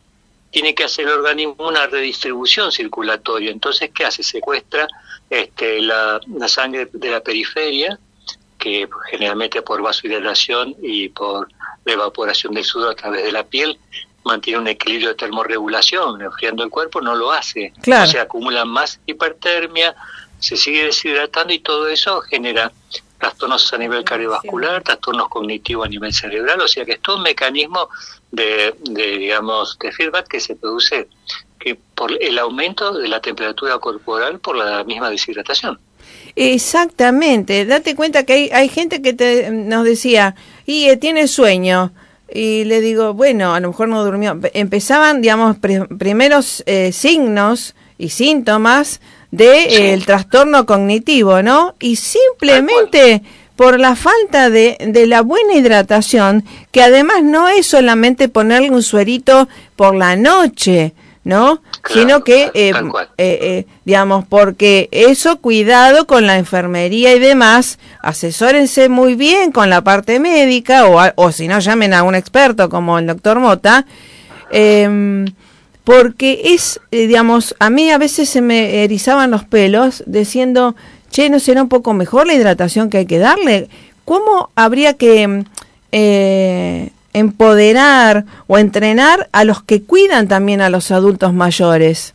tiene 0.51 0.75
que 0.75 0.83
hacer 0.83 1.07
el 1.07 1.13
organismo 1.13 1.55
una 1.67 1.87
redistribución 1.87 2.71
circulatoria. 2.71 3.51
Entonces, 3.51 3.89
¿qué 3.93 4.05
hace? 4.05 4.21
Secuestra 4.21 4.87
este, 5.29 5.81
la, 5.81 6.19
sangre 6.47 6.89
de 6.91 7.09
la 7.09 7.21
periferia, 7.21 7.97
que 8.57 8.87
generalmente 9.09 9.61
por 9.61 9.81
vasodilatación 9.81 10.75
y 10.83 11.09
por 11.09 11.47
evaporación 11.85 12.53
del 12.53 12.65
sudor 12.65 12.91
a 12.91 12.95
través 12.95 13.23
de 13.23 13.31
la 13.31 13.43
piel 13.43 13.79
mantiene 14.23 14.59
un 14.59 14.67
equilibrio 14.67 15.09
de 15.09 15.15
termorregulación, 15.15 16.21
enfriando 16.21 16.63
el 16.63 16.69
cuerpo, 16.69 17.01
no 17.01 17.15
lo 17.15 17.31
hace. 17.31 17.73
Claro. 17.81 18.11
Se 18.11 18.19
acumula 18.19 18.65
más 18.65 18.99
hipertermia, 19.07 19.95
se 20.37 20.57
sigue 20.57 20.83
deshidratando 20.85 21.53
y 21.53 21.59
todo 21.59 21.87
eso 21.87 22.21
genera 22.21 22.71
trastornos 23.21 23.71
a 23.71 23.77
nivel 23.77 24.03
cardiovascular, 24.03 24.81
trastornos 24.83 25.29
cognitivos 25.29 25.85
a 25.85 25.89
nivel 25.89 26.11
cerebral, 26.11 26.59
o 26.59 26.67
sea 26.67 26.83
que 26.83 26.93
es 26.93 27.01
todo 27.01 27.17
un 27.17 27.23
mecanismo 27.23 27.87
de, 28.31 28.73
digamos, 28.81 29.77
de 29.79 29.91
feedback 29.91 30.27
que 30.27 30.39
se 30.39 30.55
produce 30.55 31.07
que 31.59 31.75
por 31.75 32.11
el 32.11 32.39
aumento 32.39 32.93
de 32.93 33.07
la 33.07 33.21
temperatura 33.21 33.77
corporal 33.77 34.39
por 34.39 34.55
la 34.55 34.83
misma 34.83 35.11
deshidratación. 35.11 35.79
Exactamente, 36.35 37.65
date 37.65 37.95
cuenta 37.95 38.25
que 38.25 38.33
hay, 38.33 38.49
hay 38.51 38.69
gente 38.69 39.03
que 39.03 39.13
te, 39.13 39.51
nos 39.51 39.83
decía, 39.83 40.35
y 40.65 40.89
eh, 40.89 40.97
tiene 40.97 41.27
sueño, 41.27 41.91
y 42.33 42.63
le 42.63 42.81
digo, 42.81 43.13
bueno, 43.13 43.53
a 43.53 43.59
lo 43.59 43.67
mejor 43.67 43.89
no 43.89 44.03
durmió. 44.03 44.39
Empezaban, 44.53 45.21
digamos, 45.21 45.57
primeros 45.99 46.63
eh, 46.65 46.91
signos 46.93 47.75
y 47.97 48.09
síntomas 48.09 49.01
del 49.31 50.05
trastorno 50.05 50.65
cognitivo, 50.65 51.41
¿no? 51.41 51.75
Y 51.79 51.95
simplemente 51.95 53.23
por 53.55 53.79
la 53.79 53.95
falta 53.95 54.49
de, 54.49 54.77
de, 54.79 55.07
la 55.07 55.21
buena 55.21 55.53
hidratación, 55.53 56.43
que 56.71 56.83
además 56.83 57.23
no 57.23 57.47
es 57.47 57.67
solamente 57.67 58.27
ponerle 58.27 58.71
un 58.71 58.83
suerito 58.83 59.47
por 59.75 59.95
la 59.95 60.15
noche, 60.15 60.93
¿no? 61.23 61.61
Sino 61.87 62.23
que, 62.23 62.45
eh, 62.45 62.51
eh, 62.53 62.73
eh, 63.17 63.65
digamos, 63.85 64.25
porque 64.27 64.89
eso, 64.91 65.39
cuidado 65.39 66.07
con 66.07 66.25
la 66.25 66.37
enfermería 66.37 67.13
y 67.13 67.19
demás, 67.19 67.77
asesórense 68.01 68.89
muy 68.89 69.15
bien 69.15 69.51
con 69.51 69.69
la 69.69 69.83
parte 69.83 70.19
médica, 70.19 70.87
o, 70.87 70.99
o 71.15 71.31
si 71.31 71.47
no, 71.47 71.59
llamen 71.59 71.93
a 71.93 72.03
un 72.03 72.15
experto 72.15 72.69
como 72.69 72.97
el 72.97 73.07
doctor 73.07 73.39
Mota, 73.39 73.85
em, 74.51 75.25
porque 75.83 76.41
es, 76.43 76.79
digamos, 76.91 77.55
a 77.59 77.69
mí 77.69 77.89
a 77.89 77.97
veces 77.97 78.29
se 78.29 78.41
me 78.41 78.83
erizaban 78.83 79.31
los 79.31 79.43
pelos 79.43 80.03
diciendo, 80.05 80.75
che, 81.09 81.29
¿no 81.29 81.39
será 81.39 81.63
un 81.63 81.69
poco 81.69 81.93
mejor 81.93 82.27
la 82.27 82.33
hidratación 82.33 82.89
que 82.89 82.99
hay 82.99 83.05
que 83.05 83.19
darle? 83.19 83.69
¿Cómo 84.05 84.49
habría 84.55 84.93
que 84.93 85.45
empoderar 87.13 88.25
o 88.47 88.57
entrenar 88.57 89.29
a 89.31 89.43
los 89.43 89.63
que 89.63 89.83
cuidan 89.83 90.27
también 90.27 90.61
a 90.61 90.69
los 90.69 90.91
adultos 90.91 91.33
mayores. 91.33 92.13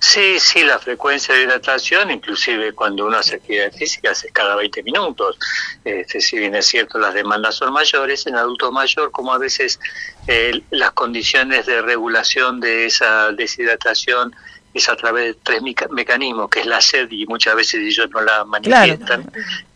Sí, 0.00 0.40
sí, 0.40 0.64
la 0.64 0.78
frecuencia 0.78 1.34
de 1.34 1.42
hidratación, 1.42 2.10
inclusive 2.10 2.72
cuando 2.72 3.04
uno 3.04 3.18
hace 3.18 3.36
actividad 3.36 3.70
física, 3.70 4.12
hace 4.12 4.30
cada 4.30 4.56
20 4.56 4.82
minutos. 4.82 5.38
Este, 5.84 6.22
si 6.22 6.38
bien 6.38 6.54
es 6.54 6.66
cierto, 6.66 6.98
las 6.98 7.12
demandas 7.12 7.56
son 7.56 7.70
mayores, 7.70 8.26
en 8.26 8.34
adulto 8.34 8.72
mayor, 8.72 9.10
como 9.10 9.34
a 9.34 9.38
veces 9.38 9.78
eh, 10.26 10.62
las 10.70 10.92
condiciones 10.92 11.66
de 11.66 11.82
regulación 11.82 12.60
de 12.60 12.86
esa 12.86 13.30
deshidratación 13.32 14.34
es 14.72 14.88
a 14.88 14.96
través 14.96 15.34
de 15.34 15.40
tres 15.42 15.60
mecanismos, 15.90 16.48
que 16.48 16.60
es 16.60 16.66
la 16.66 16.80
sed 16.80 17.08
y 17.10 17.26
muchas 17.26 17.54
veces 17.54 17.80
ellos 17.80 18.08
no 18.10 18.22
la 18.22 18.44
manifiestan, 18.44 19.30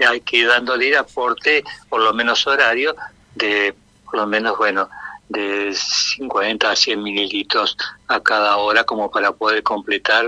hay 0.09 0.21
que 0.23 0.39
ir 0.39 0.49
dándole 0.49 0.97
aporte, 0.97 1.65
por 1.89 2.01
lo 2.01 2.15
menos 2.15 2.47
horario, 2.47 2.97
de 3.35 3.75
por 4.05 4.15
lo 4.15 4.27
menos, 4.27 4.57
bueno, 4.57 4.89
de 5.35 5.75
50 5.75 6.71
a 6.71 6.77
100 6.77 7.03
mililitros 7.03 7.77
a 8.09 8.21
cada 8.21 8.57
hora 8.57 8.85
como 8.85 9.11
para 9.11 9.33
poder 9.33 9.63
completar 9.63 10.27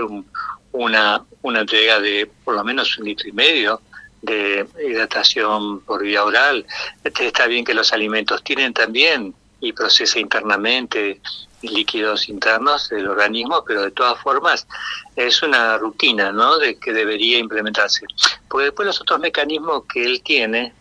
una, 0.71 1.23
una 1.41 1.61
entrega 1.61 1.99
de 1.99 2.29
por 2.43 2.55
lo 2.55 2.63
menos 2.63 2.97
un 2.97 3.05
litro 3.05 3.27
y 3.27 3.31
medio 3.31 3.81
de 4.21 4.67
hidratación 4.85 5.81
por 5.81 6.03
vía 6.03 6.23
oral. 6.23 6.65
Este, 7.03 7.27
está 7.27 7.47
bien 7.47 7.63
que 7.63 7.73
los 7.73 7.93
alimentos 7.93 8.43
tienen 8.43 8.73
también 8.73 9.33
y 9.59 9.73
procesa 9.73 10.19
internamente 10.19 11.19
líquidos 11.61 12.29
internos 12.29 12.89
del 12.89 13.07
organismo, 13.07 13.63
pero 13.65 13.81
de 13.81 13.91
todas 13.91 14.19
formas 14.21 14.67
es 15.15 15.41
una 15.41 15.77
rutina, 15.77 16.31
¿no? 16.31 16.57
De 16.59 16.77
que 16.77 16.93
debería 16.93 17.39
implementarse. 17.39 18.05
Porque 18.47 18.65
después 18.65 18.85
los 18.85 19.01
otros 19.01 19.19
mecanismos 19.19 19.83
que 19.91 20.03
él 20.03 20.21
tiene, 20.23 20.73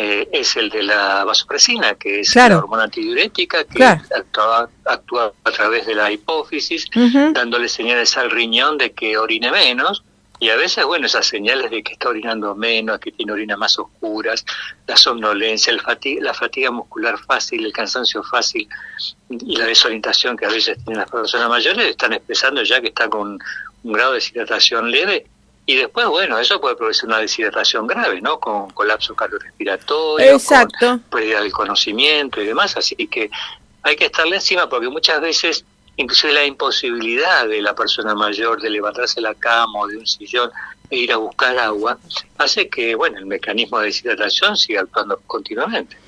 eh, 0.00 0.28
es 0.30 0.56
el 0.56 0.70
de 0.70 0.84
la 0.84 1.24
vasopresina, 1.24 1.96
que 1.96 2.20
es 2.20 2.36
la 2.36 2.58
hormona 2.58 2.84
antidiurética 2.84 3.64
que 3.64 3.82
actúa, 3.82 4.70
a 4.86 5.50
través 5.50 5.86
de 5.86 5.96
la 5.96 6.12
hipófisis, 6.12 6.86
dándole 7.32 7.68
señales 7.68 8.16
al 8.16 8.30
riñón 8.30 8.78
de 8.78 8.92
que 8.92 9.18
orine 9.18 9.50
menos. 9.50 10.04
Y 10.38 10.50
a 10.50 10.56
veces, 10.56 10.84
bueno, 10.84 11.06
esas 11.06 11.26
señales 11.26 11.72
de 11.72 11.82
que 11.82 11.94
está 11.94 12.10
orinando 12.10 12.54
menos, 12.54 13.00
que 13.00 13.10
tiene 13.10 13.32
orinas 13.32 13.58
más 13.58 13.76
oscuras, 13.76 14.44
la 14.86 14.96
somnolencia, 14.96 15.72
el 15.72 15.80
fatiga, 15.80 16.22
la 16.22 16.32
fatiga 16.32 16.70
muscular 16.70 17.18
fácil, 17.18 17.66
el 17.66 17.72
cansancio 17.72 18.22
fácil 18.22 18.68
y 19.28 19.56
la 19.56 19.64
desorientación 19.64 20.36
que 20.36 20.46
a 20.46 20.50
veces 20.50 20.78
tienen 20.84 21.00
las 21.00 21.10
personas 21.10 21.48
mayores, 21.48 21.88
están 21.88 22.12
expresando 22.12 22.62
ya 22.62 22.80
que 22.80 22.86
está 22.86 23.08
con 23.08 23.36
un 23.82 23.92
grado 23.92 24.12
de 24.12 24.18
deshidratación 24.18 24.92
leve 24.92 25.26
y 25.68 25.76
después, 25.76 26.06
bueno, 26.06 26.38
eso 26.38 26.58
puede 26.62 26.76
producir 26.76 27.10
una 27.10 27.18
deshidratación 27.18 27.86
grave, 27.86 28.22
¿no? 28.22 28.40
Con 28.40 28.70
colapso 28.70 29.14
cardiorrespiratorio, 29.14 30.32
Exacto. 30.32 30.86
con 30.88 31.00
pérdida 31.00 31.42
del 31.42 31.52
conocimiento 31.52 32.40
y 32.40 32.46
demás. 32.46 32.74
Así 32.78 32.96
que 33.06 33.30
hay 33.82 33.94
que 33.94 34.06
estarle 34.06 34.36
encima 34.36 34.66
porque 34.70 34.88
muchas 34.88 35.20
veces, 35.20 35.66
inclusive 35.98 36.32
la 36.32 36.46
imposibilidad 36.46 37.46
de 37.46 37.60
la 37.60 37.74
persona 37.74 38.14
mayor 38.14 38.62
de 38.62 38.70
levantarse 38.70 39.16
de 39.16 39.24
la 39.28 39.34
cama 39.34 39.80
o 39.80 39.86
de 39.86 39.98
un 39.98 40.06
sillón 40.06 40.50
e 40.88 41.00
ir 41.00 41.12
a 41.12 41.18
buscar 41.18 41.58
agua, 41.58 41.98
hace 42.38 42.70
que, 42.70 42.94
bueno, 42.94 43.18
el 43.18 43.26
mecanismo 43.26 43.78
de 43.78 43.88
deshidratación 43.88 44.56
siga 44.56 44.80
actuando 44.80 45.20
continuamente. 45.26 45.98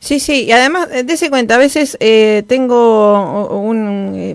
Sí, 0.00 0.18
sí, 0.18 0.44
y 0.44 0.52
además, 0.52 0.88
eh, 0.92 1.02
dése 1.02 1.28
cuenta, 1.28 1.56
a 1.56 1.58
veces 1.58 1.98
eh, 2.00 2.42
tengo 2.48 3.48
un, 3.50 4.14
eh, 4.16 4.34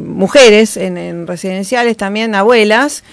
mujeres 0.00 0.76
en, 0.76 0.98
en 0.98 1.28
residenciales 1.28 1.96
también, 1.96 2.34
abuelas, 2.34 3.04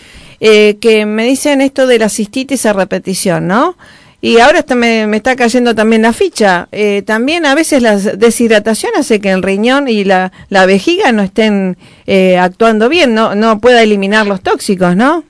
eh, 0.46 0.78
que 0.82 1.06
me 1.06 1.24
dicen 1.24 1.62
esto 1.62 1.88
de 1.88 1.98
la 1.98 2.10
cistitis 2.10 2.66
a 2.66 2.74
repetición, 2.74 3.48
¿no? 3.48 3.78
Y 4.20 4.40
ahora 4.40 4.60
está, 4.60 4.76
me, 4.76 5.04
está 5.16 5.38
cayendo 5.38 5.74
también 5.74 6.02
la 6.02 6.12
ficha. 6.12 6.68
Eh, 6.74 7.02
también 7.02 7.46
a 7.46 7.56
veces 7.56 7.82
la 7.82 7.96
deshidratación 7.96 8.92
hace 8.98 9.22
que 9.22 9.32
el 9.32 9.42
riñón 9.42 9.88
y 9.88 10.04
la, 10.04 10.34
la 10.50 10.66
vejiga 10.66 11.14
no 11.14 11.24
estén 11.24 11.78
eh, 12.08 12.38
actuando 12.38 12.90
bien, 12.90 13.16
no, 13.16 13.36
no 13.36 13.62
pueda 13.62 13.84
eliminar 13.84 14.28
los 14.28 14.42
tóxicos, 14.42 14.98
¿no? 14.98 15.24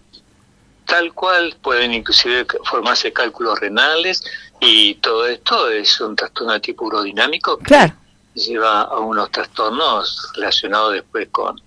Tal 0.87 1.13
cual, 1.13 1.57
pueden 1.61 1.93
inclusive 1.93 2.47
formarse 2.65 3.13
cálculos 3.13 3.59
renales 3.59 4.23
y 4.59 4.95
todo 4.95 5.27
esto 5.27 5.69
es 5.69 6.01
un 6.01 6.15
trastorno 6.15 6.53
de 6.53 6.59
tipo 6.59 6.85
urodinámico 6.85 7.59
que 7.59 7.65
claro. 7.65 7.93
lleva 8.33 8.81
a 8.81 8.97
unos 8.97 9.29
trastornos 9.29 10.31
relacionados 10.33 10.93
después 10.93 11.27
con 11.31 11.61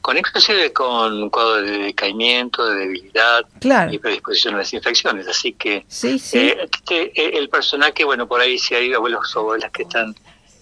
con 0.00 0.16
inclusive 0.16 0.72
con 0.72 1.30
cuadro 1.30 1.62
de 1.62 1.78
decaimiento, 1.78 2.66
de 2.66 2.78
debilidad 2.80 3.44
y 3.90 3.98
predisposición 3.98 4.54
a 4.54 4.58
las 4.58 4.72
infecciones. 4.72 5.28
Así 5.28 5.52
que 5.52 5.84
sí, 5.88 6.18
sí. 6.18 6.38
Eh, 6.38 6.58
este, 6.62 7.20
eh, 7.20 7.38
el 7.38 7.48
personaje, 7.48 8.04
bueno, 8.04 8.26
por 8.26 8.40
ahí 8.40 8.58
si 8.58 8.74
hay 8.74 8.92
abuelos 8.94 9.34
o 9.36 9.40
abuelas 9.40 9.70
que 9.70 9.82
están 9.82 10.14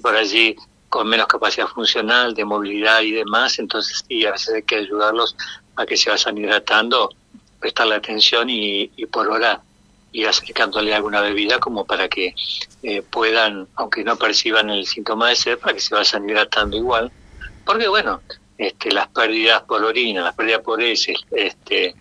por 0.03 0.17
allí 0.17 0.57
con 0.89 1.07
menos 1.09 1.27
capacidad 1.27 1.67
funcional, 1.67 2.35
de 2.35 2.45
movilidad 2.45 3.03
y 3.03 3.13
demás, 3.13 3.59
entonces 3.59 4.05
sí, 4.09 4.25
a 4.25 4.33
veces 4.33 4.55
hay 4.55 4.63
que 4.63 4.77
ayudarlos 4.77 5.37
a 5.77 5.85
que 5.87 5.97
se 5.97 6.11
vayan 6.11 6.39
hidratando 6.39 7.11
prestarle 7.61 7.97
atención 7.97 8.49
y, 8.49 8.91
y 8.97 9.07
por 9.07 9.29
hora 9.29 9.61
ir 10.13 10.27
acercándole 10.27 10.95
alguna 10.95 11.21
bebida 11.21 11.59
como 11.59 11.85
para 11.85 12.09
que 12.09 12.35
eh, 12.83 13.03
puedan, 13.03 13.69
aunque 13.75 14.05
no 14.05 14.17
perciban 14.17 14.71
el 14.71 14.87
síntoma 14.87 15.29
de 15.29 15.37
sed, 15.37 15.59
para 15.59 15.75
que 15.75 15.81
se 15.81 15.95
vayan 15.95 16.29
hidratando 16.29 16.77
igual. 16.77 17.13
Porque 17.65 17.89
bueno, 17.89 18.23
este, 18.59 18.91
las 18.91 19.09
pérdidas 19.09 19.63
por 19.63 19.83
orina, 19.85 20.23
las 20.23 20.35
pérdidas 20.35 20.61
por 20.61 20.83
heces, 20.83 21.17
este, 21.31 21.95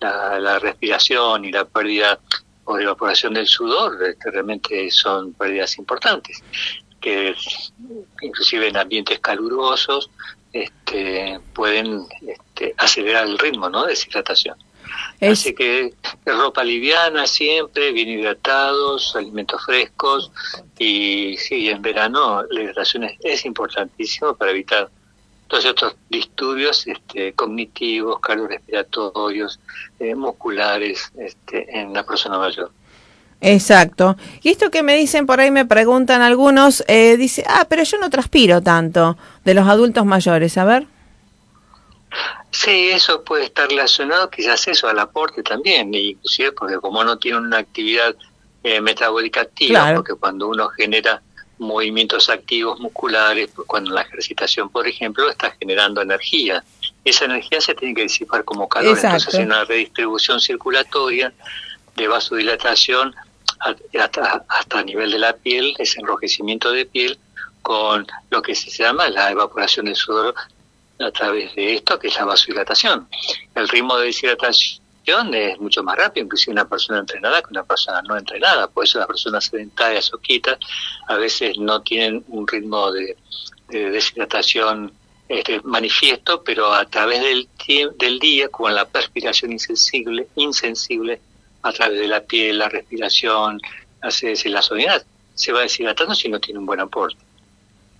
la, 0.00 0.58
respiración 0.58 1.44
y 1.44 1.52
la 1.52 1.64
pérdida 1.64 2.18
por 2.64 2.80
evaporación 2.80 3.34
del 3.34 3.46
sudor 3.46 4.02
este, 4.02 4.30
realmente 4.30 4.90
son 4.90 5.32
pérdidas 5.34 5.76
importantes, 5.76 6.42
que 7.00 7.34
inclusive 8.22 8.68
en 8.68 8.76
ambientes 8.76 9.18
calurosos 9.18 10.10
este, 10.52 11.40
pueden 11.52 12.06
este, 12.26 12.74
acelerar 12.78 13.26
el 13.26 13.38
ritmo 13.38 13.68
¿no? 13.68 13.82
de 13.82 13.90
deshidratación. 13.90 14.56
Así 15.20 15.54
que 15.54 15.94
ropa 16.24 16.62
liviana 16.62 17.26
siempre, 17.26 17.92
bien 17.92 18.08
hidratados, 18.08 19.14
alimentos 19.16 19.64
frescos 19.64 20.30
y 20.78 21.36
sí, 21.38 21.68
en 21.68 21.82
verano 21.82 22.42
la 22.50 22.62
hidratación 22.62 23.08
es, 23.20 23.44
importantísimo 23.44 24.34
para 24.34 24.50
evitar 24.50 24.90
todos 25.54 25.66
estos 25.66 25.94
disturbios 26.08 26.84
este, 26.88 27.32
cognitivos, 27.34 28.18
cardiorrespiratorios, 28.18 29.60
eh, 30.00 30.16
musculares 30.16 31.12
este, 31.16 31.78
en 31.78 31.92
la 31.92 32.02
persona 32.04 32.38
mayor. 32.38 32.72
Exacto. 33.40 34.16
Y 34.42 34.48
esto 34.48 34.72
que 34.72 34.82
me 34.82 34.96
dicen 34.96 35.26
por 35.26 35.38
ahí, 35.38 35.52
me 35.52 35.64
preguntan 35.64 36.22
algunos, 36.22 36.82
eh, 36.88 37.16
dice, 37.16 37.44
ah, 37.46 37.66
pero 37.68 37.84
yo 37.84 37.98
no 37.98 38.10
transpiro 38.10 38.62
tanto 38.62 39.16
de 39.44 39.54
los 39.54 39.68
adultos 39.68 40.04
mayores, 40.04 40.58
a 40.58 40.64
ver. 40.64 40.88
Sí, 42.50 42.88
eso 42.90 43.22
puede 43.22 43.44
estar 43.44 43.68
relacionado 43.68 44.30
quizás 44.30 44.66
eso 44.66 44.88
al 44.88 44.98
aporte 44.98 45.44
también, 45.44 45.94
inclusive 45.94 46.50
porque 46.50 46.78
como 46.78 47.04
no 47.04 47.16
tiene 47.18 47.38
una 47.38 47.58
actividad 47.58 48.16
eh, 48.64 48.80
metabólica 48.80 49.42
activa, 49.42 49.92
porque 49.94 50.14
cuando 50.14 50.48
uno 50.48 50.68
genera 50.70 51.22
movimientos 51.58 52.28
activos 52.28 52.80
musculares, 52.80 53.50
pues 53.54 53.66
cuando 53.66 53.92
la 53.92 54.02
ejercitación, 54.02 54.68
por 54.68 54.86
ejemplo, 54.86 55.30
está 55.30 55.54
generando 55.58 56.02
energía. 56.02 56.64
Esa 57.04 57.26
energía 57.26 57.60
se 57.60 57.74
tiene 57.74 57.94
que 57.94 58.02
disipar 58.02 58.44
como 58.44 58.68
calor, 58.68 58.96
entonces 58.96 59.34
hay 59.34 59.44
una 59.44 59.64
redistribución 59.64 60.40
circulatoria 60.40 61.32
de 61.96 62.08
vasodilatación 62.08 63.14
hasta, 63.94 64.44
hasta 64.48 64.78
a 64.78 64.82
nivel 64.82 65.10
de 65.10 65.18
la 65.18 65.34
piel, 65.34 65.74
ese 65.78 66.00
enrojecimiento 66.00 66.72
de 66.72 66.86
piel, 66.86 67.18
con 67.62 68.06
lo 68.30 68.42
que 68.42 68.54
se 68.54 68.70
llama 68.70 69.08
la 69.08 69.30
evaporación 69.30 69.86
del 69.86 69.96
sudor 69.96 70.34
a 71.00 71.10
través 71.10 71.54
de 71.54 71.74
esto, 71.74 71.98
que 71.98 72.08
es 72.08 72.16
la 72.16 72.24
vasodilatación. 72.24 73.08
El 73.54 73.68
ritmo 73.68 73.96
de 73.96 74.06
deshidratación 74.06 74.83
es 75.06 75.60
mucho 75.60 75.82
más 75.82 75.96
rápido, 75.96 76.24
inclusive 76.24 76.52
una 76.52 76.68
persona 76.68 77.00
entrenada 77.00 77.42
que 77.42 77.48
una 77.50 77.64
persona 77.64 78.02
no 78.02 78.16
entrenada. 78.16 78.68
Por 78.68 78.84
eso 78.84 78.98
las 78.98 79.06
personas 79.06 79.44
sedentarias 79.44 80.12
o 80.12 80.18
quitas 80.18 80.58
a 81.08 81.16
veces 81.16 81.58
no 81.58 81.82
tienen 81.82 82.24
un 82.28 82.46
ritmo 82.46 82.90
de, 82.92 83.16
deshidratación 83.68 84.92
este, 85.28 85.60
manifiesto, 85.64 86.42
pero 86.44 86.72
a 86.72 86.84
través 86.84 87.22
del, 87.22 87.48
del 87.98 88.18
día, 88.18 88.48
con 88.48 88.74
la 88.74 88.84
perspiración 88.84 89.52
insensible, 89.52 90.28
insensible, 90.36 91.20
a 91.62 91.72
través 91.72 91.98
de 91.98 92.06
la 92.06 92.20
piel, 92.20 92.58
la 92.58 92.68
respiración, 92.68 93.60
hace 94.02 94.36
la 94.48 94.62
soledad, 94.62 95.04
se 95.34 95.52
va 95.52 95.62
deshidratando 95.62 96.14
si 96.14 96.28
no 96.28 96.38
tiene 96.38 96.60
un 96.60 96.66
buen 96.66 96.80
aporte. 96.80 97.18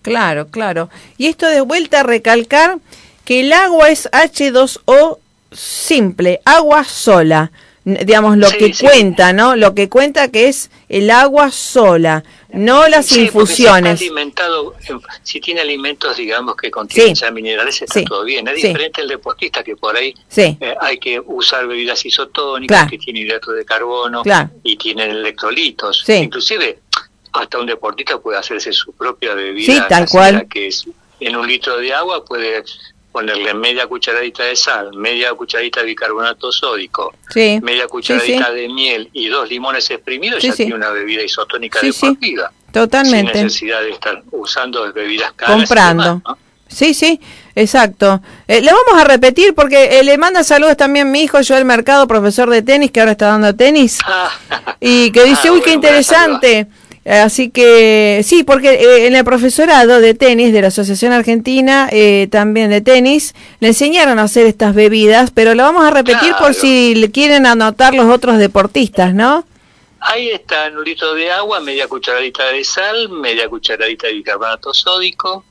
Claro, 0.03 0.49
claro. 0.49 0.91
Y 1.17 1.29
esto 1.29 1.49
de 1.49 1.63
vuelta 1.63 2.01
a 2.01 2.03
recalcar 2.03 2.79
que 3.25 3.41
el 3.41 3.53
agua 3.53 3.89
es 3.89 4.09
H2O 4.11 5.19
simple, 5.55 6.41
agua 6.45 6.85
sola. 6.85 7.51
Digamos, 7.85 8.39
lo 8.39 8.49
que 8.51 8.73
cuenta, 8.73 9.35
¿no? 9.35 9.57
Lo 9.57 9.75
que 9.75 9.91
cuenta 9.91 10.29
que 10.29 10.49
es 10.49 10.71
el 10.89 11.11
agua 11.11 11.51
sola, 11.51 12.25
no 12.51 12.89
las 12.89 13.15
infusiones. 13.15 13.99
Si, 13.99 14.07
alimentado, 14.07 14.75
si 15.23 15.39
tiene 15.39 15.61
alimentos, 15.61 16.17
digamos, 16.17 16.57
que 16.57 16.71
contienen 16.71 17.15
ya 17.15 17.31
minerales, 17.31 17.83
está 17.83 18.03
todo 18.05 18.25
bien. 18.25 18.49
Es 18.49 18.55
diferente 18.55 19.03
el 19.03 19.09
deportista 19.09 19.63
que 19.63 19.77
por 19.77 19.95
ahí 19.95 20.15
eh, 20.35 20.57
hay 20.81 20.99
que 20.99 21.21
usar 21.21 21.67
bebidas 21.67 22.07
isotónicas 22.07 22.89
que 22.89 22.97
tienen 22.97 23.27
hidratos 23.27 23.55
de 23.55 23.67
carbono 23.67 24.23
y 24.63 24.77
tienen 24.77 25.11
electrolitos. 25.11 26.09
Inclusive 26.09 26.79
hasta 27.35 27.59
un 27.59 27.67
deportista 27.67 28.19
puede 28.19 28.39
hacerse 28.39 28.73
su 28.73 28.93
propia 28.93 29.35
bebida. 29.35 29.75
Sí, 29.75 29.83
tal 29.89 30.09
cual. 30.09 30.49
Que 30.49 30.69
es, 30.69 30.87
en 31.21 31.37
un 31.37 31.47
litro 31.47 31.77
de 31.79 31.93
agua 31.93 32.25
puede 32.25 32.63
ponerle 33.15 33.55
media 33.55 33.87
cucharadita 33.87 34.43
de 34.43 34.57
sal, 34.57 34.93
media 34.93 35.33
cucharadita 35.35 35.79
de 35.79 35.87
bicarbonato 35.87 36.51
sódico, 36.51 37.15
media 37.63 37.87
cucharadita 37.87 38.51
de 38.51 38.69
miel 38.69 39.09
y 39.13 39.29
dos 39.29 39.49
limones 39.49 39.89
exprimidos, 39.89 40.43
ya 40.43 40.53
tiene 40.53 40.75
una 40.75 40.91
bebida 40.91 41.23
isotónica 41.23 41.79
deportiva. 41.81 42.51
Totalmente. 42.73 43.33
Sin 43.35 43.45
necesidad 43.45 43.83
de 43.83 43.91
estar 43.91 44.21
usando 44.33 44.93
bebidas 44.93 45.33
caras. 45.35 45.59
Comprando. 45.59 46.23
Sí, 46.67 46.93
sí, 46.93 47.21
exacto. 47.55 48.21
Eh, 48.49 48.61
le 48.61 48.73
vamos 48.73 49.01
a 49.01 49.05
repetir 49.05 49.55
porque 49.55 50.01
eh, 50.01 50.03
le 50.03 50.19
manda 50.19 50.43
saludos 50.43 50.77
también 50.77 51.13
mi 51.13 51.23
hijo 51.23 51.39
Joel 51.47 51.65
Mercado, 51.65 52.09
profesor 52.09 52.51
de 52.51 52.63
tenis, 52.63 52.91
que 52.91 52.99
ahora 52.99 53.13
está 53.13 53.29
dando 53.29 53.55
tenis, 53.55 54.01
y 54.81 55.13
que 55.13 55.23
dice, 55.31 55.51
ah, 55.51 55.53
uy, 55.53 55.61
qué 55.61 55.73
interesante. 55.73 56.67
Así 57.05 57.51
que 57.51 58.23
sí, 58.25 58.45
porque 58.45 58.71
eh, 58.71 59.07
en 59.07 59.15
el 59.15 59.25
profesorado 59.25 60.01
de 60.01 60.15
tenis 60.15 60.55
de 60.55 60.63
la 60.63 60.69
Asociación 60.69 61.13
Argentina, 61.13 61.89
eh, 61.93 62.29
también 62.31 62.71
de 62.71 62.81
tenis, 62.81 63.35
le 63.61 63.69
enseñaron 63.69 64.19
a 64.19 64.23
hacer 64.23 64.47
estas 64.47 64.75
bebidas, 64.75 65.31
pero 65.31 65.55
lo 65.55 65.65
vamos 65.65 65.85
a 65.85 65.91
repetir 65.91 66.35
por 66.39 66.55
si 66.55 66.95
le 66.95 67.11
quieren 67.11 67.45
anotar 67.45 67.93
los 67.95 68.07
otros 68.07 68.39
deportistas, 68.39 69.13
¿no? 69.13 69.47
Ahí 70.01 70.31
está, 70.31 70.67
en 70.67 70.79
un 70.79 70.85
litro 70.85 71.15
de 71.15 71.31
agua, 71.31 71.61
media 71.61 71.89
cucharadita 71.89 72.53
de 72.53 72.65
sal, 72.65 73.11
media 73.11 73.49
cucharadita 73.49 74.07
de 74.07 74.15
bicarbonato 74.15 74.73
sódico, 74.73 75.45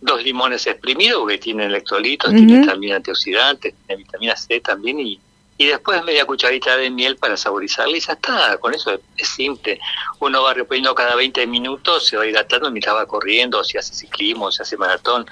dos 0.00 0.22
limones 0.22 0.66
exprimidos, 0.66 1.26
que 1.26 1.38
tienen 1.38 1.68
electrolitos, 1.68 2.30
tienen 2.32 2.66
también 2.66 2.96
antioxidantes, 2.96 3.74
tienen 3.86 4.04
vitamina 4.04 4.36
C 4.36 4.60
también 4.60 5.00
y 5.00 5.18
y 5.62 5.66
después 5.66 6.02
media 6.02 6.24
cucharita 6.24 6.76
de 6.76 6.90
miel 6.90 7.16
para 7.16 7.36
saborizarla 7.36 7.96
y 7.96 8.00
ya 8.00 8.14
está, 8.14 8.58
con 8.58 8.74
eso 8.74 8.98
es, 9.16 9.28
simple. 9.28 9.78
Uno 10.18 10.42
va 10.42 10.54
reponiendo 10.54 10.92
cada 10.92 11.14
20 11.14 11.46
minutos, 11.46 12.04
se 12.06 12.16
va 12.16 12.26
hidratando 12.26 12.68
mientras 12.72 12.96
va 12.96 13.06
corriendo, 13.06 13.62
si 13.62 13.78
hace 13.78 13.94
ciclismo, 13.94 14.50
si 14.50 14.60
hace 14.60 14.76
maratón. 14.76 15.24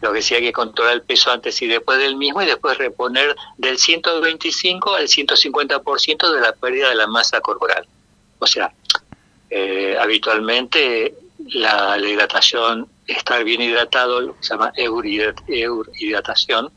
Lo 0.00 0.12
que 0.12 0.22
sí 0.22 0.36
hay 0.36 0.42
que 0.42 0.52
controlar 0.52 0.94
el 0.94 1.02
peso 1.02 1.32
antes 1.32 1.60
y 1.60 1.66
después 1.66 1.98
del 1.98 2.14
mismo 2.14 2.40
y 2.40 2.46
después 2.46 2.78
reponer 2.78 3.34
del 3.56 3.76
125 3.78 4.94
al 4.94 5.08
150% 5.08 6.32
de 6.32 6.40
la 6.40 6.52
pérdida 6.52 6.90
de 6.90 6.94
la 6.94 7.08
masa 7.08 7.40
corporal. 7.40 7.84
O 8.38 8.46
sea, 8.46 8.72
eh, 9.50 9.96
habitualmente 9.98 11.16
la, 11.52 11.98
hidratación, 11.98 12.88
estar 13.08 13.42
bien 13.42 13.60
hidratado, 13.60 14.20
lo 14.20 14.36
que 14.36 14.44
se 14.44 14.50
llama 14.50 14.72
eurhidratación, 14.76 16.70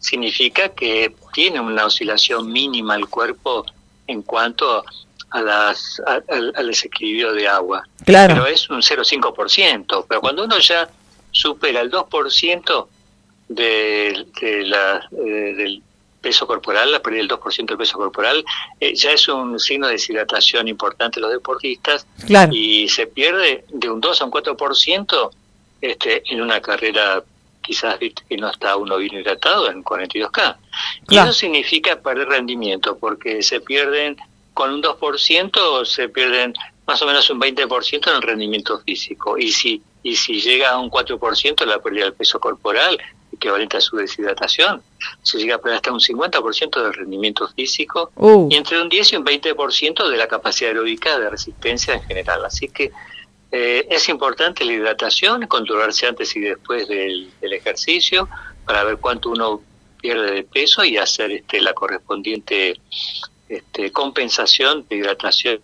significa 0.00 0.70
que 0.70 1.14
tiene 1.32 1.60
una 1.60 1.86
oscilación 1.86 2.50
mínima 2.50 2.96
el 2.96 3.06
cuerpo 3.06 3.64
en 4.06 4.22
cuanto 4.22 4.82
a 5.30 5.40
las, 5.40 6.02
al 6.04 6.66
desequilibrio 6.66 7.32
de 7.32 7.46
agua. 7.46 7.84
Claro. 8.04 8.34
Pero 8.34 8.46
es 8.46 8.68
un 8.68 8.80
0,5%. 8.80 10.06
Pero 10.08 10.20
cuando 10.20 10.44
uno 10.44 10.58
ya 10.58 10.90
supera 11.30 11.80
el 11.80 11.90
2% 11.90 12.86
de, 13.48 14.26
de 14.40 14.64
la, 14.64 15.08
eh, 15.12 15.54
del 15.54 15.82
peso 16.20 16.46
corporal, 16.46 16.92
la 16.92 17.00
pérdida 17.00 17.22
del 17.22 17.30
2% 17.30 17.66
del 17.66 17.78
peso 17.78 17.98
corporal, 17.98 18.44
eh, 18.80 18.94
ya 18.94 19.12
es 19.12 19.28
un 19.28 19.58
signo 19.58 19.86
de 19.86 19.94
deshidratación 19.94 20.68
importante 20.68 21.18
en 21.18 21.22
los 21.22 21.32
deportistas 21.32 22.06
y 22.50 22.88
se 22.88 23.06
pierde 23.06 23.64
de 23.68 23.90
un 23.90 24.00
2 24.00 24.20
a 24.20 24.24
un 24.24 24.30
4% 24.30 25.30
este, 25.80 26.22
en 26.32 26.42
una 26.42 26.60
carrera 26.60 27.22
quizás 27.60 27.98
que 27.98 28.36
no 28.36 28.50
está 28.50 28.76
uno 28.76 28.96
bien 28.96 29.14
hidratado 29.14 29.70
en 29.70 29.84
42K. 29.84 30.56
Y 31.08 31.16
eso 31.18 31.32
significa 31.32 32.00
perder 32.00 32.28
rendimiento, 32.28 32.96
porque 32.98 33.42
se 33.42 33.60
pierden, 33.60 34.16
con 34.54 34.72
un 34.72 34.82
2%, 34.82 35.84
se 35.84 36.08
pierden 36.08 36.54
más 36.86 37.00
o 37.02 37.06
menos 37.06 37.30
un 37.30 37.40
20% 37.40 38.10
en 38.10 38.16
el 38.16 38.22
rendimiento 38.22 38.78
físico. 38.80 39.38
Y 39.38 39.52
si, 39.52 39.82
y 40.02 40.16
si 40.16 40.40
llega 40.40 40.70
a 40.70 40.78
un 40.78 40.90
4% 40.90 41.64
la 41.64 41.78
pérdida 41.78 42.04
del 42.04 42.14
peso 42.14 42.40
corporal, 42.40 42.98
equivalente 43.32 43.76
a 43.76 43.80
su 43.80 43.96
deshidratación, 43.96 44.82
se 45.22 45.38
llega 45.38 45.56
a 45.56 45.58
perder 45.58 45.76
hasta 45.76 45.92
un 45.92 46.00
50% 46.00 46.82
del 46.82 46.92
rendimiento 46.92 47.48
físico 47.48 48.10
uh. 48.16 48.48
y 48.50 48.56
entre 48.56 48.80
un 48.80 48.88
10 48.88 49.12
y 49.12 49.16
un 49.16 49.24
20% 49.24 50.08
de 50.08 50.16
la 50.16 50.26
capacidad 50.26 50.70
aeróbica 50.70 51.18
de 51.18 51.30
resistencia 51.30 51.94
en 51.94 52.02
general. 52.02 52.44
Así 52.44 52.68
que 52.68 52.92
eh, 53.52 53.86
es 53.90 54.08
importante 54.08 54.64
la 54.64 54.72
hidratación, 54.72 55.46
controlarse 55.46 56.06
antes 56.06 56.34
y 56.36 56.40
después 56.40 56.86
del, 56.86 57.32
ejercicio 57.40 58.28
para 58.64 58.84
ver 58.84 58.98
cuánto 58.98 59.30
uno 59.30 59.60
pierde 60.00 60.32
de 60.32 60.42
peso 60.44 60.84
y 60.84 60.96
hacer 60.96 61.32
este, 61.32 61.60
la 61.60 61.74
correspondiente 61.74 62.80
este, 63.48 63.90
compensación 63.90 64.86
de 64.88 64.96
hidratación 64.96 65.60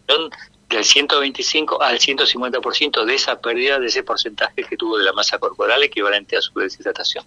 del 0.69 0.85
125 0.85 1.81
al 1.81 1.99
150% 1.99 3.05
de 3.05 3.15
esa 3.15 3.41
pérdida, 3.41 3.79
de 3.79 3.87
ese 3.87 4.03
porcentaje 4.03 4.65
que 4.65 4.77
tuvo 4.77 4.99
de 4.99 5.05
la 5.05 5.13
masa 5.13 5.39
corporal 5.39 5.83
equivalente 5.85 6.37
a 6.37 6.43
su 6.43 6.59
deshidratación. 6.59 7.25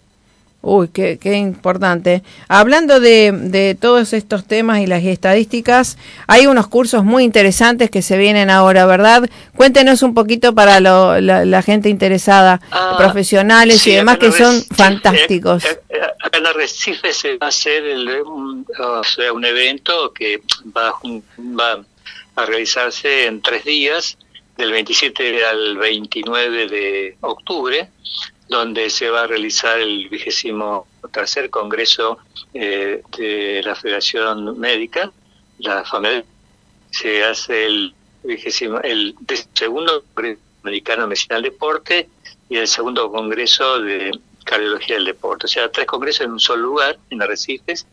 Uy, 0.61 0.89
qué, 0.89 1.17
qué 1.17 1.35
importante. 1.37 2.21
Hablando 2.49 2.99
de, 2.99 3.31
de, 3.31 3.75
todos 3.75 4.11
estos 4.11 4.45
temas 4.45 4.81
y 4.81 4.87
las 4.87 5.03
estadísticas, 5.05 5.97
hay 6.27 6.47
unos 6.47 6.67
cursos 6.67 7.05
muy 7.05 7.23
interesantes 7.23 7.89
que 7.89 8.01
se 8.01 8.17
vienen 8.17 8.49
ahora, 8.49 8.85
¿verdad? 8.85 9.29
Cuéntenos 9.55 10.03
un 10.03 10.13
poquito 10.13 10.53
para 10.53 10.81
lo, 10.81 11.21
la, 11.21 11.61
gente 11.61 11.87
interesada, 11.87 12.59
ah, 12.71 12.95
profesionales 12.97 13.87
y 13.87 13.91
demás, 13.91 14.17
que 14.17 14.33
son 14.33 14.61
fantásticos. 14.75 15.63
Eh, 15.63 15.79
eh, 15.89 16.01
acá 16.25 16.39
en 16.39 16.47
Arrecife 16.47 17.13
se 17.13 17.37
va 17.37 17.45
a 17.45 17.49
hacer 17.49 17.83
un, 18.25 18.65
un, 19.33 19.45
evento 19.45 20.11
que 20.11 20.41
va, 20.75 20.93
va 21.57 21.85
a 22.35 22.45
realizarse 22.45 23.27
en 23.27 23.41
tres 23.41 23.63
días, 23.63 24.17
del 24.57 24.73
27 24.73 25.45
al 25.45 25.77
29 25.77 26.67
de 26.67 27.17
octubre 27.21 27.87
donde 28.49 28.89
se 28.89 29.09
va 29.09 29.23
a 29.23 29.27
realizar 29.27 29.79
el 29.79 30.09
vigésimo 30.09 30.87
tercer 31.13 31.49
congreso 31.51 32.17
eh, 32.53 33.03
de 33.15 33.61
la 33.63 33.75
Federación 33.75 34.59
Médica, 34.59 35.11
la 35.59 35.85
FAMED, 35.85 36.23
se 36.89 37.23
hace 37.23 37.67
el 37.67 37.93
vigésimo, 38.23 38.79
el 38.79 39.15
segundo 39.53 40.03
congreso 40.13 40.41
americano 40.63 41.03
de 41.03 41.07
medicina 41.09 41.35
del 41.35 41.43
deporte 41.43 42.09
y 42.49 42.57
el 42.57 42.67
segundo 42.67 43.11
congreso 43.11 43.79
de 43.79 44.11
cardiología 44.43 44.95
del 44.95 45.05
deporte. 45.05 45.45
O 45.45 45.49
sea, 45.49 45.71
tres 45.71 45.85
congresos 45.85 46.25
en 46.25 46.31
un 46.31 46.39
solo 46.39 46.63
lugar, 46.63 46.97
en 47.11 47.21
Arrecifes, 47.21 47.85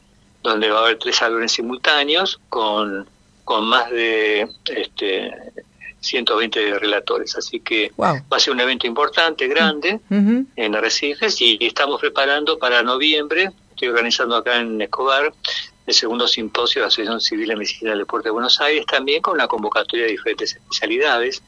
donde 0.42 0.70
va 0.70 0.78
a 0.78 0.82
haber 0.84 0.98
tres 0.98 1.16
salones 1.16 1.52
simultáneos 1.52 2.40
con, 2.48 3.06
con 3.44 3.66
más 3.66 3.90
de 3.90 4.48
este, 4.74 5.32
120 6.06 6.78
relatores. 6.78 7.36
Así 7.36 7.60
que 7.60 7.92
va 8.00 8.22
a 8.30 8.40
ser 8.40 8.52
un 8.52 8.60
evento 8.60 8.86
importante, 8.86 9.48
grande, 9.48 10.00
en 10.10 10.74
Arrecifes 10.74 11.40
y 11.40 11.58
estamos 11.60 12.00
preparando 12.00 12.58
para 12.58 12.82
noviembre, 12.82 13.50
estoy 13.70 13.88
organizando 13.88 14.36
acá 14.36 14.58
en 14.58 14.80
Escobar, 14.80 15.32
el 15.86 15.94
segundo 15.94 16.26
simposio 16.26 16.80
de 16.80 16.84
la 16.84 16.88
Asociación 16.88 17.20
Civil 17.20 17.48
de 17.48 17.56
Medicina 17.56 17.90
del 17.90 18.00
Deporte 18.00 18.28
de 18.28 18.32
Buenos 18.32 18.60
Aires, 18.60 18.84
también 18.86 19.22
con 19.22 19.34
una 19.34 19.46
convocatoria 19.46 20.06
de 20.06 20.12
diferentes 20.12 20.54
especialidades 20.54 21.42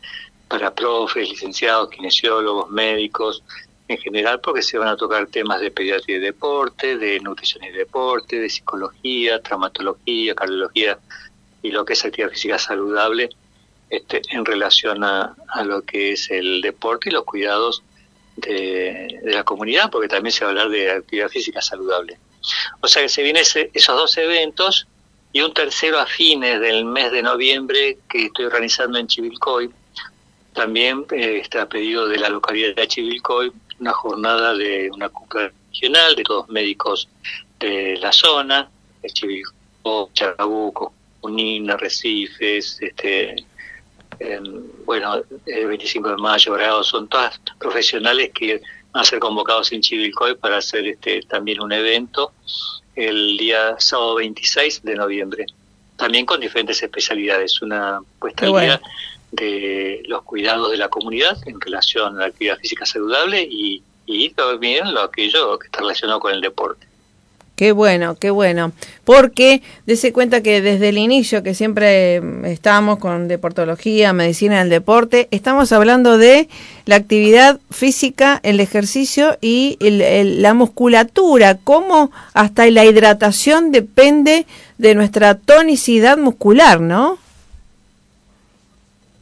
para 0.47 0.75
profes, 0.75 1.29
licenciados, 1.29 1.91
kinesiólogos, 1.91 2.71
médicos, 2.71 3.43
en 3.89 3.99
general, 3.99 4.41
porque 4.41 4.63
se 4.63 4.79
van 4.79 4.89
a 4.89 4.97
tocar 4.97 5.27
temas 5.27 5.61
de 5.61 5.71
pediatría 5.71 6.19
y 6.19 6.21
deporte, 6.21 6.97
de 6.99 7.19
nutrición 7.21 7.65
y 7.65 7.71
deporte, 7.71 8.39
de 8.39 8.51
psicología, 8.51 9.41
traumatología, 9.41 10.35
cardiología 10.35 10.99
y 11.63 11.71
lo 11.71 11.85
que 11.85 11.95
es 11.95 12.05
actividad 12.05 12.31
física 12.31 12.59
saludable 12.59 13.31
este, 13.91 14.21
en 14.31 14.45
relación 14.45 15.03
a, 15.05 15.35
lo 15.65 15.83
que 15.83 16.13
es 16.13 16.31
el 16.31 16.61
deporte 16.61 17.09
y 17.09 17.13
los 17.13 17.25
cuidados 17.25 17.83
de, 18.37 19.21
la 19.25 19.45
comunidad, 19.45 19.91
porque 19.91 20.09
también 20.09 20.33
se 20.33 20.45
va 20.45 20.49
a 20.49 20.51
hablar 20.51 20.69
de 20.69 20.91
actividad 20.91 21.29
física 21.29 21.61
saludable. 21.61 22.19
O 22.81 22.89
sea 22.89 23.03
que 23.03 23.09
se 23.09 23.23
vienen 23.23 23.43
esos 23.43 23.97
dos 23.97 24.17
eventos 24.19 24.87
y 25.33 25.41
un 25.41 25.53
tercero 25.53 25.99
a 25.99 26.07
fines 26.07 26.61
del 26.61 26.85
mes 26.85 27.13
de 27.13 27.23
noviembre 27.23 27.99
que 28.09 28.27
estoy 28.27 28.45
organizando 28.45 28.99
en 28.99 29.07
Chivilcoy. 29.07 29.71
También 30.53 31.05
eh, 31.11 31.41
está 31.43 31.69
pedido 31.69 32.07
de 32.09 32.19
la 32.19 32.29
localidad 32.29 32.75
de 32.75 32.89
Chivilcoy 32.89 33.53
una 33.81 33.93
jornada 33.93 34.55
de 34.55 34.91
una 34.93 35.09
cumbre 35.09 35.53
regional 35.69 36.17
de 36.17 36.25
todos 36.25 36.49
médicos 36.49 37.09
de 37.61 37.97
la 37.99 38.13
zona, 38.13 38.69
de 39.03 39.09
Chivilcoy, 39.09 39.55
Chacabuco, 40.13 40.93
Unina, 41.23 41.77
Recifes, 41.77 42.79
este, 42.81 43.37
bueno, 44.85 45.23
el 45.47 45.67
25 45.67 46.11
de 46.11 46.17
mayo, 46.17 46.53
Bravo, 46.53 46.83
son 46.83 47.09
todas 47.09 47.41
profesionales 47.59 48.31
que 48.35 48.61
van 48.93 49.03
a 49.03 49.05
ser 49.05 49.19
convocados 49.19 49.73
en 49.73 49.81
Chivilcoy 49.81 50.35
para 50.37 50.59
hacer 50.59 50.87
este 50.87 51.23
también 51.23 51.61
un 51.61 51.73
evento 51.73 52.33
el 52.97 53.37
día 53.37 53.77
sábado 53.79 54.17
26 54.17 54.83
de 54.83 54.95
noviembre, 54.97 55.47
también 55.97 56.27
con 56.27 56.41
diferentes 56.41 56.83
especialidades, 56.83 57.63
una 57.63 58.01
puesta 58.19 58.47
al 58.47 58.61
día 58.61 58.81
de 59.31 60.03
los 60.07 60.23
cuidados 60.23 60.73
de 60.73 60.79
la 60.79 60.89
comunidad 60.89 61.39
en 61.47 61.61
relación 61.61 62.17
a 62.17 62.21
la 62.21 62.27
actividad 62.27 62.59
física 62.59 62.87
saludable 62.87 63.43
y, 63.43 63.83
y 64.07 64.31
también 64.31 64.93
lo 64.93 65.03
aquello 65.03 65.59
que 65.59 65.67
está 65.67 65.81
relacionado 65.81 66.19
con 66.19 66.33
el 66.33 66.41
deporte. 66.41 66.88
Qué 67.59 67.73
bueno, 67.73 68.15
qué 68.15 68.31
bueno. 68.31 68.71
Porque 69.05 69.63
dése 69.85 70.13
cuenta 70.13 70.45
que 70.45 70.61
desde 70.61 70.91
el 70.91 70.97
inicio, 70.97 71.43
que 71.43 71.55
siempre 71.55 72.21
mm, 72.21 72.45
estamos 72.45 73.01
con 73.01 73.27
deportología, 73.27 74.13
medicina 74.13 74.61
del 74.61 74.69
deporte, 74.69 75.27
estamos 75.33 75.73
hablando 75.73 76.19
de 76.19 76.49
la 76.85 76.95
actividad 76.95 77.59
física, 77.73 78.39
el 78.45 78.61
ejercicio 78.61 79.39
y 79.41 79.77
la 79.81 80.55
musculatura, 80.55 81.59
cómo 81.65 82.13
hasta 82.33 82.65
la 82.71 82.85
hidratación 82.85 83.73
depende 83.73 84.47
de 84.79 84.95
nuestra 84.95 85.35
tonicidad 85.35 86.17
muscular, 86.17 86.81
¿no? 86.81 87.19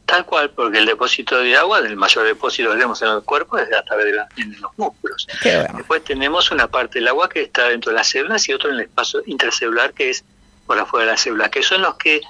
Tal 0.07 0.25
cual, 0.25 0.49
porque 0.51 0.77
el 0.77 0.85
depósito 0.85 1.37
de 1.39 1.57
agua, 1.57 1.79
el 1.79 1.97
mayor 1.97 2.25
depósito 2.25 2.69
que 2.69 2.75
tenemos 2.75 3.01
en 3.01 3.09
el 3.09 3.23
cuerpo, 3.23 3.57
es 3.57 3.71
a 3.73 3.83
través 3.83 4.05
de, 4.05 4.13
los 4.13 4.71
músculos. 4.77 5.27
Después 5.43 6.01
tenemos 6.05 6.49
una 6.49 6.69
parte 6.69 6.99
del 6.99 7.09
agua 7.09 7.27
que 7.27 7.41
está 7.41 7.67
dentro 7.67 7.91
de 7.91 7.97
las 7.97 8.07
células 8.07 8.47
y 8.47 8.53
otro 8.53 8.69
en 8.69 8.75
el 8.75 8.81
espacio 8.83 9.21
intracelular 9.25 9.93
que 9.93 10.11
es 10.11 10.23
por 10.65 10.79
afuera 10.79 11.07
de 11.07 11.11
la 11.11 11.17
célula, 11.17 11.49
que 11.49 11.61
son 11.61 11.81
los 11.81 11.95
que 11.95 12.21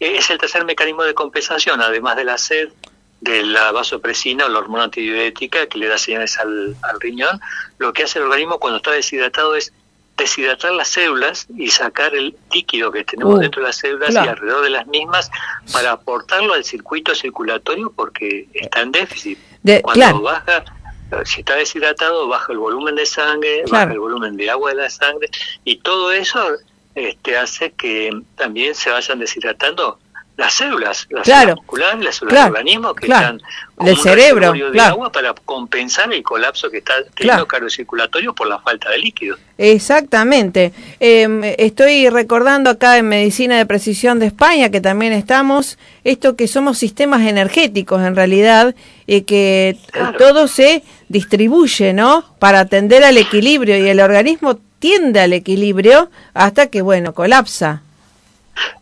es 0.00 0.30
el 0.30 0.38
tercer 0.38 0.64
mecanismo 0.64 1.02
de 1.02 1.12
compensación, 1.12 1.82
además 1.82 2.16
de 2.16 2.24
la 2.24 2.38
sed, 2.38 2.70
de 3.20 3.42
la 3.42 3.70
vasopresina 3.70 4.46
o 4.46 4.48
la 4.48 4.60
hormona 4.60 4.84
antidiurética 4.84 5.66
que 5.66 5.76
le 5.78 5.88
da 5.88 5.98
señales 5.98 6.38
al, 6.38 6.74
al 6.80 7.00
riñón, 7.00 7.38
lo 7.76 7.92
que 7.92 8.04
hace 8.04 8.18
el 8.18 8.24
organismo 8.24 8.58
cuando 8.58 8.78
está 8.78 8.92
deshidratado 8.92 9.56
es 9.56 9.74
deshidratar 10.16 10.72
las 10.72 10.88
células 10.88 11.46
y 11.56 11.68
sacar 11.68 12.14
el 12.14 12.36
líquido 12.52 12.90
que 12.90 13.04
tenemos 13.04 13.36
uh, 13.36 13.38
dentro 13.38 13.62
de 13.62 13.68
las 13.68 13.76
células 13.76 14.14
y 14.14 14.16
alrededor 14.16 14.64
de 14.64 14.70
las 14.70 14.86
mismas 14.86 15.30
para 15.72 15.92
aportarlo 15.92 16.54
al 16.54 16.64
circuito 16.64 17.14
circulatorio 17.14 17.92
porque 17.94 18.48
está 18.54 18.80
en 18.80 18.92
déficit. 18.92 19.38
Cuando 19.82 20.22
baja, 20.22 20.64
si 21.24 21.40
está 21.40 21.56
deshidratado, 21.56 22.28
baja 22.28 22.52
el 22.52 22.58
volumen 22.58 22.94
de 22.94 23.06
sangre, 23.06 23.64
baja 23.70 23.92
el 23.92 23.98
volumen 23.98 24.36
de 24.36 24.50
agua 24.50 24.70
de 24.70 24.76
la 24.76 24.90
sangre 24.90 25.28
y 25.64 25.76
todo 25.78 26.12
eso 26.12 26.40
este, 26.94 27.36
hace 27.36 27.72
que 27.72 28.10
también 28.36 28.74
se 28.74 28.90
vayan 28.90 29.18
deshidratando 29.18 29.98
las 30.36 30.52
células, 30.52 31.06
las 31.10 31.26
células 31.26 31.56
musculares, 31.56 32.04
las 32.04 32.16
células 32.16 32.44
del 32.44 32.52
organismo 32.52 32.94
que 32.94 33.06
están 33.06 33.40
como 33.74 33.88
el 33.88 33.96
cerebro, 33.96 34.52
de 34.52 34.80
agua 34.80 35.10
para 35.10 35.34
compensar 35.34 36.12
el 36.12 36.22
colapso 36.22 36.70
que 36.70 36.78
está 36.78 36.94
teniendo 37.14 37.46
cardiocirculatorio 37.46 38.34
por 38.34 38.46
la 38.46 38.58
falta 38.58 38.90
de 38.90 38.98
líquido. 38.98 39.36
Exactamente. 39.58 40.72
Em, 41.00 41.42
estoy 41.44 42.08
recordando 42.10 42.70
acá 42.70 42.98
en 42.98 43.08
Medicina 43.08 43.56
de 43.56 43.66
Precisión 43.66 44.18
de 44.18 44.26
España 44.26 44.70
que 44.70 44.80
también 44.80 45.12
estamos, 45.12 45.78
esto 46.04 46.36
que 46.36 46.48
somos 46.48 46.78
sistemas 46.78 47.22
energéticos 47.22 48.02
en 48.02 48.14
realidad, 48.14 48.74
y 49.06 49.22
que 49.22 49.78
todo 50.18 50.48
se 50.48 50.82
distribuye, 51.08 51.92
¿no? 51.92 52.24
Para 52.38 52.60
atender 52.60 53.04
al 53.04 53.16
equilibrio 53.18 53.78
y 53.78 53.88
el 53.88 54.00
organismo 54.00 54.58
tiende 54.78 55.20
al 55.20 55.32
equilibrio 55.32 56.10
hasta 56.34 56.66
que, 56.66 56.82
bueno, 56.82 57.14
colapsa. 57.14 57.82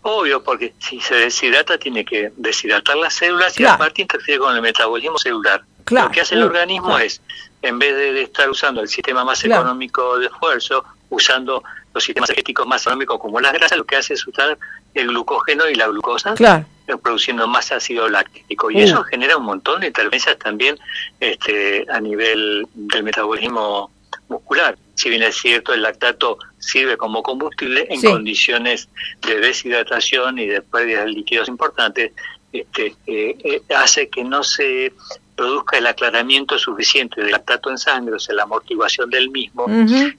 Obvio, 0.02 0.42
porque 0.42 0.74
si 0.78 1.00
se 1.00 1.14
deshidrata 1.14 1.78
tiene 1.78 2.04
que 2.04 2.32
deshidratar 2.36 2.96
las 2.96 3.14
células 3.14 3.58
y 3.58 3.64
aparte 3.64 4.02
interfiere 4.02 4.38
con 4.38 4.54
el 4.54 4.62
metabolismo 4.62 5.18
celular. 5.18 5.64
Lo 5.90 6.10
que 6.10 6.20
hace 6.20 6.34
el 6.34 6.42
organismo 6.42 6.98
es, 6.98 7.20
en 7.62 7.78
vez 7.78 7.94
de, 7.94 8.22
estar 8.22 8.48
usando 8.48 8.80
el 8.80 8.88
sistema 8.88 9.24
más 9.24 9.44
económico 9.44 10.18
de 10.18 10.26
esfuerzo, 10.26 10.84
usando 11.10 11.62
los 11.92 12.02
sistemas 12.02 12.30
energéticos 12.30 12.66
más 12.66 12.82
económicos 12.82 13.18
como 13.20 13.40
las 13.40 13.52
grasas, 13.52 13.78
lo 13.78 13.84
que 13.84 13.96
hace 13.96 14.14
es 14.14 14.26
usar 14.26 14.58
el 14.94 15.08
glucógeno 15.08 15.68
y 15.68 15.74
la 15.74 15.86
glucosa, 15.88 16.34
eh, 16.38 16.96
produciendo 17.02 17.46
más 17.46 17.70
ácido 17.72 18.08
láctico. 18.08 18.70
Y 18.70 18.82
eso 18.82 19.00
uh. 19.00 19.04
genera 19.04 19.36
un 19.36 19.44
montón 19.44 19.80
de 19.80 19.88
intervenciones 19.88 20.38
también 20.38 20.78
este, 21.20 21.86
a 21.90 22.00
nivel 22.00 22.66
del 22.74 23.02
metabolismo 23.02 23.90
muscular. 24.28 24.76
Si 24.94 25.08
bien 25.08 25.22
es 25.22 25.36
cierto, 25.36 25.72
el 25.72 25.82
lactato 25.82 26.38
sirve 26.58 26.96
como 26.96 27.22
combustible 27.22 27.86
en 27.90 28.00
condiciones 28.00 28.88
de 29.26 29.40
deshidratación 29.40 30.38
y 30.38 30.46
de 30.46 30.62
pérdida 30.62 31.04
de 31.04 31.10
líquidos 31.10 31.48
importantes, 31.48 32.12
este, 32.52 32.94
eh, 33.06 33.36
eh, 33.42 33.62
hace 33.74 34.08
que 34.08 34.22
no 34.22 34.44
se 34.44 34.92
produzca 35.34 35.78
el 35.78 35.86
aclaramiento 35.88 36.58
suficiente 36.58 37.20
del 37.20 37.32
lactato 37.32 37.70
en 37.70 37.78
sangre, 37.78 38.14
o 38.14 38.18
sea, 38.20 38.36
la 38.36 38.44
amortiguación 38.44 39.10
del 39.10 39.30
mismo, 39.30 39.66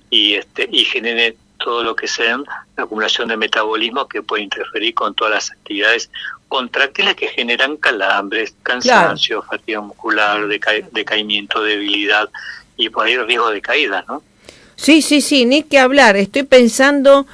y, 0.10 0.34
este, 0.34 0.68
y 0.70 0.84
genere 0.84 1.38
todo 1.58 1.84
lo 1.84 1.96
que 1.96 2.08
sea 2.08 2.38
la 2.76 2.84
acumulación 2.84 3.30
de 3.30 3.38
metabolismo 3.38 4.08
que 4.08 4.22
puede 4.22 4.44
interferir 4.44 4.94
con 4.94 5.16
todas 5.16 5.34
las 5.34 5.52
actividades 5.52 6.12
contráctiles 6.48 7.16
que 7.16 7.30
generan 7.30 7.78
calambres, 7.78 8.56
cansancio, 8.62 9.42
fatiga 9.42 9.82
muscular, 9.82 10.48
decaimiento, 10.48 11.64
debilidad 11.64 12.30
y 12.78 12.90
por 12.90 13.06
ahí 13.06 13.18
riesgo 13.18 13.50
de 13.50 13.62
caída, 13.62 14.04
¿no? 14.08 14.22
Sí, 14.76 15.02
sí, 15.02 15.22
sí, 15.22 15.46
ni 15.46 15.64
que 15.64 15.80
hablar. 15.80 16.16
Estoy 16.18 16.44
pensando 16.44 17.26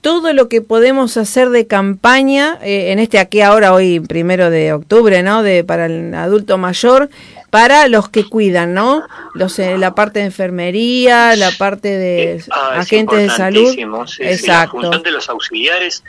todo 0.00 0.32
lo 0.32 0.48
que 0.48 0.60
podemos 0.62 1.16
hacer 1.16 1.50
de 1.50 1.66
campaña 1.66 2.58
eh, 2.62 2.92
en 2.92 2.98
este 2.98 3.18
aquí 3.18 3.40
ahora 3.40 3.72
hoy 3.74 3.98
primero 4.00 4.48
de 4.50 4.72
octubre, 4.72 5.22
¿no? 5.22 5.42
De 5.42 5.64
para 5.64 5.86
el 5.86 6.14
adulto 6.14 6.56
mayor 6.58 7.10
para 7.50 7.88
los 7.88 8.08
que 8.08 8.24
cuidan, 8.28 8.74
¿no? 8.74 9.02
Los, 9.34 9.58
eh, 9.58 9.78
la 9.78 9.94
parte 9.94 10.18
de 10.20 10.26
enfermería, 10.26 11.34
la 11.34 11.50
parte 11.50 11.88
de 11.88 12.42
Ah, 12.50 12.72
es 12.74 12.80
agentes 12.80 13.18
de 13.18 13.30
salud. 13.30 13.72
sí, 13.74 13.84
la 13.84 14.30
Exacto. 14.30 14.72
función 14.80 15.02
de 15.02 15.10
los 15.10 15.28
auxiliares, 15.30 16.04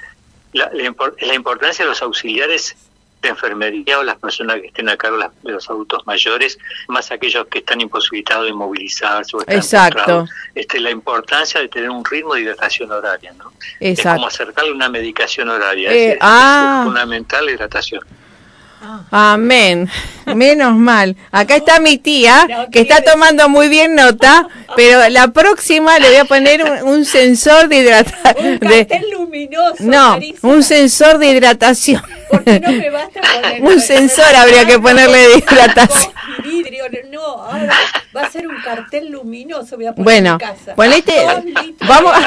la, 0.53 0.69
la 0.73 1.33
importancia 1.33 1.85
de 1.85 1.89
los 1.89 2.01
auxiliares 2.01 2.75
de 3.21 3.29
enfermería 3.29 3.99
o 3.99 4.03
las 4.03 4.17
personas 4.17 4.61
que 4.61 4.67
estén 4.67 4.89
a 4.89 4.97
cargo 4.97 5.17
de 5.17 5.51
los 5.51 5.69
adultos 5.69 6.05
mayores, 6.07 6.57
más 6.87 7.11
aquellos 7.11 7.47
que 7.47 7.59
están 7.59 7.81
imposibilitados 7.81 8.45
de 8.45 8.53
movilizarse 8.53 9.35
o 9.35 9.41
están 9.41 9.55
Exacto. 9.55 10.25
Este, 10.55 10.79
la 10.79 10.91
importancia 10.91 11.59
de 11.59 11.67
tener 11.67 11.89
un 11.89 12.03
ritmo 12.05 12.33
de 12.35 12.41
hidratación 12.41 12.91
horaria, 12.91 13.33
¿no? 13.33 13.51
Es 13.79 13.99
Exacto. 13.99 14.17
como 14.17 14.27
acercarle 14.27 14.71
una 14.71 14.89
medicación 14.89 15.49
horaria. 15.49 15.91
Eh, 15.91 16.07
es, 16.07 16.13
es 16.13 16.19
ah. 16.21 16.81
fundamental 16.85 17.45
la 17.45 17.51
hidratación. 17.51 18.01
Amén. 19.11 19.89
Menos 20.35 20.75
mal. 20.75 21.15
Acá 21.31 21.55
está 21.55 21.79
mi 21.79 21.97
tía, 21.97 22.47
que 22.71 22.81
está 22.81 23.01
tomando 23.03 23.49
muy 23.49 23.67
bien 23.67 23.95
nota, 23.95 24.47
pero 24.75 25.09
la 25.09 25.29
próxima 25.29 25.97
le 25.99 26.07
voy 26.09 26.17
a 26.17 26.25
poner 26.25 26.63
un, 26.63 26.87
un 26.89 27.05
sensor 27.05 27.67
de 27.67 27.77
Un 27.77 27.81
hidratación. 27.83 28.59
cartel 28.59 29.05
luminoso. 29.11 29.75
No, 29.79 30.11
Marisa. 30.11 30.47
un 30.47 30.63
sensor 30.63 31.17
de 31.17 31.27
hidratación. 31.27 32.01
Porque 32.29 32.59
no 32.59 32.71
me 32.71 32.89
basta 32.91 33.21
poner 33.21 33.61
Un 33.63 33.81
sensor 33.81 34.35
habría 34.35 34.65
que 34.65 34.77
ponerle 34.79 35.17
de 35.29 35.37
hidratación. 35.39 36.13
Vidrio, 36.43 36.85
no, 37.11 37.21
ahora 37.21 37.73
va 38.15 38.21
a 38.21 38.29
ser 38.31 38.47
un 38.47 38.55
cartel 38.63 39.09
luminoso. 39.09 39.75
Voy 39.75 39.87
a 39.87 39.91
poner 39.93 40.03
Bueno, 40.03 40.31
en 40.33 40.37
casa. 40.37 40.75
ponete, 40.75 41.25
vamos, 41.87 42.13
de. 42.13 42.25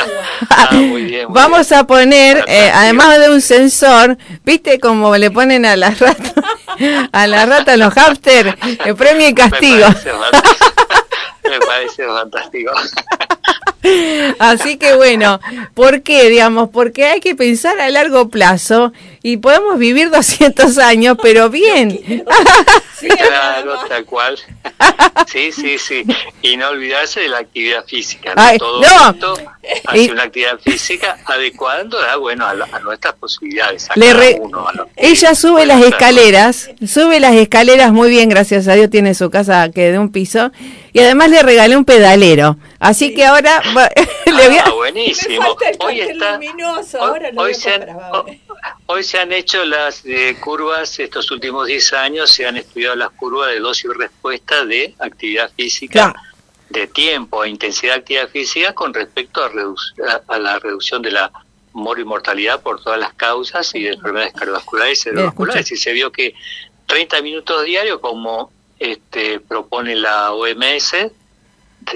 Ah, 0.50 0.68
muy 0.72 1.02
bien, 1.04 1.26
muy 1.28 1.34
vamos 1.34 1.68
bien. 1.68 1.80
a 1.80 1.86
poner, 1.86 2.44
eh, 2.48 2.70
además 2.74 3.18
de 3.20 3.30
un 3.30 3.40
sensor, 3.40 4.18
viste 4.44 4.78
como 4.80 5.16
le 5.16 5.30
ponen 5.30 5.64
a 5.64 5.76
las 5.76 5.98
ratas, 6.00 6.32
a 7.12 7.26
las 7.26 7.48
ratas 7.48 7.78
los 7.78 7.92
hámster, 7.94 8.58
el 8.84 8.96
premio 8.96 9.28
y 9.28 9.34
castigo. 9.34 9.86
Me 11.44 11.58
parece 11.60 12.06
fantástico. 12.06 12.72
Me 12.72 12.80
parece 12.80 12.96
fantástico. 12.96 13.52
Así 14.38 14.76
que 14.78 14.94
bueno, 14.94 15.40
¿por 15.74 16.02
qué? 16.02 16.28
Digamos, 16.30 16.70
porque 16.70 17.06
hay 17.06 17.20
que 17.20 17.34
pensar 17.34 17.80
a 17.80 17.90
largo 17.90 18.28
plazo 18.28 18.92
y 19.22 19.36
podemos 19.36 19.78
vivir 19.78 20.10
200 20.10 20.78
años, 20.78 21.16
pero 21.22 21.48
bien. 21.50 22.24
Sí, 23.02 23.08
Claro, 23.08 23.80
tal 23.88 24.04
cual. 24.04 24.38
Sí, 25.26 25.50
sí, 25.50 25.76
sí. 25.76 26.04
Y 26.40 26.56
no 26.56 26.68
olvidarse 26.68 27.18
de 27.18 27.28
la 27.30 27.38
actividad 27.38 27.84
física. 27.84 28.32
Ay, 28.36 28.58
Todo 28.58 28.80
no. 28.80 29.10
esto 29.10 29.34
Y- 29.60 30.04
hace 30.04 30.12
una 30.12 30.22
actividad 30.22 30.60
física 30.60 31.18
adecuándola, 31.26 32.14
bueno, 32.18 32.46
a, 32.46 32.54
la- 32.54 32.68
a 32.70 32.78
nuestras 32.78 33.14
posibilidades. 33.14 33.90
A 33.90 33.94
Le 33.96 34.06
cada 34.06 34.20
re- 34.20 34.36
uno, 34.40 34.68
a 34.68 34.72
lo 34.74 34.84
que 34.86 34.92
Ella 34.98 35.34
sube 35.34 35.66
las 35.66 35.82
escaleras, 35.82 36.70
sube 36.86 37.18
las 37.18 37.34
escaleras 37.34 37.90
muy 37.92 38.08
bien, 38.08 38.28
gracias 38.28 38.68
a 38.68 38.74
Dios, 38.74 38.88
tiene 38.88 39.14
su 39.14 39.30
casa 39.30 39.68
que 39.74 39.90
de 39.90 39.98
un 39.98 40.12
piso 40.12 40.52
y 40.92 41.00
además 41.00 41.30
le 41.30 41.42
regalé 41.42 41.76
un 41.76 41.84
pedalero. 41.84 42.56
Así 42.82 43.14
que 43.14 43.24
ahora 43.24 43.62
va- 43.76 43.90
le 44.26 44.48
voy 44.48 44.56
a... 44.58 44.64
Ah, 44.64 44.70
buenísimo. 44.72 45.56
Hoy 45.78 46.00
está. 46.00 46.36
hoy- 46.38 46.48
Ahora 47.00 47.30
hoy 47.36 47.54
se 47.54 47.70
comprar 47.78 47.98
hoy- 48.24 48.40
hoy 48.86 49.04
se 49.04 49.18
han 49.18 49.32
hecho 49.32 49.64
las 49.64 50.04
eh, 50.04 50.36
curvas, 50.40 50.98
estos 50.98 51.30
últimos 51.30 51.66
10 51.68 51.92
años 51.94 52.30
se 52.30 52.44
han 52.46 52.56
estudiado 52.56 52.96
las 52.96 53.10
curvas 53.10 53.50
de 53.50 53.60
dosis 53.60 53.84
y 53.84 53.88
respuesta 53.98 54.64
de 54.64 54.94
actividad 54.98 55.50
física, 55.56 55.92
Claro. 56.12 56.20
de 56.70 56.86
tiempo 56.88 57.44
e 57.44 57.48
intensidad 57.50 57.94
de 57.94 58.00
actividad 58.00 58.28
física 58.28 58.72
con 58.74 58.92
respecto 58.92 59.44
a, 59.44 59.50
reduc- 59.50 59.94
a, 60.28 60.34
a 60.34 60.38
la 60.38 60.58
reducción 60.58 61.02
de 61.02 61.12
la 61.12 61.30
mortalidad 61.72 62.60
por 62.62 62.82
todas 62.82 62.98
las 62.98 63.14
causas 63.14 63.74
y 63.74 63.82
de 63.84 63.90
enfermedades 63.94 64.34
cardiovasculares 64.34 64.98
y 64.98 65.02
cerebrovasculares. 65.02 65.70
Y 65.72 65.76
se 65.76 65.92
vio 65.92 66.10
que 66.12 66.34
30 66.86 67.22
minutos 67.22 67.64
diarios, 67.64 68.00
como 68.00 68.52
este 68.78 69.38
propone 69.40 69.94
la 69.94 70.32
OMS, 70.32 70.94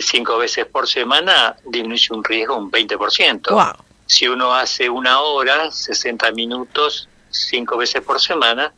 cinco 0.01 0.39
veces 0.39 0.66
por 0.66 0.87
semana, 0.89 1.57
disminuye 1.64 2.14
un 2.14 2.24
riesgo 2.24 2.57
un 2.57 2.70
20%. 2.70 3.51
Wow. 3.51 3.84
Si 4.07 4.28
uno 4.28 4.55
hace 4.55 4.89
una 4.89 5.20
hora, 5.20 5.70
60 5.70 6.30
minutos, 6.32 7.09
cinco 7.30 7.76
veces 7.76 8.03
por 8.03 8.20
semana, 8.20 8.72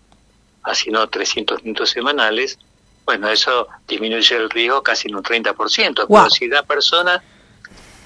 así 0.63 0.91
no 0.91 1.07
300 1.09 1.63
minutos 1.65 1.91
semanales, 1.91 2.59
bueno, 3.05 3.29
eso 3.29 3.69
disminuye 3.87 4.37
el 4.37 4.51
riesgo 4.51 4.83
casi 4.83 5.09
en 5.09 5.17
un 5.17 5.23
30%. 5.23 6.07
Wow. 6.07 6.07
Pero 6.09 6.31
si 6.31 6.49
la 6.49 6.63
persona 6.63 7.23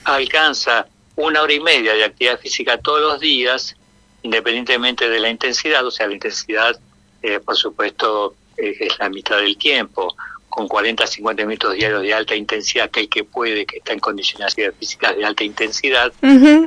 alcanza 0.05 0.87
una 1.17 1.43
hora 1.43 1.53
y 1.53 1.61
media 1.61 1.95
de 1.95 2.05
actividad 2.05 2.39
física 2.39 2.79
todos 2.79 3.01
los 3.01 3.21
días, 3.21 3.77
independientemente 4.23 5.09
de 5.09 5.21
la 5.21 5.29
intensidad, 5.29 5.85
o 5.87 5.91
sea, 5.91 6.07
la 6.07 6.15
intensidad, 6.15 6.79
eh, 7.23 7.41
por 7.41 7.57
supuesto, 7.57 8.35
eh, 8.57 8.77
es 8.81 8.99
la 8.99 9.09
mitad 9.09 9.37
del 9.37 9.57
tiempo, 9.57 10.15
con 10.53 10.69
40 10.69 11.03
a 11.03 11.07
50 11.07 11.47
minutos 11.47 11.75
diarios 11.75 12.03
de 12.03 12.13
alta 12.13 12.37
intensidad, 12.37 12.91
que 12.91 13.01
el 13.01 13.09
que 13.09 13.25
puede, 13.25 13.65
que 13.65 13.79
está 13.79 13.95
en 13.95 14.01
condiciones 14.01 14.55
de 14.55 14.67
actividad 14.67 14.79
física 14.79 15.13
de 15.15 15.25
alta 15.25 15.45
intensidad, 15.45 16.13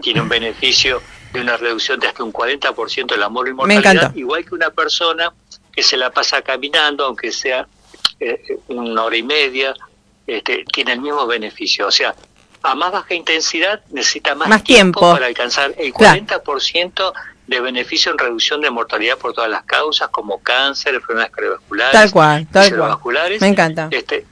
tiene 0.01 0.21
un 0.21 0.27
beneficio 0.27 1.03
de 1.31 1.41
una 1.41 1.55
reducción 1.55 1.99
de 1.99 2.07
hasta 2.07 2.23
un 2.23 2.33
40% 2.33 3.05
de 3.05 3.17
la 3.17 3.29
Me 3.29 3.53
mortalidad, 3.53 4.15
igual 4.15 4.43
que 4.43 4.55
una 4.55 4.71
persona 4.71 5.31
que 5.71 5.83
se 5.83 5.97
la 5.97 6.09
pasa 6.09 6.41
caminando, 6.41 7.05
aunque 7.05 7.31
sea 7.31 7.67
eh, 8.19 8.57
una 8.69 9.03
hora 9.03 9.17
y 9.17 9.23
media, 9.23 9.75
este, 10.25 10.65
tiene 10.73 10.93
el 10.93 11.01
mismo 11.01 11.27
beneficio. 11.27 11.85
O 11.85 11.91
sea, 11.91 12.15
a 12.63 12.73
más 12.73 12.91
baja 12.91 13.13
intensidad 13.13 13.83
necesita 13.91 14.33
más, 14.33 14.47
Más 14.47 14.63
tiempo. 14.63 15.01
para 15.01 15.27
alcanzar 15.27 15.75
el 15.77 15.93
Claro. 15.93 16.25
40% 17.45 17.47
de 17.47 17.59
beneficio 17.59 18.11
en 18.11 18.17
reducción 18.17 18.61
de 18.61 18.69
mortalidad 18.69 19.17
por 19.17 19.33
todas 19.33 19.49
las 19.49 19.63
causas, 19.63 20.09
como 20.09 20.39
cáncer, 20.41 20.95
enfermedades 20.95 21.31
cardiovasculares, 21.33 21.91
Tal 21.91 22.11
cual, 22.11 22.47
tal 22.51 22.75
cual. 22.99 23.37
Me 23.39 23.47
encanta. 23.47 23.87
este, 23.91 24.25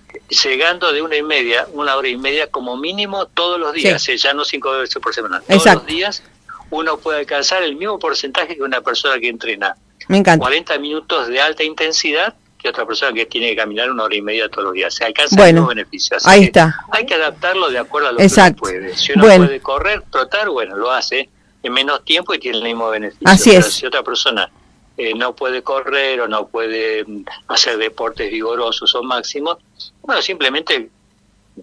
llegando 0.44 0.92
de 0.92 1.02
una 1.02 1.16
y 1.16 1.24
media, 1.24 1.68
una 1.74 1.96
hora 1.96 2.08
y 2.08 2.18
media 2.18 2.48
como 2.48 2.76
mínimo 2.78 3.28
todos 3.28 3.60
los 3.60 3.74
días, 3.74 4.02
Sí. 4.02 4.14
eh, 4.14 4.18
ya 4.18 4.34
no 4.34 4.44
cinco 4.46 4.72
veces 4.72 5.02
por 5.02 5.14
semana, 5.14 5.40
todos 5.42 5.58
Exacto. 5.62 5.80
los 5.80 5.88
días 5.88 6.24
uno 6.70 6.98
puede 6.98 7.20
alcanzar 7.20 7.62
el 7.62 7.76
mismo 7.76 8.00
porcentaje 8.00 8.56
que 8.56 8.64
una 8.64 8.82
persona 8.82 9.20
que 9.20 9.28
entrena 9.28 9.76
Me 10.08 10.18
encanta. 10.18 10.42
40 10.42 10.78
minutos 10.80 11.28
de 11.28 11.40
alta 11.40 11.64
intensidad 11.64 12.34
que 12.58 12.70
otra 12.70 12.86
persona 12.86 13.14
que 13.14 13.26
tiene 13.26 13.50
que 13.50 13.58
caminar 13.58 13.92
una 13.92 14.04
hora 14.06 14.16
y 14.16 14.22
media 14.22 14.48
todos 14.50 14.64
los 14.64 14.74
días. 14.74 14.94
Se 14.96 15.04
alcanza 15.04 15.36
Bueno, 15.36 15.48
el 15.50 15.54
mismo 15.56 15.68
beneficio. 15.68 16.16
Así 16.18 16.30
ahí 16.30 16.40
que 16.40 16.46
está. 16.46 16.80
Hay 16.92 17.06
que 17.06 17.14
adaptarlo 17.14 17.70
de 17.70 17.78
acuerdo 17.78 18.08
a 18.08 18.12
lo 18.14 18.22
Exacto. 18.22 18.64
que 18.64 18.70
uno 18.72 18.80
puede. 18.86 18.98
Si 18.98 19.12
uno 19.12 19.24
Bueno. 19.26 19.46
puede 19.46 19.60
correr, 19.60 20.02
trotar, 20.10 20.50
bueno, 20.50 20.76
lo 20.78 20.90
hace 20.92 21.30
en 21.64 21.74
menos 21.74 22.04
tiempo 22.04 22.34
y 22.34 22.40
tiene 22.40 22.58
el 22.58 22.64
mismo 22.64 22.90
beneficio. 22.90 23.28
Así 23.28 23.50
Pero 23.52 23.62
es. 23.62 23.74
Si 23.74 23.86
otra 23.86 24.04
persona 24.04 24.52
eh, 24.98 25.14
no 25.16 25.34
puede 25.36 25.64
correr 25.64 26.22
o 26.22 26.28
no 26.28 26.48
puede 26.48 27.04
mm, 27.06 27.24
hacer 27.48 27.78
deportes 27.78 28.30
vigorosos 28.32 28.94
o 28.96 29.02
máximos, 29.04 29.58
bueno, 30.02 30.22
simplemente 30.22 30.90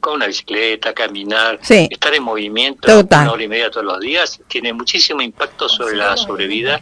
con 0.00 0.14
una 0.14 0.26
bicicleta, 0.26 0.92
caminar, 0.94 1.58
Sí. 1.62 1.88
estar 1.90 2.14
en 2.14 2.22
movimiento 2.22 2.86
Total. 2.86 3.22
una 3.22 3.32
hora 3.32 3.42
y 3.42 3.48
media 3.48 3.70
todos 3.70 3.86
los 3.86 4.00
días, 4.00 4.40
tiene 4.48 4.72
muchísimo 4.72 5.20
impacto 5.20 5.68
sobre 5.68 5.96
la 5.96 6.16
sobrevida 6.16 6.80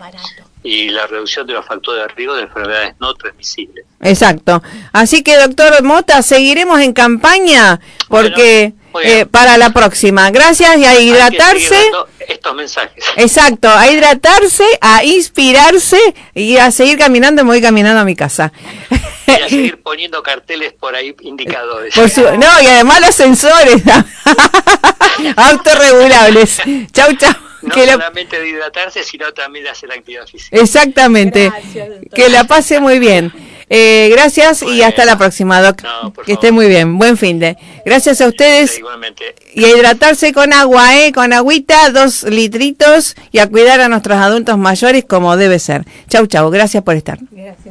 y 0.62 0.90
la 0.90 1.06
reducción 1.06 1.46
de 1.46 1.54
los 1.54 1.64
factores 1.64 2.02
de 2.02 2.08
riesgo 2.08 2.34
de 2.34 2.42
enfermedades 2.42 2.94
no 3.00 3.14
transmisibles. 3.14 3.86
Exacto. 4.00 4.62
Así 4.92 5.22
que, 5.22 5.36
doctor 5.38 5.82
Mota, 5.82 6.22
seguiremos 6.22 6.80
en 6.80 6.92
campaña 6.92 7.80
porque. 8.08 8.74
Eh, 9.02 9.26
para 9.26 9.56
la 9.58 9.70
próxima. 9.70 10.30
Gracias 10.30 10.76
y 10.78 10.84
a 10.84 10.98
hidratarse. 11.00 11.90
estos 12.26 12.54
mensajes. 12.54 13.04
Exacto, 13.16 13.68
a 13.68 13.88
hidratarse, 13.90 14.64
a 14.80 15.04
inspirarse 15.04 15.98
y 16.34 16.56
a 16.56 16.70
seguir 16.70 16.98
caminando. 16.98 17.44
Me 17.44 17.50
voy 17.50 17.60
caminando 17.62 18.00
a 18.00 18.04
mi 18.04 18.14
casa. 18.16 18.52
Y 19.26 19.30
a 19.32 19.48
seguir 19.48 19.82
poniendo 19.82 20.22
carteles 20.22 20.72
por 20.72 20.94
ahí 20.94 21.14
indicadores. 21.20 21.94
Por 21.94 22.08
su- 22.10 22.22
no, 22.22 22.60
y 22.62 22.66
además 22.66 23.00
los 23.00 23.14
sensores 23.14 23.82
autorregulables. 25.36 26.58
Chau, 26.92 27.12
chau. 27.16 27.32
no 27.62 27.74
Que 27.74 27.86
la- 27.86 27.92
solamente 27.92 28.38
de 28.40 28.48
hidratarse, 28.48 29.02
sino 29.04 29.32
también 29.32 29.64
de 29.64 29.70
hacer 29.70 29.90
actividad 29.92 30.26
física. 30.26 30.56
Exactamente. 30.56 31.50
Gracias. 31.50 31.88
Que 32.14 32.28
la 32.28 32.44
pase 32.44 32.80
muy 32.80 32.98
bien. 32.98 33.32
Eh, 33.70 34.08
gracias 34.10 34.62
y 34.62 34.82
hasta 34.82 35.04
la 35.04 35.18
próxima, 35.18 35.60
Doc. 35.60 35.82
No, 35.82 36.12
que 36.12 36.22
favor. 36.22 36.24
esté 36.26 36.52
muy 36.52 36.68
bien. 36.68 36.96
Buen 36.98 37.16
fin 37.16 37.38
de. 37.38 37.56
Gracias 37.84 38.20
a 38.20 38.28
ustedes. 38.28 38.78
Igualmente. 38.78 39.34
Y 39.54 39.64
a 39.64 39.68
hidratarse 39.76 40.32
con 40.32 40.52
agua, 40.52 40.96
¿eh? 40.98 41.12
Con 41.12 41.32
agüita, 41.32 41.90
dos 41.90 42.22
litritos 42.22 43.14
y 43.32 43.38
a 43.38 43.48
cuidar 43.48 43.80
a 43.80 43.88
nuestros 43.88 44.18
adultos 44.18 44.56
mayores 44.58 45.04
como 45.04 45.36
debe 45.36 45.58
ser. 45.58 45.84
Chau, 46.08 46.26
chau. 46.26 46.50
Gracias 46.50 46.82
por 46.82 46.96
estar. 46.96 47.18
Gracias. 47.30 47.67